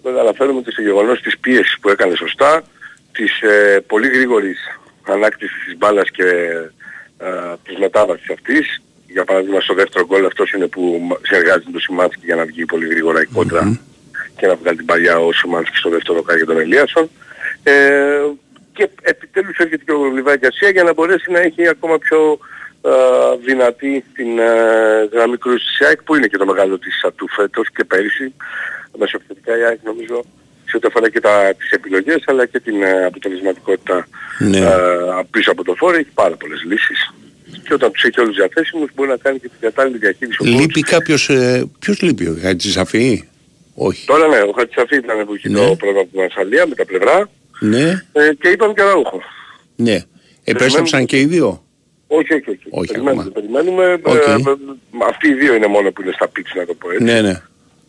[0.02, 2.62] Δεν αναφέρομαι και στο γεγονός της πίεσης που έκανε σωστά,
[3.12, 4.58] της ε, πολύ γρήγορης
[5.08, 6.24] ανάκτησης της μπάλας και
[7.18, 8.80] ε, της μετάβασης αυτής.
[9.08, 12.44] Για παράδειγμα στο δεύτερο γκολ αυτός είναι που μα- συνεργάζεται με τον Σιμάνσκι για να
[12.44, 13.80] βγει πολύ γρήγορα η κόντρα
[14.36, 17.10] και να βγάλει την παλιά ο Σιμάνσκι στο δεύτερο δοκάρι για τον Ελίασον.
[17.62, 17.72] Ε,
[18.72, 22.38] και επιτέλους έρχεται και ο Λιβάη Γκαρσία για να μπορέσει να έχει ακόμα πιο ε,
[23.44, 27.68] δυνατή την ε, γραμμή κρούσης της ΑΕΚ που είναι και το μεγάλο της ατού φέτος
[27.76, 28.32] και πέρυσι
[28.98, 30.24] μεσοπιθετικά η ΑΕΚ νομίζω
[30.68, 34.08] σε ό,τι αφορά και τα, τις επιλογές αλλά και την ε, αποτελεσματικότητα
[34.38, 34.58] Ναι.
[34.58, 34.64] ε,
[35.30, 37.10] πίσω από το φόρο έχει πάρα πολλές λύσεις
[37.64, 40.38] και όταν τους έχει όλους διαθέσιμους μπορεί να κάνει και την κατάλληλη διαχείριση.
[40.42, 40.60] ο coach.
[40.60, 43.28] Λείπει κάποιος, ε, ποιος λείπει, ο Χατζησαφή;
[43.74, 44.06] Όχι.
[44.06, 45.54] Τώρα ναι, ο Χατσαφή ήταν που είχε Ναι.
[45.66, 47.28] το πρόβλημα από την ασφαλεία με τα πλευρά
[47.60, 49.22] Ναι, ε, και είπαμε και Ραούχο.
[49.76, 50.02] ναι.
[50.44, 51.64] Επέστρεψαν και οι δύο;
[52.06, 52.66] Όχι, όχι, όχι.
[52.70, 53.34] Όχι περιμένουμε, ακόμα.
[53.34, 53.92] περιμένουμε.
[54.02, 54.14] Οκ.
[54.14, 54.54] Ε, ε,
[55.08, 57.04] αυτοί οι δύο είναι μόνο που είναι στα pits να το πω έτσι.
[57.04, 57.40] Ναι, ναι.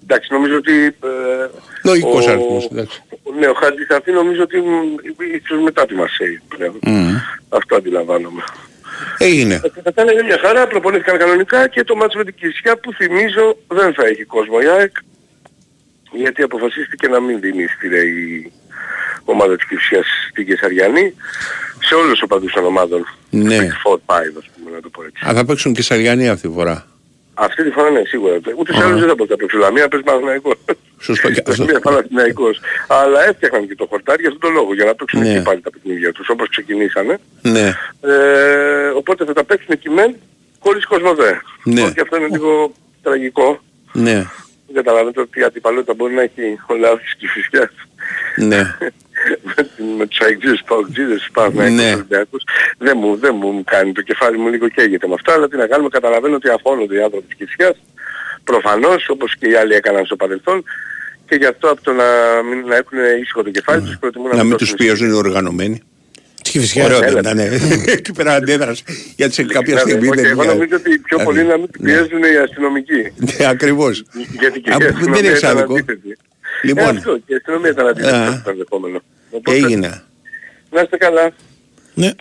[0.04, 0.72] Εντάξει, νομίζω ότι...
[0.86, 1.48] Ε,
[1.84, 3.02] Λογικός ο- αριθμός, εντάξει.
[3.40, 4.96] Ναι, ο Χατζισαφί νομίζω ότι μ,
[5.44, 6.80] ίσως μετά τη Μαρσέιγ πλέον.
[6.82, 7.16] Μμμ.
[7.50, 8.44] Αυτό αντιλαμβάνομαι.
[9.18, 9.62] Έγινε.
[9.84, 13.94] Κατά είναι μια χαρά, προπονήθηκαν κανονικά και το ματς με την Κηφισιά που θυμίζω δεν
[13.94, 14.92] θα έχει κόσμο η ΑΕΚ
[16.12, 18.52] γιατί αποφασίστηκε να μην δίνει εισιτήρια η
[19.32, 21.14] ομάδα της Κυρσιάς στην Κεσαριανή
[21.80, 23.08] σε όλους τους οπαδούς των ομάδων.
[23.30, 23.58] Ναι.
[23.60, 25.24] Big Four Five, ας πούμε, να το πω έτσι.
[25.30, 26.86] Α, θα παίξουν και Σαριανή αυτή τη φορά.
[27.34, 28.36] Αυτή τη φορά ναι, σίγουρα.
[28.58, 28.86] Ούτως ή Α.
[28.86, 30.56] άλλως δεν θα πω να παίξουν Λαμία, παίζει Παναθηναϊκός.
[31.00, 31.64] Σωστό και αυτό.
[31.64, 32.60] Μία Παναθηναϊκός.
[32.88, 35.34] Αλλά έφτιαχναν και το χορτάρι για αυτόν τον λόγο, για να παίξουν Ναι.
[35.34, 37.20] και πάλι τα παιχνίδια τους, όπως ξεκινήσανε.
[37.42, 37.68] Ναι.
[38.02, 40.16] Ε, οπότε θα τα παίξουν εκεί μεν,
[40.60, 41.32] χωρίς κόσμο δε.
[41.64, 41.92] Ναι.
[41.92, 42.72] Και αυτό είναι λίγο
[43.04, 43.62] τραγικό.
[43.94, 44.26] Ναι.
[44.66, 47.70] Δεν καταλαβαίνετε ότι η αντιπαλότητα μπορεί να έχει ο λαός της Κηφισιάς.
[48.36, 48.62] Ναι.
[49.44, 51.84] με, την- με τους αεξίδες, τους παουτζίδες, τους Παναθηναϊκούς, Ναι.
[51.92, 52.44] τους Ολυμπιακούς.
[52.78, 55.68] Δεν μου, δεν μου κάνει το κεφάλι μου λίγο καίγεται με αυτά, αλλά τι να
[55.68, 57.76] κάνουμε, καταλαβαίνω ότι αφώνονται οι άνθρωποι της Κηφισιάς.
[58.44, 60.64] Προφανώς, όπως και οι άλλοι έκαναν στο παρελθόν.
[61.30, 62.06] Και γι' αυτό από το να,
[62.50, 64.38] μην, να έχουν ήσυχο το κεφάλι τους προτιμούν Ναι.
[64.38, 65.82] Να μην δώσουν τους πιέζουν οι οργανωμένοι.
[66.44, 66.86] Τι Κηφισιάς.
[66.86, 67.44] Ωραίο δεν Έλατε.
[67.44, 67.84] ήταν.
[67.98, 68.84] Εκεί πέρα αντέδρασε.
[69.16, 71.68] Γιατί σε κάποια Δηλαδή, στιγμή όχι, δεν εγώ είχε- νομίζω ότι πιο πολύ να μην
[71.72, 73.14] τους πιέζουν οι αστυνομικοί.
[73.16, 74.04] Ναι, ακριβώς.
[74.40, 75.76] Γιατί και Α, η δεν αστυνομία έχεις ήταν άδικο.
[76.64, 76.68] Αντίθετη.
[76.68, 76.96] Λοιπόν.
[76.96, 78.40] Ε, αυτό, και η αστυνομία ήταν αντίθετη Α.
[78.42, 79.02] στο ενδεχόμενο.
[79.32, 80.02] Οπότε, Έγινε.
[80.72, 81.32] Να είστε καλά.
[81.94, 82.12] Ναι.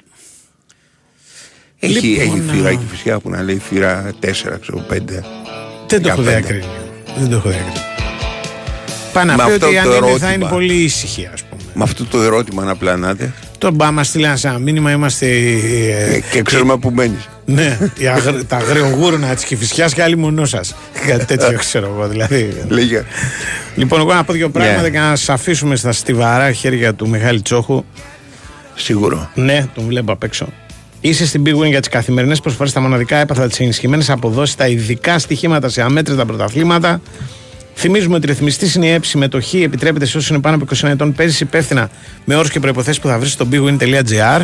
[1.78, 2.72] Έχει, Λοιπόν, έχει θύρα α.
[2.72, 4.26] η φυσικά που να λέει θύρα 4,
[4.60, 4.98] ξέρω 5.
[5.88, 6.24] Δεν το έχω 15.
[6.24, 6.64] διακρίνει.
[7.18, 7.80] Δεν το έχω διακρίνει.
[9.12, 10.32] Πάει να Με πει αυτό ότι αν το είναι θα ερώτημα.
[10.32, 11.62] είναι πολύ ήσυχη ας πούμε.
[11.74, 16.42] Με αυτό το ερώτημα να πλανάτε Τον πάμε στείλει ένα σαν μήνυμα, είμαστε ε, και
[16.42, 17.28] ξέρουμε που μένεις.
[17.46, 20.74] Ναι, οι αγρ- τα αγριογούρνα της Κηφισιάς και άλλοι μονό σας.
[21.06, 22.64] Κάτι τέτοιο ξέρω εγώ δηλαδή.
[22.68, 23.02] Λέγε.
[23.76, 24.90] Λοιπόν, εγώ να πω δύο πράγματα Ναι.
[24.90, 27.84] και να σας αφήσουμε στα στιβαρά χέρια του Μιχάλη Τσόχου.
[28.74, 29.30] Σίγουρο.
[29.34, 30.48] Ναι, τον βλέπω απ' έξω.
[31.00, 34.66] Είσαι στην Big Win για τις καθημερινές προσφορές, τα μοναδικά έπαθα, τις ενισχυμένες αποδόσεις, τα
[34.68, 37.00] ειδικά στοιχήματα σε αμέτρητα πρωταθλήματα.
[37.74, 40.88] Θυμίζουμε ότι η ρυθμιστής είναι η έψη συμμετοχή, επιτρέπεται σε όσους είναι πάνω από 20
[40.88, 41.12] ετών.
[41.12, 41.90] Παίζει υπεύθυνα
[42.24, 44.42] με όρους και προποθέσει που θα βρεις στο bigwin.gr.